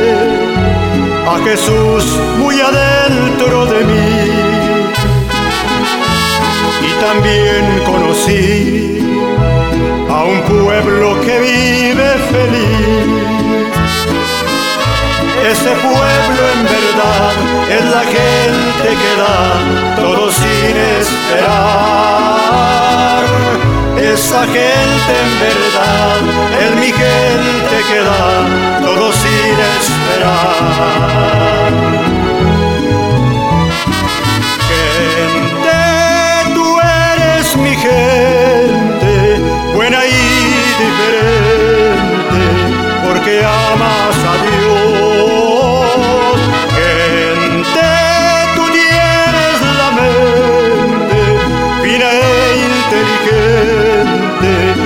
a 1.27 1.35
Jesús 1.43 2.03
muy 2.37 2.61
adentro 2.61 3.65
de 3.65 3.79
mí 3.89 4.11
y 6.87 6.91
también 7.07 7.63
conocí 7.83 8.99
a 10.09 10.23
un 10.25 10.41
pueblo 10.41 11.19
que 11.21 11.39
vive 11.39 12.09
feliz. 12.31 12.90
Ese 15.43 15.71
pueblo 15.71 16.41
en 16.53 16.63
verdad 16.63 17.33
es 17.69 17.83
la 17.85 18.03
gente 18.03 18.89
que 19.01 19.15
da 19.17 19.59
todo 19.95 20.31
sin 20.31 20.77
esperar. 20.99 22.41
Esa 23.97 24.41
gente 24.45 25.11
en 25.23 25.31
verdad 25.47 26.19
es 26.63 26.71
mi 26.75 26.91
gente 26.91 27.75
que 27.89 27.99
da 28.01 28.45
todo 28.81 29.11
sin 29.11 29.57
esperar. 29.79 31.71
Gente, 34.69 35.79
tú 36.53 36.67
eres 36.79 37.45
mi 37.57 37.75
gente, 37.75 39.13
buena 39.73 40.05
y 40.05 40.07
diferente, 40.83 42.41
porque 43.07 43.33
amas 43.43 44.10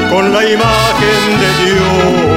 con 0.09 0.33
la 0.33 0.43
imagen 0.43 1.21
de 1.41 1.49
Dios. 1.63 2.35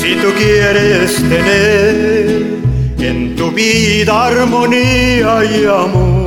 Si 0.00 0.14
tú 0.16 0.28
quieres 0.36 1.16
tener 1.28 2.46
en 2.98 3.36
tu 3.36 3.50
vida 3.52 4.26
armonía 4.26 5.44
y 5.44 5.64
amor, 5.66 6.17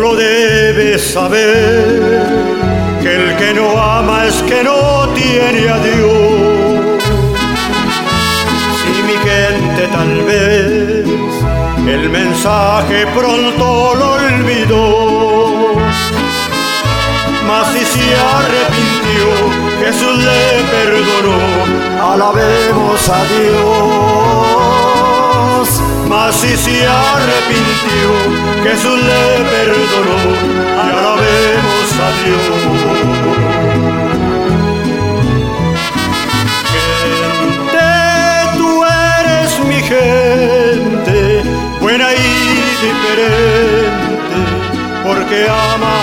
solo 0.00 0.16
debes 0.16 1.02
saber 1.12 2.00
que 3.02 3.16
el 3.16 3.36
que 3.36 3.52
no 3.52 3.78
ama 3.78 4.24
es 4.26 4.36
que 4.44 4.64
no 4.64 5.06
tiene 5.10 5.68
a 5.68 5.78
Dios. 5.78 7.02
Si 8.80 8.92
mi 9.02 9.16
gente 9.28 9.82
tal 9.92 10.22
vez 10.22 11.04
el 11.86 12.08
mensaje 12.08 13.06
pronto 13.14 13.94
lo 13.94 14.12
olvidó, 14.12 15.74
mas 17.46 17.66
si 17.72 17.84
se 17.84 18.06
arrepintió, 18.38 19.26
Jesús 19.84 20.16
le 20.28 20.44
perdonó, 20.76 21.40
alabemos 22.12 23.08
a 23.08 23.20
Dios. 23.34 23.80
Mas 26.10 26.34
si 26.34 26.56
se 26.56 26.84
arrepintió, 26.88 28.08
Jesús 28.64 28.98
le 28.98 29.44
perdonó, 29.52 30.20
alabemos 30.82 31.88
a 32.06 32.10
Dios. 32.20 32.44
Gente, 36.74 37.88
tú 38.58 38.68
eres 39.20 39.50
mi 39.68 39.80
gente, 39.94 41.44
buena 41.80 42.08
y 42.12 42.16
diferente, 42.82 44.38
porque 45.04 45.38
amas 45.48 45.99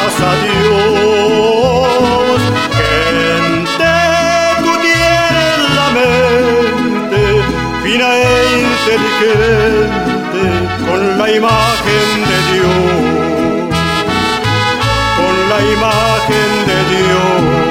con 10.88 11.18
la 11.18 11.30
imagen 11.36 12.08
de 12.30 12.38
Dios, 12.54 12.78
con 15.18 15.36
la 15.50 15.60
imagen 15.74 16.50
de 16.66 16.78
Dios. 16.96 17.68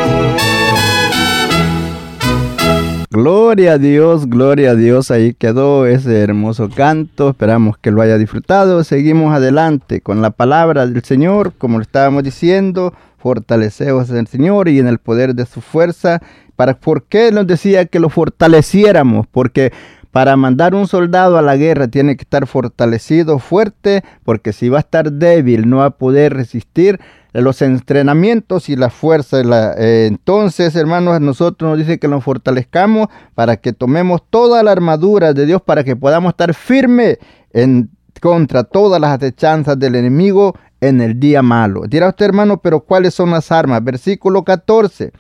Gloria 3.11 3.73
a 3.73 3.79
Dios, 3.79 4.29
gloria 4.29 4.73
a 4.73 4.75
Dios. 4.75 5.11
Ahí 5.11 5.33
quedó 5.33 5.87
ese 5.87 6.21
hermoso 6.21 6.69
canto. 6.69 7.31
Esperamos 7.31 7.79
que 7.79 7.91
lo 7.91 8.03
haya 8.03 8.19
disfrutado. 8.19 8.85
Seguimos 8.85 9.35
adelante 9.35 10.03
con 10.03 10.21
la 10.21 10.29
palabra 10.29 10.87
del 10.87 11.03
Señor. 11.03 11.55
Como 11.57 11.79
lo 11.79 11.83
estábamos 11.83 12.23
diciendo, 12.23 12.93
fortaleceos 13.17 14.11
en 14.11 14.19
el 14.19 14.27
Señor 14.27 14.69
y 14.69 14.79
en 14.79 14.89
el 14.89 14.99
poder 14.99 15.35
de 15.35 15.47
su 15.47 15.63
fuerza. 15.63 16.21
¿Para, 16.57 16.75
¿Por 16.75 17.05
qué 17.05 17.33
nos 17.33 17.47
decía 17.47 17.87
que 17.87 18.01
lo 18.01 18.11
fortaleciéramos? 18.11 19.27
Porque 19.27 19.73
para 20.17 20.35
mandar 20.35 20.75
un 20.75 20.89
soldado 20.89 21.37
a 21.37 21.43
la 21.43 21.59
guerra 21.59 21.89
tiene 21.89 22.17
que 22.17 22.23
estar 22.23 22.47
fortalecido, 22.47 23.39
fuerte, 23.39 24.03
porque 24.25 24.55
si 24.55 24.71
va 24.71 24.79
a 24.79 24.81
estar 24.81 25.13
débil 25.13 25.69
no 25.69 25.77
va 25.77 25.85
a 25.85 25.91
poder 25.91 26.33
resistir 26.33 26.99
los 27.35 27.61
entrenamientos 27.61 28.71
y 28.71 28.77
la 28.77 28.89
fuerza. 28.89 29.45
La, 29.45 29.75
eh, 29.77 30.07
entonces, 30.07 30.75
hermanos, 30.75 31.21
nosotros 31.21 31.69
nos 31.69 31.79
dice 31.79 31.99
que 31.99 32.09
nos 32.09 32.25
fortalezcamos 32.25 33.09
para 33.35 33.59
que 33.59 33.75
tomemos 33.75 34.23
toda 34.31 34.63
la 34.63 34.73
armadura 34.73 35.35
de 35.35 35.45
Dios 35.45 35.61
para 35.61 35.85
que 35.85 35.97
podamos 35.97 36.31
estar 36.31 36.55
firmes 36.55 37.19
en 37.53 37.91
contra 38.23 38.65
todas 38.65 38.99
las 38.99 39.11
acechanzas 39.11 39.79
del 39.79 39.97
enemigo 39.97 40.55
en 40.81 41.03
el 41.03 41.21
día 41.21 41.43
malo. 41.43 41.83
Dirá 41.87 42.09
usted, 42.09 42.25
hermano, 42.25 42.57
pero 42.63 42.81
¿cuáles 42.81 43.13
son 43.13 43.33
las 43.33 43.53
armas? 43.53 43.85
Versículo 43.85 44.45
14. 44.45 45.13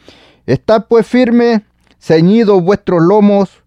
Está 0.46 0.88
pues 0.88 1.06
firme, 1.06 1.66
ceñidos 1.98 2.62
vuestros 2.62 3.02
lomos 3.02 3.62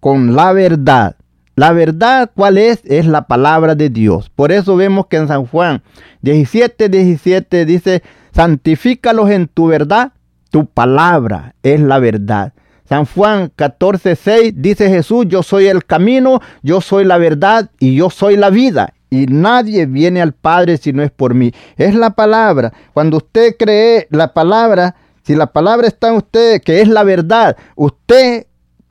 con 0.00 0.34
la 0.34 0.52
verdad. 0.52 1.16
La 1.56 1.72
verdad, 1.72 2.30
¿cuál 2.34 2.56
es? 2.56 2.80
Es 2.84 3.06
la 3.06 3.26
palabra 3.26 3.74
de 3.74 3.90
Dios. 3.90 4.30
Por 4.30 4.52
eso 4.52 4.76
vemos 4.76 5.06
que 5.06 5.16
en 5.16 5.26
San 5.26 5.44
Juan 5.46 5.82
17, 6.22 6.88
17 6.88 7.64
dice, 7.64 8.02
santifícalos 8.32 9.30
en 9.30 9.48
tu 9.48 9.66
verdad, 9.66 10.12
tu 10.50 10.66
palabra 10.66 11.54
es 11.62 11.80
la 11.80 11.98
verdad. 11.98 12.52
San 12.88 13.04
Juan 13.04 13.52
14, 13.54 14.16
6 14.16 14.52
dice 14.56 14.88
Jesús, 14.88 15.26
yo 15.28 15.42
soy 15.42 15.66
el 15.66 15.84
camino, 15.84 16.40
yo 16.62 16.80
soy 16.80 17.04
la 17.04 17.18
verdad 17.18 17.70
y 17.78 17.96
yo 17.96 18.08
soy 18.08 18.36
la 18.36 18.50
vida. 18.50 18.94
Y 19.10 19.26
nadie 19.26 19.86
viene 19.86 20.22
al 20.22 20.32
Padre 20.32 20.76
si 20.76 20.92
no 20.92 21.02
es 21.02 21.10
por 21.10 21.34
mí. 21.34 21.52
Es 21.76 21.94
la 21.94 22.10
palabra. 22.10 22.72
Cuando 22.94 23.18
usted 23.18 23.56
cree 23.58 24.06
la 24.10 24.32
palabra, 24.32 24.94
si 25.22 25.34
la 25.34 25.48
palabra 25.48 25.86
está 25.86 26.08
en 26.08 26.14
usted, 26.14 26.62
que 26.62 26.80
es 26.80 26.88
la 26.88 27.04
verdad, 27.04 27.56
usted 27.74 28.46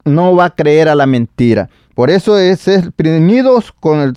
no 0.08 0.36
va 0.36 0.46
a 0.46 0.56
creer 0.56 0.90
a 0.90 0.96
la 0.96 1.06
mentira. 1.06 1.70
Por 1.94 2.10
eso 2.10 2.38
es 2.38 2.60
ser 2.60 2.92
primidos 2.92 3.72
con 3.72 4.00
el 4.00 4.14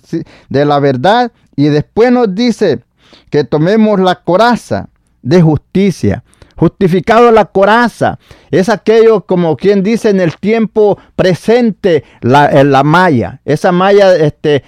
de 0.49 0.65
la 0.65 0.79
verdad. 0.79 1.31
Y 1.55 1.65
después 1.65 2.11
nos 2.11 2.33
dice 2.33 2.81
que 3.29 3.43
tomemos 3.43 3.99
la 3.99 4.15
coraza 4.15 4.89
de 5.21 5.41
justicia. 5.41 6.23
Justificado 6.55 7.31
la 7.31 7.45
coraza. 7.45 8.19
Es 8.51 8.69
aquello 8.69 9.21
como 9.21 9.57
quien 9.57 9.81
dice 9.81 10.09
en 10.09 10.19
el 10.19 10.37
tiempo 10.37 10.99
presente 11.15 12.03
la, 12.21 12.63
la 12.63 12.83
malla. 12.83 13.41
Esa 13.45 13.71
malla 13.71 14.15
este, 14.15 14.63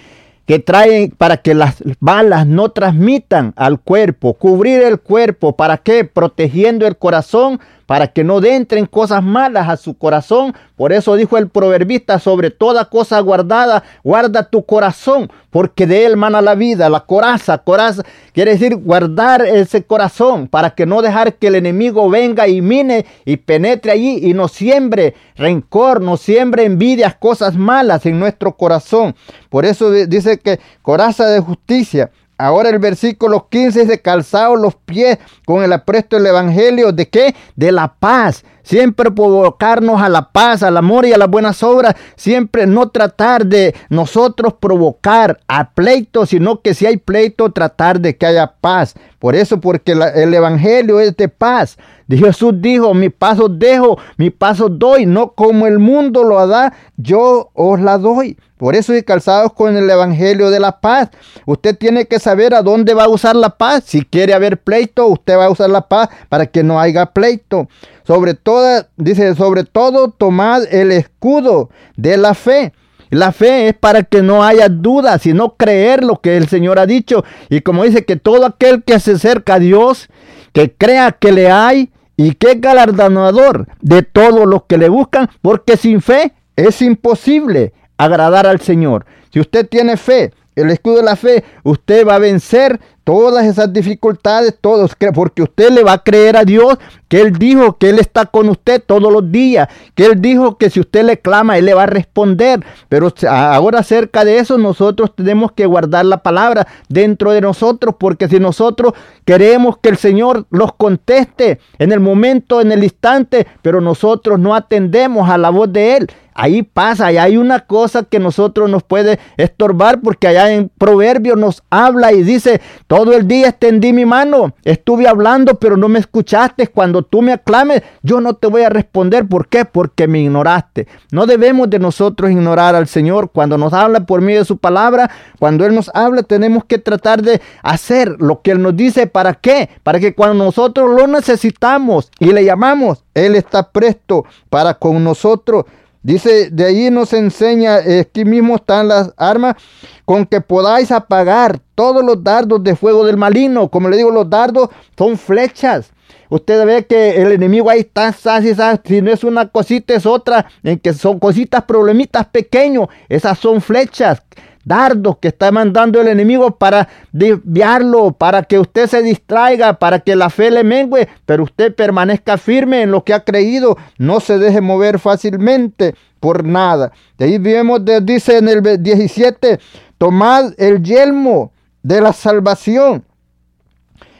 que 0.46 0.58
traen 0.58 1.10
para 1.10 1.36
que 1.36 1.54
las 1.54 1.82
balas 2.00 2.46
no 2.46 2.70
transmitan 2.72 3.52
al 3.56 3.80
cuerpo. 3.80 4.34
Cubrir 4.34 4.82
el 4.82 4.98
cuerpo. 4.98 5.56
¿Para 5.56 5.78
qué? 5.78 6.04
Protegiendo 6.04 6.86
el 6.86 6.96
corazón 6.96 7.60
para 7.86 8.08
que 8.08 8.24
no 8.24 8.42
entren 8.42 8.86
cosas 8.86 9.22
malas 9.22 9.68
a 9.68 9.76
su 9.76 9.96
corazón. 9.96 10.54
Por 10.76 10.92
eso 10.92 11.16
dijo 11.16 11.38
el 11.38 11.48
proverbista, 11.48 12.18
sobre 12.18 12.50
toda 12.50 12.86
cosa 12.86 13.20
guardada, 13.20 13.84
guarda 14.02 14.44
tu 14.44 14.64
corazón, 14.64 15.30
porque 15.50 15.86
de 15.86 16.06
él 16.06 16.16
mana 16.16 16.42
la 16.42 16.54
vida, 16.54 16.88
la 16.88 17.00
coraza, 17.00 17.58
coraza, 17.58 18.02
quiere 18.32 18.52
decir 18.52 18.76
guardar 18.76 19.42
ese 19.46 19.84
corazón 19.84 20.48
para 20.48 20.70
que 20.70 20.86
no 20.86 21.02
dejar 21.02 21.34
que 21.34 21.46
el 21.46 21.54
enemigo 21.54 22.10
venga 22.10 22.48
y 22.48 22.60
mine 22.60 23.06
y 23.24 23.36
penetre 23.36 23.92
allí 23.92 24.18
y 24.22 24.34
no 24.34 24.48
siembre 24.48 25.14
rencor, 25.36 26.00
no 26.00 26.16
siembre 26.16 26.64
envidias, 26.64 27.14
cosas 27.14 27.56
malas 27.56 28.06
en 28.06 28.18
nuestro 28.18 28.56
corazón. 28.56 29.14
Por 29.48 29.64
eso 29.64 29.90
dice 29.90 30.38
que 30.38 30.58
coraza 30.82 31.28
de 31.28 31.40
justicia. 31.40 32.10
Ahora 32.36 32.70
el 32.70 32.78
versículo 32.80 33.48
15 33.48 33.82
es 33.82 33.88
de 33.88 34.00
calzado 34.00 34.56
los 34.56 34.74
pies 34.74 35.18
con 35.46 35.62
el 35.62 35.72
apresto 35.72 36.16
del 36.16 36.26
evangelio. 36.26 36.92
¿De 36.92 37.08
qué? 37.08 37.34
De 37.54 37.70
la 37.70 37.94
paz. 37.94 38.44
Siempre 38.64 39.10
provocarnos 39.10 40.00
a 40.00 40.08
la 40.08 40.32
paz, 40.32 40.62
al 40.62 40.76
amor 40.76 41.06
y 41.06 41.12
a 41.12 41.18
las 41.18 41.28
buenas 41.28 41.62
obras. 41.62 41.94
Siempre 42.16 42.66
no 42.66 42.88
tratar 42.88 43.46
de 43.46 43.74
nosotros 43.88 44.54
provocar 44.54 45.38
a 45.46 45.70
pleito, 45.70 46.26
sino 46.26 46.60
que 46.60 46.74
si 46.74 46.86
hay 46.86 46.96
pleito, 46.96 47.52
tratar 47.52 48.00
de 48.00 48.16
que 48.16 48.26
haya 48.26 48.54
paz. 48.60 48.94
Por 49.24 49.36
eso, 49.36 49.58
porque 49.58 49.92
el 49.92 50.34
evangelio 50.34 51.00
es 51.00 51.16
de 51.16 51.30
paz. 51.30 51.78
Jesús 52.10 52.52
dijo, 52.60 52.92
mi 52.92 53.08
paso 53.08 53.48
dejo, 53.48 53.96
mi 54.18 54.28
paso 54.28 54.68
doy, 54.68 55.06
no 55.06 55.32
como 55.32 55.66
el 55.66 55.78
mundo 55.78 56.24
lo 56.24 56.46
da, 56.46 56.74
yo 56.98 57.48
os 57.54 57.80
la 57.80 57.96
doy. 57.96 58.36
Por 58.58 58.74
eso 58.74 58.94
y 58.94 59.02
calzados 59.02 59.54
con 59.54 59.78
el 59.78 59.88
Evangelio 59.88 60.50
de 60.50 60.60
la 60.60 60.78
paz. 60.78 61.08
Usted 61.46 61.74
tiene 61.74 62.04
que 62.04 62.18
saber 62.18 62.52
a 62.52 62.60
dónde 62.60 62.92
va 62.92 63.04
a 63.04 63.08
usar 63.08 63.34
la 63.34 63.48
paz. 63.48 63.84
Si 63.86 64.02
quiere 64.02 64.34
haber 64.34 64.58
pleito, 64.58 65.06
usted 65.06 65.38
va 65.38 65.46
a 65.46 65.50
usar 65.50 65.70
la 65.70 65.88
paz 65.88 66.10
para 66.28 66.44
que 66.44 66.62
no 66.62 66.78
haya 66.78 67.06
pleito. 67.06 67.66
Sobre 68.06 68.34
todo, 68.34 68.84
dice, 68.98 69.34
sobre 69.36 69.64
todo 69.64 70.10
tomad 70.10 70.64
el 70.70 70.92
escudo 70.92 71.70
de 71.96 72.18
la 72.18 72.34
fe. 72.34 72.74
La 73.10 73.32
fe 73.32 73.68
es 73.68 73.74
para 73.74 74.02
que 74.02 74.22
no 74.22 74.44
haya 74.44 74.68
duda, 74.68 75.18
sino 75.18 75.56
creer 75.56 76.02
lo 76.02 76.20
que 76.20 76.36
el 76.36 76.48
Señor 76.48 76.78
ha 76.78 76.86
dicho. 76.86 77.24
Y 77.48 77.60
como 77.60 77.84
dice 77.84 78.04
que 78.04 78.16
todo 78.16 78.46
aquel 78.46 78.82
que 78.82 78.98
se 79.00 79.12
acerca 79.12 79.54
a 79.54 79.58
Dios, 79.58 80.08
que 80.52 80.72
crea 80.72 81.12
que 81.12 81.32
le 81.32 81.50
hay 81.50 81.90
y 82.16 82.34
que 82.34 82.52
es 82.52 82.60
galardonador 82.60 83.66
de 83.80 84.02
todos 84.02 84.46
los 84.46 84.64
que 84.64 84.78
le 84.78 84.88
buscan, 84.88 85.28
porque 85.42 85.76
sin 85.76 86.00
fe 86.00 86.32
es 86.56 86.80
imposible 86.82 87.72
agradar 87.96 88.46
al 88.46 88.60
Señor. 88.60 89.06
Si 89.32 89.40
usted 89.40 89.68
tiene 89.68 89.96
fe, 89.96 90.32
el 90.56 90.70
escudo 90.70 90.96
de 90.96 91.02
la 91.02 91.16
fe, 91.16 91.44
usted 91.62 92.06
va 92.06 92.16
a 92.16 92.18
vencer 92.18 92.80
todas 93.04 93.44
esas 93.44 93.72
dificultades, 93.72 94.56
todos, 94.60 94.96
porque 95.14 95.42
usted 95.42 95.70
le 95.70 95.84
va 95.84 95.92
a 95.92 96.02
creer 96.02 96.36
a 96.38 96.44
Dios 96.44 96.78
que 97.08 97.20
Él 97.20 97.32
dijo 97.38 97.76
que 97.76 97.90
Él 97.90 97.98
está 97.98 98.24
con 98.26 98.48
usted 98.48 98.82
todos 98.84 99.12
los 99.12 99.30
días, 99.30 99.68
que 99.94 100.06
Él 100.06 100.20
dijo 100.22 100.56
que 100.56 100.70
si 100.70 100.80
usted 100.80 101.04
le 101.04 101.18
clama, 101.18 101.58
Él 101.58 101.66
le 101.66 101.74
va 101.74 101.82
a 101.82 101.86
responder. 101.86 102.64
Pero 102.88 103.12
ahora 103.28 103.80
acerca 103.80 104.24
de 104.24 104.38
eso, 104.38 104.56
nosotros 104.56 105.14
tenemos 105.14 105.52
que 105.52 105.66
guardar 105.66 106.06
la 106.06 106.22
palabra 106.22 106.66
dentro 106.88 107.32
de 107.32 107.42
nosotros, 107.42 107.96
porque 107.98 108.28
si 108.28 108.40
nosotros 108.40 108.94
queremos 109.26 109.76
que 109.78 109.90
el 109.90 109.98
Señor 109.98 110.46
los 110.50 110.72
conteste 110.74 111.60
en 111.78 111.92
el 111.92 112.00
momento, 112.00 112.62
en 112.62 112.72
el 112.72 112.82
instante, 112.82 113.46
pero 113.60 113.82
nosotros 113.82 114.38
no 114.38 114.54
atendemos 114.54 115.28
a 115.28 115.36
la 115.36 115.50
voz 115.50 115.70
de 115.70 115.98
Él, 115.98 116.10
Ahí 116.34 116.62
pasa, 116.62 117.12
y 117.12 117.16
hay 117.16 117.36
una 117.36 117.60
cosa 117.60 118.02
que 118.02 118.18
nosotros 118.18 118.68
nos 118.68 118.82
puede 118.82 119.20
estorbar 119.36 120.00
porque 120.00 120.26
allá 120.26 120.52
en 120.52 120.68
Proverbios 120.68 121.38
nos 121.38 121.62
habla 121.70 122.12
y 122.12 122.24
dice, 122.24 122.60
todo 122.88 123.12
el 123.12 123.28
día 123.28 123.50
extendí 123.50 123.92
mi 123.92 124.04
mano, 124.04 124.54
estuve 124.64 125.06
hablando 125.06 125.54
pero 125.60 125.76
no 125.76 125.88
me 125.88 126.00
escuchaste, 126.00 126.66
cuando 126.66 127.02
tú 127.02 127.22
me 127.22 127.32
aclames 127.32 127.82
yo 128.02 128.20
no 128.20 128.34
te 128.34 128.48
voy 128.48 128.62
a 128.62 128.68
responder, 128.68 129.26
¿por 129.26 129.48
qué? 129.48 129.64
Porque 129.64 130.08
me 130.08 130.20
ignoraste. 130.20 130.88
No 131.12 131.26
debemos 131.26 131.70
de 131.70 131.78
nosotros 131.78 132.30
ignorar 132.30 132.74
al 132.74 132.88
Señor 132.88 133.30
cuando 133.30 133.56
nos 133.56 133.72
habla 133.72 134.00
por 134.00 134.20
medio 134.20 134.40
de 134.40 134.44
su 134.44 134.58
palabra, 134.58 135.10
cuando 135.38 135.64
Él 135.64 135.74
nos 135.74 135.90
habla 135.94 136.22
tenemos 136.24 136.64
que 136.64 136.78
tratar 136.78 137.22
de 137.22 137.40
hacer 137.62 138.16
lo 138.18 138.42
que 138.42 138.50
Él 138.50 138.62
nos 138.62 138.76
dice, 138.76 139.06
¿para 139.06 139.34
qué? 139.34 139.68
Para 139.82 140.00
que 140.00 140.14
cuando 140.14 140.44
nosotros 140.44 140.90
lo 140.90 141.06
necesitamos 141.06 142.10
y 142.18 142.32
le 142.32 142.44
llamamos, 142.44 143.04
Él 143.14 143.36
está 143.36 143.70
presto 143.70 144.24
para 144.50 144.74
con 144.74 145.04
nosotros 145.04 145.64
Dice, 146.04 146.50
de 146.50 146.66
ahí 146.66 146.90
nos 146.90 147.14
enseña, 147.14 147.76
aquí 147.76 148.26
mismo 148.26 148.56
están 148.56 148.88
las 148.88 149.14
armas 149.16 149.56
con 150.04 150.26
que 150.26 150.42
podáis 150.42 150.92
apagar 150.92 151.58
todos 151.74 152.04
los 152.04 152.22
dardos 152.22 152.62
de 152.62 152.76
fuego 152.76 153.06
del 153.06 153.16
maligno. 153.16 153.70
Como 153.70 153.88
le 153.88 153.96
digo, 153.96 154.10
los 154.10 154.28
dardos 154.28 154.68
son 154.98 155.16
flechas. 155.16 155.92
Usted 156.28 156.66
ve 156.66 156.84
que 156.84 157.22
el 157.22 157.32
enemigo 157.32 157.70
ahí 157.70 157.80
está, 157.80 158.12
si 158.12 159.00
no 159.00 159.10
es 159.10 159.24
una 159.24 159.48
cosita 159.48 159.94
es 159.94 160.04
otra, 160.04 160.44
en 160.62 160.78
que 160.78 160.92
son 160.92 161.18
cositas, 161.18 161.64
problemitas 161.64 162.26
pequeños. 162.26 162.88
Esas 163.08 163.38
son 163.38 163.62
flechas 163.62 164.20
dardos 164.64 165.18
que 165.18 165.28
está 165.28 165.52
mandando 165.52 166.00
el 166.00 166.08
enemigo 166.08 166.56
para 166.56 166.88
desviarlo, 167.12 168.12
para 168.12 168.42
que 168.42 168.58
usted 168.58 168.86
se 168.86 169.02
distraiga, 169.02 169.74
para 169.74 170.00
que 170.00 170.16
la 170.16 170.30
fe 170.30 170.50
le 170.50 170.64
mengue, 170.64 171.08
pero 171.26 171.44
usted 171.44 171.74
permanezca 171.74 172.38
firme 172.38 172.82
en 172.82 172.90
lo 172.90 173.04
que 173.04 173.14
ha 173.14 173.24
creído, 173.24 173.76
no 173.98 174.20
se 174.20 174.38
deje 174.38 174.60
mover 174.60 174.98
fácilmente 174.98 175.94
por 176.20 176.44
nada. 176.44 176.92
De 177.18 177.26
ahí 177.26 177.38
vemos, 177.38 177.80
dice 178.02 178.38
en 178.38 178.48
el 178.48 178.82
17, 178.82 179.58
tomad 179.98 180.52
el 180.58 180.82
yelmo 180.82 181.52
de 181.82 182.00
la 182.00 182.12
salvación 182.12 183.04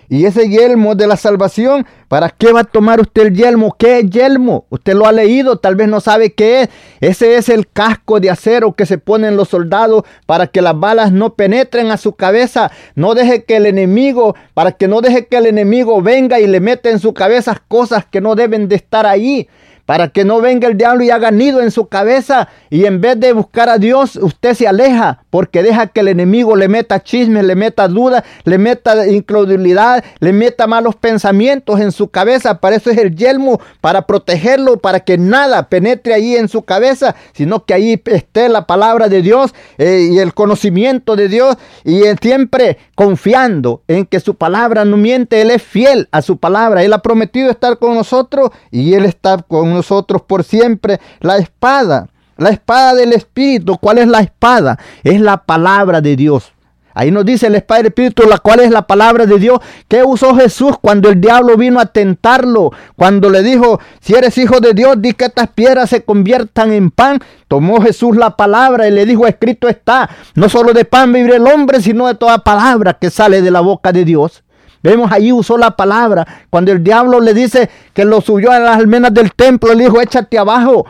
y 0.08 0.26
ese 0.26 0.48
yelmo 0.48 0.94
de 0.94 1.06
la 1.06 1.16
salvación, 1.16 1.86
¿para 2.08 2.30
qué 2.30 2.52
va 2.52 2.60
a 2.60 2.64
tomar 2.64 3.00
usted 3.00 3.26
el 3.26 3.34
yelmo? 3.34 3.74
¿Qué 3.78 3.98
es 4.00 4.10
yelmo? 4.10 4.66
Usted 4.70 4.94
lo 4.94 5.06
ha 5.06 5.12
leído, 5.12 5.56
tal 5.56 5.76
vez 5.76 5.88
no 5.88 6.00
sabe 6.00 6.32
qué 6.32 6.62
es. 6.62 6.68
Ese 7.00 7.36
es 7.36 7.48
el 7.48 7.68
casco 7.68 8.20
de 8.20 8.30
acero 8.30 8.72
que 8.72 8.86
se 8.86 8.98
ponen 8.98 9.36
los 9.36 9.48
soldados 9.48 10.04
para 10.26 10.46
que 10.46 10.62
las 10.62 10.78
balas 10.78 11.12
no 11.12 11.34
penetren 11.34 11.90
a 11.90 11.96
su 11.96 12.14
cabeza. 12.14 12.70
No 12.94 13.14
deje 13.14 13.44
que 13.44 13.56
el 13.56 13.66
enemigo, 13.66 14.34
para 14.54 14.72
que 14.72 14.88
no 14.88 15.00
deje 15.00 15.26
que 15.26 15.36
el 15.36 15.46
enemigo 15.46 16.02
venga 16.02 16.40
y 16.40 16.46
le 16.46 16.60
meta 16.60 16.90
en 16.90 16.98
su 16.98 17.14
cabeza 17.14 17.62
cosas 17.68 18.04
que 18.04 18.20
no 18.20 18.34
deben 18.34 18.68
de 18.68 18.76
estar 18.76 19.06
ahí 19.06 19.48
para 19.86 20.08
que 20.08 20.24
no 20.24 20.40
venga 20.40 20.68
el 20.68 20.76
diablo 20.76 21.04
y 21.04 21.10
haga 21.10 21.30
nido 21.30 21.60
en 21.60 21.70
su 21.70 21.88
cabeza 21.88 22.48
y 22.70 22.86
en 22.86 23.00
vez 23.00 23.20
de 23.20 23.32
buscar 23.32 23.68
a 23.68 23.78
Dios, 23.78 24.16
usted 24.16 24.54
se 24.54 24.66
aleja 24.66 25.24
porque 25.30 25.62
deja 25.62 25.88
que 25.88 26.00
el 26.00 26.08
enemigo 26.08 26.56
le 26.56 26.68
meta 26.68 27.02
chismes, 27.02 27.44
le 27.44 27.54
meta 27.54 27.88
dudas, 27.88 28.24
le 28.44 28.58
meta 28.58 29.06
incredulidad, 29.06 30.04
le 30.20 30.32
meta 30.32 30.66
malos 30.66 30.96
pensamientos 30.96 31.80
en 31.80 31.92
su 31.92 32.08
cabeza. 32.08 32.60
Para 32.60 32.76
eso 32.76 32.90
es 32.90 32.98
el 32.98 33.14
yelmo, 33.14 33.60
para 33.80 34.06
protegerlo, 34.06 34.78
para 34.78 35.00
que 35.00 35.18
nada 35.18 35.68
penetre 35.68 36.14
ahí 36.14 36.36
en 36.36 36.48
su 36.48 36.62
cabeza, 36.62 37.14
sino 37.32 37.64
que 37.64 37.74
ahí 37.74 38.02
esté 38.06 38.48
la 38.48 38.66
palabra 38.66 39.08
de 39.08 39.22
Dios 39.22 39.54
eh, 39.78 40.08
y 40.12 40.18
el 40.18 40.34
conocimiento 40.34 41.16
de 41.16 41.28
Dios 41.28 41.56
y 41.84 42.02
siempre 42.22 42.78
confiando 42.94 43.82
en 43.88 44.06
que 44.06 44.20
su 44.20 44.36
palabra 44.36 44.84
no 44.84 44.96
miente, 44.96 45.42
Él 45.42 45.50
es 45.50 45.62
fiel 45.62 46.08
a 46.12 46.22
su 46.22 46.38
palabra, 46.38 46.82
Él 46.82 46.92
ha 46.92 47.02
prometido 47.02 47.50
estar 47.50 47.78
con 47.78 47.94
nosotros 47.94 48.50
y 48.70 48.94
Él 48.94 49.04
está 49.04 49.38
con 49.38 49.73
nosotros 49.74 50.22
por 50.22 50.44
siempre. 50.44 51.00
La 51.20 51.36
espada, 51.36 52.08
la 52.36 52.50
espada 52.50 52.94
del 52.94 53.12
Espíritu. 53.12 53.76
¿Cuál 53.78 53.98
es 53.98 54.08
la 54.08 54.20
espada? 54.20 54.78
Es 55.02 55.20
la 55.20 55.36
palabra 55.44 56.00
de 56.00 56.16
Dios. 56.16 56.54
Ahí 56.96 57.10
nos 57.10 57.24
dice 57.24 57.48
el 57.48 57.52
del 57.54 57.86
Espíritu, 57.86 58.22
la 58.28 58.38
cual 58.38 58.60
es 58.60 58.70
la 58.70 58.86
palabra 58.86 59.26
de 59.26 59.38
Dios. 59.38 59.58
¿Qué 59.88 60.04
usó 60.04 60.36
Jesús 60.36 60.76
cuando 60.80 61.10
el 61.10 61.20
diablo 61.20 61.56
vino 61.56 61.80
a 61.80 61.86
tentarlo? 61.86 62.70
Cuando 62.94 63.30
le 63.30 63.42
dijo, 63.42 63.80
si 64.00 64.14
eres 64.14 64.38
hijo 64.38 64.60
de 64.60 64.74
Dios, 64.74 65.02
di 65.02 65.12
que 65.12 65.24
estas 65.24 65.48
piedras 65.48 65.90
se 65.90 66.04
conviertan 66.04 66.72
en 66.72 66.92
pan. 66.92 67.18
Tomó 67.48 67.80
Jesús 67.82 68.16
la 68.16 68.36
palabra 68.36 68.86
y 68.86 68.92
le 68.92 69.06
dijo, 69.06 69.26
escrito 69.26 69.68
está, 69.68 70.08
no 70.36 70.48
solo 70.48 70.72
de 70.72 70.84
pan 70.84 71.12
vive 71.12 71.34
el 71.34 71.46
hombre, 71.48 71.82
sino 71.82 72.06
de 72.06 72.14
toda 72.14 72.38
palabra 72.38 72.94
que 72.94 73.10
sale 73.10 73.42
de 73.42 73.50
la 73.50 73.60
boca 73.60 73.90
de 73.90 74.04
Dios. 74.04 74.44
Vemos 74.84 75.10
ahí 75.10 75.32
usó 75.32 75.56
la 75.56 75.76
palabra. 75.76 76.26
Cuando 76.50 76.70
el 76.70 76.84
diablo 76.84 77.18
le 77.18 77.32
dice 77.32 77.70
que 77.94 78.04
lo 78.04 78.20
subió 78.20 78.52
a 78.52 78.58
las 78.58 78.76
almenas 78.76 79.14
del 79.14 79.32
templo, 79.32 79.72
le 79.72 79.84
dijo, 79.84 79.98
échate 79.98 80.38
abajo. 80.38 80.84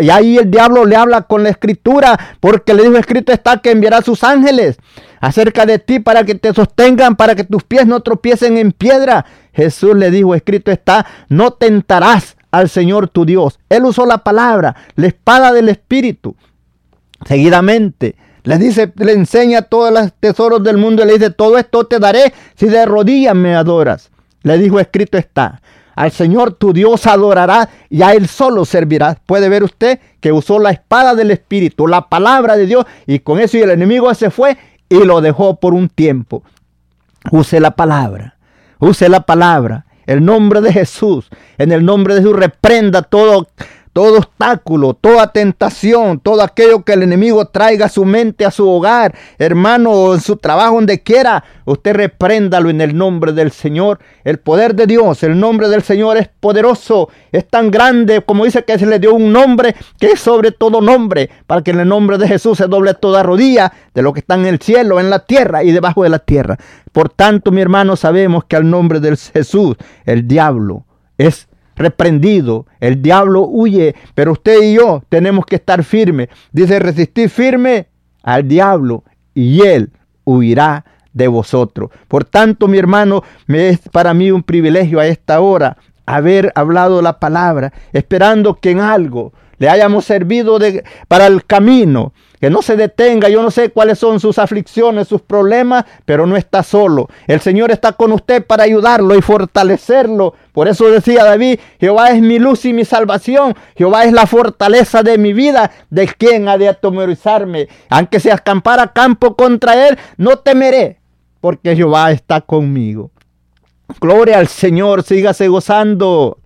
Y 0.00 0.10
ahí 0.10 0.36
el 0.36 0.50
diablo 0.50 0.84
le 0.84 0.96
habla 0.96 1.22
con 1.22 1.44
la 1.44 1.50
escritura, 1.50 2.18
porque 2.40 2.74
le 2.74 2.82
dijo, 2.82 2.96
escrito 2.96 3.32
está 3.32 3.58
que 3.58 3.70
enviará 3.70 3.98
a 3.98 4.02
sus 4.02 4.24
ángeles 4.24 4.78
acerca 5.20 5.64
de 5.64 5.78
ti 5.78 6.00
para 6.00 6.24
que 6.24 6.34
te 6.34 6.52
sostengan, 6.52 7.14
para 7.14 7.36
que 7.36 7.44
tus 7.44 7.62
pies 7.62 7.86
no 7.86 8.00
tropiecen 8.00 8.58
en 8.58 8.72
piedra. 8.72 9.24
Jesús 9.52 9.94
le 9.94 10.10
dijo, 10.10 10.34
escrito 10.34 10.72
está, 10.72 11.06
no 11.28 11.52
tentarás 11.52 12.36
al 12.50 12.68
Señor 12.68 13.08
tu 13.08 13.24
Dios. 13.24 13.60
Él 13.68 13.84
usó 13.84 14.06
la 14.06 14.18
palabra, 14.18 14.74
la 14.96 15.06
espada 15.06 15.52
del 15.52 15.68
Espíritu. 15.68 16.34
Seguidamente, 17.26 18.16
le 18.46 18.58
dice, 18.58 18.92
le 18.94 19.12
enseña 19.12 19.62
todos 19.62 19.92
los 19.92 20.12
tesoros 20.20 20.62
del 20.62 20.76
mundo 20.76 21.02
y 21.02 21.06
le 21.06 21.14
dice, 21.14 21.30
todo 21.30 21.58
esto 21.58 21.84
te 21.84 21.98
daré 21.98 22.32
si 22.54 22.66
de 22.66 22.86
rodillas 22.86 23.34
me 23.34 23.56
adoras. 23.56 24.10
Le 24.42 24.56
dijo, 24.56 24.78
escrito 24.78 25.18
está. 25.18 25.60
Al 25.96 26.12
Señor 26.12 26.52
tu 26.52 26.72
Dios 26.72 27.08
adorará 27.08 27.68
y 27.90 28.02
a 28.02 28.12
Él 28.12 28.28
solo 28.28 28.64
servirás. 28.64 29.16
Puede 29.26 29.48
ver 29.48 29.64
usted 29.64 29.98
que 30.20 30.30
usó 30.30 30.60
la 30.60 30.70
espada 30.70 31.16
del 31.16 31.32
Espíritu, 31.32 31.88
la 31.88 32.08
palabra 32.08 32.56
de 32.56 32.66
Dios, 32.66 32.86
y 33.04 33.18
con 33.18 33.40
eso 33.40 33.58
el 33.58 33.70
enemigo 33.70 34.14
se 34.14 34.30
fue 34.30 34.56
y 34.88 35.02
lo 35.02 35.20
dejó 35.20 35.56
por 35.56 35.74
un 35.74 35.88
tiempo. 35.88 36.44
Use 37.32 37.58
la 37.58 37.72
palabra, 37.72 38.36
use 38.78 39.08
la 39.08 39.22
palabra, 39.22 39.86
el 40.06 40.24
nombre 40.24 40.60
de 40.60 40.72
Jesús. 40.72 41.28
En 41.58 41.72
el 41.72 41.84
nombre 41.84 42.14
de 42.14 42.20
Jesús 42.20 42.36
reprenda 42.36 43.02
todo 43.02 43.48
todo 43.96 44.18
obstáculo, 44.18 44.92
toda 44.92 45.32
tentación, 45.32 46.20
todo 46.20 46.42
aquello 46.42 46.84
que 46.84 46.92
el 46.92 47.02
enemigo 47.02 47.46
traiga 47.46 47.86
a 47.86 47.88
su 47.88 48.04
mente, 48.04 48.44
a 48.44 48.50
su 48.50 48.68
hogar, 48.68 49.14
hermano, 49.38 49.90
o 49.90 50.14
en 50.14 50.20
su 50.20 50.36
trabajo, 50.36 50.74
donde 50.74 51.02
quiera, 51.02 51.42
usted 51.64 51.94
repréndalo 51.94 52.68
en 52.68 52.82
el 52.82 52.94
nombre 52.94 53.32
del 53.32 53.52
Señor. 53.52 53.98
El 54.22 54.38
poder 54.38 54.74
de 54.74 54.86
Dios, 54.86 55.22
el 55.22 55.40
nombre 55.40 55.70
del 55.70 55.82
Señor 55.82 56.18
es 56.18 56.28
poderoso, 56.28 57.08
es 57.32 57.48
tan 57.48 57.70
grande, 57.70 58.20
como 58.20 58.44
dice 58.44 58.64
que 58.64 58.78
se 58.78 58.84
le 58.84 58.98
dio 58.98 59.14
un 59.14 59.32
nombre 59.32 59.74
que 59.98 60.08
es 60.08 60.20
sobre 60.20 60.50
todo 60.50 60.82
nombre, 60.82 61.30
para 61.46 61.62
que 61.62 61.70
en 61.70 61.80
el 61.80 61.88
nombre 61.88 62.18
de 62.18 62.28
Jesús 62.28 62.58
se 62.58 62.66
doble 62.66 62.92
toda 62.92 63.22
rodilla 63.22 63.72
de 63.94 64.02
lo 64.02 64.12
que 64.12 64.20
está 64.20 64.34
en 64.34 64.44
el 64.44 64.60
cielo, 64.60 65.00
en 65.00 65.08
la 65.08 65.20
tierra 65.20 65.64
y 65.64 65.72
debajo 65.72 66.02
de 66.02 66.10
la 66.10 66.18
tierra. 66.18 66.58
Por 66.92 67.08
tanto, 67.08 67.50
mi 67.50 67.62
hermano, 67.62 67.96
sabemos 67.96 68.44
que 68.44 68.56
al 68.56 68.68
nombre 68.68 69.00
del 69.00 69.16
Jesús, 69.16 69.74
el 70.04 70.28
diablo 70.28 70.84
es 71.16 71.48
reprendido, 71.76 72.66
el 72.80 73.02
diablo 73.02 73.42
huye, 73.42 73.94
pero 74.14 74.32
usted 74.32 74.62
y 74.62 74.74
yo 74.74 75.02
tenemos 75.08 75.46
que 75.46 75.56
estar 75.56 75.84
firmes. 75.84 76.28
Dice, 76.52 76.78
resistir 76.78 77.30
firme 77.30 77.86
al 78.22 78.48
diablo 78.48 79.04
y 79.34 79.62
él 79.62 79.90
huirá 80.24 80.84
de 81.12 81.28
vosotros. 81.28 81.90
Por 82.08 82.24
tanto, 82.24 82.68
mi 82.68 82.78
hermano, 82.78 83.22
me 83.46 83.68
es 83.68 83.80
para 83.90 84.12
mí 84.14 84.30
un 84.30 84.42
privilegio 84.42 84.98
a 85.00 85.06
esta 85.06 85.40
hora 85.40 85.76
haber 86.06 86.52
hablado 86.54 87.02
la 87.02 87.18
palabra, 87.18 87.72
esperando 87.92 88.54
que 88.54 88.70
en 88.70 88.80
algo 88.80 89.32
le 89.58 89.68
hayamos 89.68 90.04
servido 90.04 90.58
de, 90.58 90.84
para 91.08 91.26
el 91.26 91.44
camino, 91.44 92.12
que 92.40 92.50
no 92.50 92.62
se 92.62 92.76
detenga. 92.76 93.28
Yo 93.28 93.42
no 93.42 93.50
sé 93.50 93.70
cuáles 93.70 93.98
son 93.98 94.20
sus 94.20 94.38
aflicciones, 94.38 95.08
sus 95.08 95.22
problemas, 95.22 95.84
pero 96.04 96.26
no 96.26 96.36
está 96.36 96.62
solo. 96.62 97.08
El 97.26 97.40
Señor 97.40 97.70
está 97.70 97.92
con 97.92 98.12
usted 98.12 98.44
para 98.44 98.64
ayudarlo 98.64 99.14
y 99.16 99.22
fortalecerlo. 99.22 100.34
Por 100.52 100.68
eso 100.68 100.88
decía 100.90 101.24
David, 101.24 101.58
Jehová 101.80 102.10
es 102.10 102.20
mi 102.20 102.38
luz 102.38 102.64
y 102.64 102.72
mi 102.72 102.84
salvación. 102.84 103.54
Jehová 103.76 104.04
es 104.04 104.12
la 104.12 104.26
fortaleza 104.26 105.02
de 105.02 105.18
mi 105.18 105.32
vida. 105.32 105.70
¿De 105.90 106.06
quien 106.08 106.48
ha 106.48 106.58
de 106.58 106.68
atemorizarme? 106.68 107.68
Aunque 107.88 108.20
se 108.20 108.32
acampara 108.32 108.92
campo 108.92 109.36
contra 109.36 109.88
él, 109.88 109.98
no 110.16 110.38
temeré, 110.38 111.00
porque 111.40 111.76
Jehová 111.76 112.10
está 112.12 112.40
conmigo. 112.40 113.10
Gloria 114.00 114.38
al 114.38 114.48
Señor, 114.48 115.02
sígase 115.02 115.48
gozando. 115.48 116.38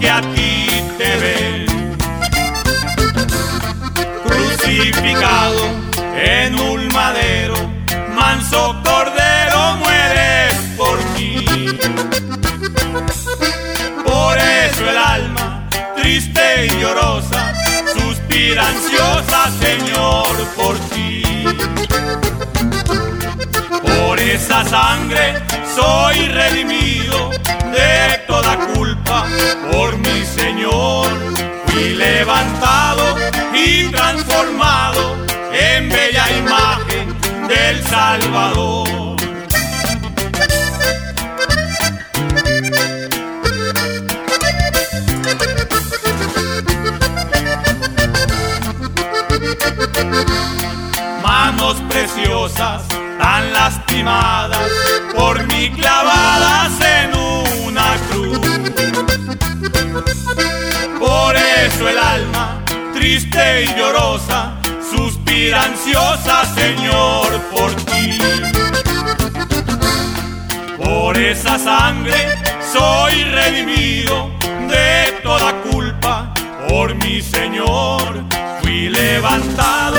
Que 0.00 0.08
a 0.08 0.20
ti 0.20 0.66
te 0.96 1.16
ven. 1.16 1.96
Crucificado 4.24 5.64
en 6.14 6.54
un 6.54 6.86
madero, 6.88 7.54
manso 8.14 8.80
cordero 8.84 9.76
mueres 9.78 10.54
por 10.76 10.98
mí. 11.14 11.44
Por 14.04 14.38
eso 14.38 14.90
el 14.90 14.98
alma, 14.98 15.68
triste 15.96 16.66
y 16.66 16.80
llorosa, 16.80 17.52
suspira 17.92 18.68
ansiosa, 18.68 19.50
Señor, 19.60 20.32
por 20.56 20.78
ti. 20.90 21.22
Por 23.82 24.20
esa 24.20 24.64
sangre 24.64 25.42
soy 25.74 26.28
redimido 26.28 27.30
de 27.72 28.18
toda 28.26 28.56
culpa, 28.74 29.26
por 29.82 29.98
mi 29.98 30.24
Señor 30.24 31.08
fui 31.66 31.94
levantado 31.94 33.04
y 33.52 33.88
transformado 33.90 35.16
en 35.52 35.88
bella 35.88 36.26
imagen 36.38 37.06
del 37.48 37.82
Salvador. 37.88 39.16
Manos 51.24 51.76
preciosas, 51.88 52.82
tan 53.18 53.52
lastimadas, 53.52 54.70
por 55.16 55.44
mí 55.48 55.72
clavadas 55.72 56.72
El 61.88 61.98
alma, 61.98 62.62
triste 62.94 63.64
y 63.64 63.78
llorosa, 63.78 64.54
suspira 64.88 65.64
ansiosa, 65.64 66.44
Señor, 66.54 67.28
por 67.50 67.74
ti. 67.74 68.18
Por 70.82 71.18
esa 71.18 71.58
sangre 71.58 72.38
soy 72.72 73.24
redimido 73.24 74.30
de 74.68 75.20
toda 75.22 75.52
culpa, 75.70 76.32
por 76.68 76.94
mi 76.94 77.20
Señor 77.20 78.24
fui 78.62 78.88
levantado 78.88 79.98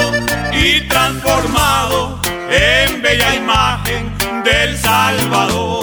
y 0.53 0.81
transformado 0.87 2.19
en 2.49 3.01
bella 3.01 3.35
imagen 3.35 4.11
del 4.43 4.77
Salvador. 4.77 5.82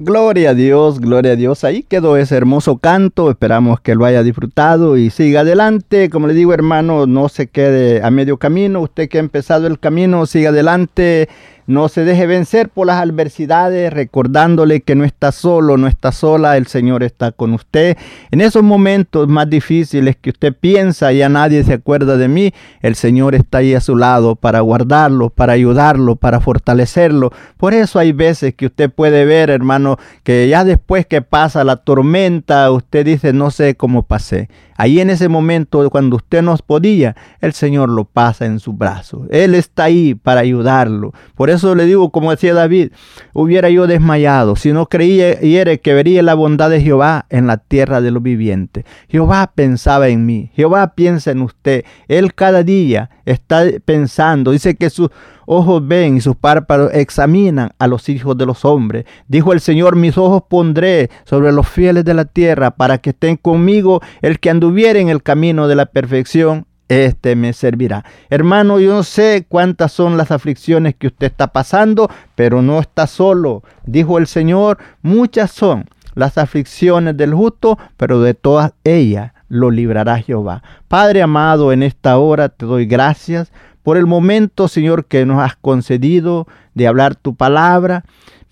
Gloria 0.00 0.50
a 0.50 0.54
Dios, 0.54 0.98
gloria 1.00 1.32
a 1.32 1.36
Dios. 1.36 1.62
Ahí 1.62 1.84
quedó 1.84 2.16
ese 2.16 2.36
hermoso 2.36 2.78
canto. 2.78 3.30
Esperamos 3.30 3.80
que 3.80 3.94
lo 3.94 4.04
haya 4.04 4.24
disfrutado 4.24 4.96
y 4.96 5.10
siga 5.10 5.40
adelante. 5.40 6.10
Como 6.10 6.26
le 6.26 6.34
digo, 6.34 6.52
hermano, 6.52 7.06
no 7.06 7.28
se 7.28 7.46
quede 7.46 8.02
a 8.02 8.10
medio 8.10 8.36
camino. 8.36 8.80
Usted 8.80 9.08
que 9.08 9.18
ha 9.18 9.20
empezado 9.20 9.68
el 9.68 9.78
camino, 9.78 10.26
siga 10.26 10.50
adelante. 10.50 11.28
No 11.66 11.88
se 11.88 12.04
deje 12.04 12.26
vencer 12.26 12.68
por 12.68 12.86
las 12.86 13.00
adversidades, 13.00 13.90
recordándole 13.90 14.82
que 14.82 14.94
no 14.94 15.04
está 15.04 15.32
solo, 15.32 15.78
no 15.78 15.86
está 15.86 16.12
sola, 16.12 16.58
el 16.58 16.66
Señor 16.66 17.02
está 17.02 17.32
con 17.32 17.54
usted. 17.54 17.96
En 18.30 18.42
esos 18.42 18.62
momentos 18.62 19.28
más 19.28 19.48
difíciles 19.48 20.16
que 20.16 20.28
usted 20.28 20.54
piensa, 20.54 21.10
ya 21.12 21.30
nadie 21.30 21.64
se 21.64 21.72
acuerda 21.72 22.18
de 22.18 22.28
mí, 22.28 22.52
el 22.82 22.96
Señor 22.96 23.34
está 23.34 23.58
ahí 23.58 23.74
a 23.74 23.80
su 23.80 23.96
lado 23.96 24.36
para 24.36 24.60
guardarlo, 24.60 25.30
para 25.30 25.54
ayudarlo, 25.54 26.16
para 26.16 26.40
fortalecerlo. 26.40 27.32
Por 27.56 27.72
eso 27.72 27.98
hay 27.98 28.12
veces 28.12 28.54
que 28.54 28.66
usted 28.66 28.90
puede 28.90 29.24
ver, 29.24 29.48
hermano, 29.48 29.96
que 30.22 30.46
ya 30.48 30.64
después 30.64 31.06
que 31.06 31.22
pasa 31.22 31.64
la 31.64 31.76
tormenta, 31.76 32.70
usted 32.70 33.06
dice, 33.06 33.32
no 33.32 33.50
sé 33.50 33.74
cómo 33.74 34.02
pasé. 34.02 34.50
Ahí 34.76 35.00
en 35.00 35.10
ese 35.10 35.28
momento, 35.28 35.88
cuando 35.90 36.16
usted 36.16 36.42
nos 36.42 36.62
podía, 36.62 37.16
el 37.40 37.52
Señor 37.52 37.88
lo 37.88 38.04
pasa 38.04 38.46
en 38.46 38.58
su 38.60 38.72
brazo. 38.72 39.26
Él 39.30 39.54
está 39.54 39.84
ahí 39.84 40.14
para 40.14 40.40
ayudarlo. 40.40 41.12
Por 41.34 41.50
eso 41.50 41.74
le 41.74 41.86
digo, 41.86 42.10
como 42.10 42.30
decía 42.30 42.54
David, 42.54 42.92
hubiera 43.32 43.70
yo 43.70 43.86
desmayado 43.86 44.56
si 44.56 44.72
no 44.72 44.86
creía 44.86 45.38
que 45.78 45.94
vería 45.94 46.22
la 46.22 46.34
bondad 46.34 46.70
de 46.70 46.80
Jehová 46.80 47.26
en 47.30 47.46
la 47.46 47.58
tierra 47.58 48.00
de 48.00 48.10
los 48.10 48.22
vivientes. 48.22 48.84
Jehová 49.08 49.52
pensaba 49.54 50.08
en 50.08 50.26
mí. 50.26 50.50
Jehová 50.54 50.94
piensa 50.94 51.30
en 51.30 51.42
usted. 51.42 51.84
Él 52.08 52.34
cada 52.34 52.62
día 52.62 53.10
está 53.24 53.64
pensando. 53.84 54.52
Dice 54.52 54.76
que 54.76 54.90
sus 54.90 55.10
ojos 55.46 55.86
ven 55.86 56.16
y 56.16 56.20
sus 56.20 56.36
párpados 56.36 56.92
examinan 56.94 57.70
a 57.78 57.86
los 57.86 58.08
hijos 58.08 58.36
de 58.36 58.46
los 58.46 58.64
hombres. 58.64 59.04
Dijo 59.28 59.52
el 59.52 59.60
Señor, 59.60 59.96
mis 59.96 60.16
ojos 60.18 60.42
pondré 60.48 61.10
sobre 61.24 61.52
los 61.52 61.68
fieles 61.68 62.04
de 62.04 62.14
la 62.14 62.24
tierra 62.24 62.70
para 62.72 62.98
que 62.98 63.10
estén 63.10 63.36
conmigo 63.36 64.00
el 64.22 64.40
que 64.40 64.50
anduviere 64.50 65.00
en 65.00 65.08
el 65.08 65.22
camino 65.22 65.68
de 65.68 65.76
la 65.76 65.86
perfección. 65.86 66.66
Este 66.88 67.34
me 67.34 67.54
servirá. 67.54 68.04
Hermano, 68.28 68.78
yo 68.78 68.94
no 68.94 69.02
sé 69.02 69.46
cuántas 69.48 69.90
son 69.92 70.18
las 70.18 70.30
aflicciones 70.30 70.94
que 70.94 71.06
usted 71.06 71.28
está 71.28 71.48
pasando, 71.48 72.10
pero 72.34 72.60
no 72.60 72.78
está 72.78 73.06
solo. 73.06 73.62
Dijo 73.86 74.18
el 74.18 74.26
Señor, 74.26 74.78
muchas 75.00 75.50
son 75.50 75.86
las 76.14 76.36
aflicciones 76.36 77.16
del 77.16 77.34
justo, 77.34 77.78
pero 77.96 78.20
de 78.20 78.34
todas 78.34 78.74
ellas 78.84 79.33
lo 79.54 79.70
librará 79.70 80.18
Jehová. 80.18 80.62
Padre 80.88 81.22
amado, 81.22 81.72
en 81.72 81.82
esta 81.82 82.18
hora 82.18 82.48
te 82.48 82.66
doy 82.66 82.86
gracias 82.86 83.52
por 83.82 83.96
el 83.96 84.06
momento, 84.06 84.66
Señor, 84.66 85.06
que 85.06 85.24
nos 85.24 85.40
has 85.40 85.56
concedido 85.56 86.46
de 86.74 86.86
hablar 86.88 87.14
tu 87.14 87.36
palabra. 87.36 88.04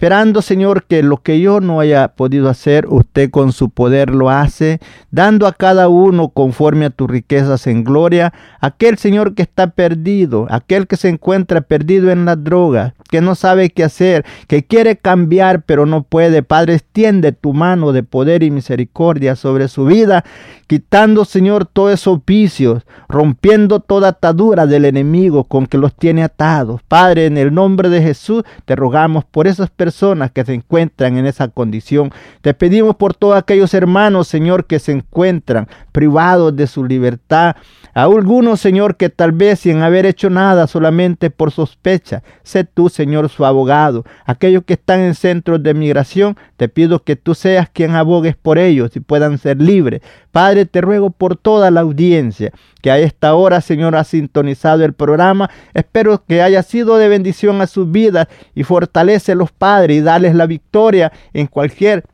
Esperando, 0.02 0.42
Señor, 0.42 0.82
que 0.82 1.00
lo 1.04 1.18
que 1.18 1.38
yo 1.38 1.60
no 1.60 1.78
haya 1.78 2.08
podido 2.08 2.48
hacer, 2.48 2.86
usted 2.88 3.30
con 3.30 3.52
su 3.52 3.70
poder 3.70 4.10
lo 4.10 4.30
hace, 4.30 4.80
dando 5.12 5.46
a 5.46 5.52
cada 5.52 5.86
uno 5.86 6.30
conforme 6.30 6.86
a 6.86 6.90
tus 6.90 7.08
riquezas 7.08 7.68
en 7.68 7.84
gloria, 7.84 8.32
aquel 8.58 8.98
Señor 8.98 9.36
que 9.36 9.42
está 9.42 9.68
perdido, 9.68 10.48
aquel 10.50 10.88
que 10.88 10.96
se 10.96 11.08
encuentra 11.08 11.60
perdido 11.60 12.10
en 12.10 12.24
la 12.24 12.34
droga, 12.34 12.94
que 13.10 13.20
no 13.20 13.36
sabe 13.36 13.70
qué 13.70 13.84
hacer, 13.84 14.24
que 14.48 14.64
quiere 14.64 14.96
cambiar 14.96 15.62
pero 15.62 15.86
no 15.86 16.02
puede. 16.02 16.42
Padre, 16.42 16.74
extiende 16.74 17.30
tu 17.30 17.52
mano 17.52 17.92
de 17.92 18.02
poder 18.02 18.42
y 18.42 18.50
misericordia 18.50 19.36
sobre 19.36 19.68
su 19.68 19.84
vida, 19.84 20.24
quitando, 20.66 21.24
Señor, 21.24 21.64
todos 21.66 21.92
esos 21.92 22.18
vicios, 22.26 22.82
rompiendo 23.08 23.78
toda 23.78 24.08
atadura 24.08 24.66
del 24.66 24.84
enemigo 24.84 25.44
con 25.44 25.66
que 25.66 25.78
los 25.78 25.94
tiene 25.94 26.24
atados. 26.24 26.80
Padre, 26.88 27.26
en 27.26 27.38
el 27.38 27.54
nombre 27.54 27.88
de 27.88 28.02
Jesús, 28.02 28.42
te 28.64 28.74
rogamos 28.74 29.24
por 29.24 29.46
esas 29.46 29.70
personas 29.70 29.91
que 30.32 30.44
se 30.44 30.54
encuentran 30.54 31.16
en 31.16 31.26
esa 31.26 31.48
condición. 31.48 32.10
Te 32.40 32.54
pedimos 32.54 32.96
por 32.96 33.14
todos 33.14 33.36
aquellos 33.36 33.74
hermanos, 33.74 34.28
Señor, 34.28 34.66
que 34.66 34.78
se 34.78 34.92
encuentran 34.92 35.68
privados 35.92 36.54
de 36.56 36.66
su 36.66 36.84
libertad. 36.84 37.56
A 37.94 38.04
algunos, 38.04 38.60
Señor, 38.60 38.96
que 38.96 39.10
tal 39.10 39.32
vez 39.32 39.60
sin 39.60 39.82
haber 39.82 40.06
hecho 40.06 40.30
nada, 40.30 40.66
solamente 40.66 41.30
por 41.30 41.50
sospecha, 41.50 42.22
sé 42.42 42.64
tú, 42.64 42.88
Señor, 42.88 43.28
su 43.28 43.44
abogado. 43.44 44.04
Aquellos 44.24 44.64
que 44.64 44.74
están 44.74 45.00
en 45.00 45.14
centros 45.14 45.62
de 45.62 45.74
migración, 45.74 46.36
te 46.56 46.68
pido 46.68 47.04
que 47.04 47.16
tú 47.16 47.34
seas 47.34 47.68
quien 47.68 47.94
abogues 47.94 48.34
por 48.34 48.58
ellos 48.58 48.96
y 48.96 49.00
puedan 49.00 49.36
ser 49.38 49.60
libres. 49.60 50.00
Padre, 50.30 50.64
te 50.64 50.80
ruego 50.80 51.10
por 51.10 51.36
toda 51.36 51.70
la 51.70 51.82
audiencia 51.82 52.52
que 52.80 52.90
a 52.90 52.98
esta 52.98 53.34
hora, 53.34 53.60
Señor, 53.60 53.94
ha 53.94 54.04
sintonizado 54.04 54.84
el 54.84 54.92
programa. 54.94 55.50
Espero 55.74 56.24
que 56.26 56.42
haya 56.42 56.62
sido 56.62 56.96
de 56.96 57.08
bendición 57.08 57.60
a 57.60 57.66
sus 57.66 57.90
vidas 57.90 58.26
y 58.54 58.64
fortalece 58.64 59.34
los 59.34 59.52
padres 59.52 59.71
y 59.90 60.00
darles 60.00 60.34
la 60.34 60.46
victoria 60.46 61.12
en 61.32 61.46
cualquier 61.46 62.04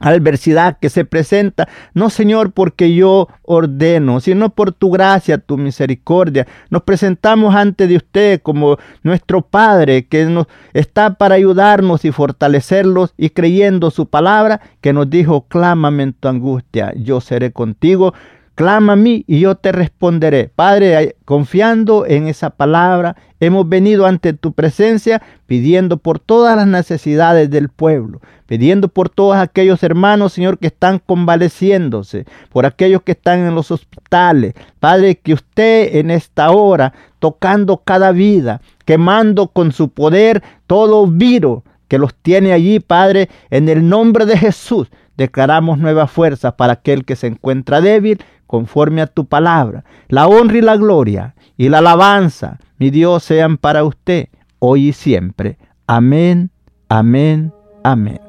adversidad 0.00 0.78
que 0.78 0.90
se 0.90 1.04
presenta, 1.04 1.68
no 1.94 2.10
Señor 2.10 2.52
porque 2.52 2.94
yo 2.94 3.28
ordeno, 3.42 4.20
sino 4.20 4.50
por 4.50 4.72
tu 4.72 4.90
gracia, 4.90 5.38
tu 5.38 5.56
misericordia. 5.56 6.46
Nos 6.70 6.82
presentamos 6.82 7.54
ante 7.54 7.86
de 7.86 7.96
usted 7.96 8.42
como 8.42 8.76
nuestro 9.02 9.42
Padre 9.42 10.06
que 10.06 10.26
nos 10.26 10.46
está 10.74 11.14
para 11.14 11.36
ayudarnos 11.36 12.04
y 12.04 12.12
fortalecerlos 12.12 13.14
y 13.16 13.30
creyendo 13.30 13.90
su 13.90 14.06
palabra 14.06 14.60
que 14.80 14.92
nos 14.92 15.08
dijo, 15.08 15.46
clámame 15.48 16.02
en 16.02 16.12
tu 16.12 16.28
angustia, 16.28 16.92
yo 16.96 17.20
seré 17.20 17.52
contigo. 17.52 18.12
Clama 18.56 18.94
a 18.94 18.96
mí 18.96 19.22
y 19.26 19.40
yo 19.40 19.54
te 19.54 19.70
responderé. 19.70 20.50
Padre, 20.56 21.16
confiando 21.26 22.06
en 22.06 22.26
esa 22.26 22.48
palabra, 22.48 23.14
hemos 23.38 23.68
venido 23.68 24.06
ante 24.06 24.32
tu 24.32 24.52
presencia 24.52 25.20
pidiendo 25.44 25.98
por 25.98 26.20
todas 26.20 26.56
las 26.56 26.66
necesidades 26.66 27.50
del 27.50 27.68
pueblo, 27.68 28.22
pidiendo 28.46 28.88
por 28.88 29.10
todos 29.10 29.36
aquellos 29.36 29.82
hermanos, 29.82 30.32
Señor, 30.32 30.58
que 30.58 30.68
están 30.68 31.00
convaleciéndose, 31.00 32.24
por 32.48 32.64
aquellos 32.64 33.02
que 33.02 33.12
están 33.12 33.40
en 33.40 33.54
los 33.54 33.70
hospitales. 33.70 34.54
Padre, 34.80 35.16
que 35.16 35.34
usted 35.34 35.96
en 35.96 36.10
esta 36.10 36.50
hora, 36.50 36.94
tocando 37.18 37.82
cada 37.84 38.10
vida, 38.10 38.62
quemando 38.86 39.48
con 39.48 39.70
su 39.70 39.90
poder 39.90 40.42
todo 40.66 41.06
virus 41.06 41.62
que 41.88 41.98
los 41.98 42.14
tiene 42.14 42.54
allí, 42.54 42.80
Padre, 42.80 43.28
en 43.50 43.68
el 43.68 43.86
nombre 43.86 44.24
de 44.24 44.38
Jesús. 44.38 44.88
Declaramos 45.16 45.78
nueva 45.78 46.06
fuerza 46.08 46.56
para 46.56 46.74
aquel 46.74 47.04
que 47.04 47.16
se 47.16 47.26
encuentra 47.26 47.80
débil 47.80 48.18
conforme 48.46 49.02
a 49.02 49.06
tu 49.06 49.26
palabra. 49.26 49.84
La 50.08 50.28
honra 50.28 50.58
y 50.58 50.62
la 50.62 50.76
gloria 50.76 51.34
y 51.56 51.68
la 51.68 51.78
alabanza, 51.78 52.58
mi 52.78 52.90
Dios, 52.90 53.24
sean 53.24 53.56
para 53.56 53.82
usted 53.84 54.28
hoy 54.58 54.88
y 54.88 54.92
siempre. 54.92 55.58
Amén, 55.86 56.50
amén, 56.88 57.52
amén. 57.82 58.20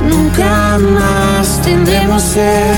nunca 0.09 0.77
más 0.79 1.61
tendremos 1.61 2.21
ser. 2.21 2.75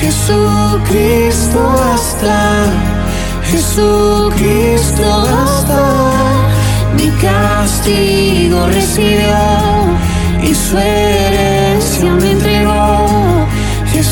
Jesucristo 0.00 1.60
hasta, 1.92 2.66
Jesucristo 3.50 5.04
hasta. 5.04 5.82
Mi 6.96 7.10
castigo 7.20 8.66
recibió 8.68 9.36
y 10.42 10.54
su 10.54 10.78
herencia 10.78 12.10
me 12.12 12.32
entregó. 12.32 13.05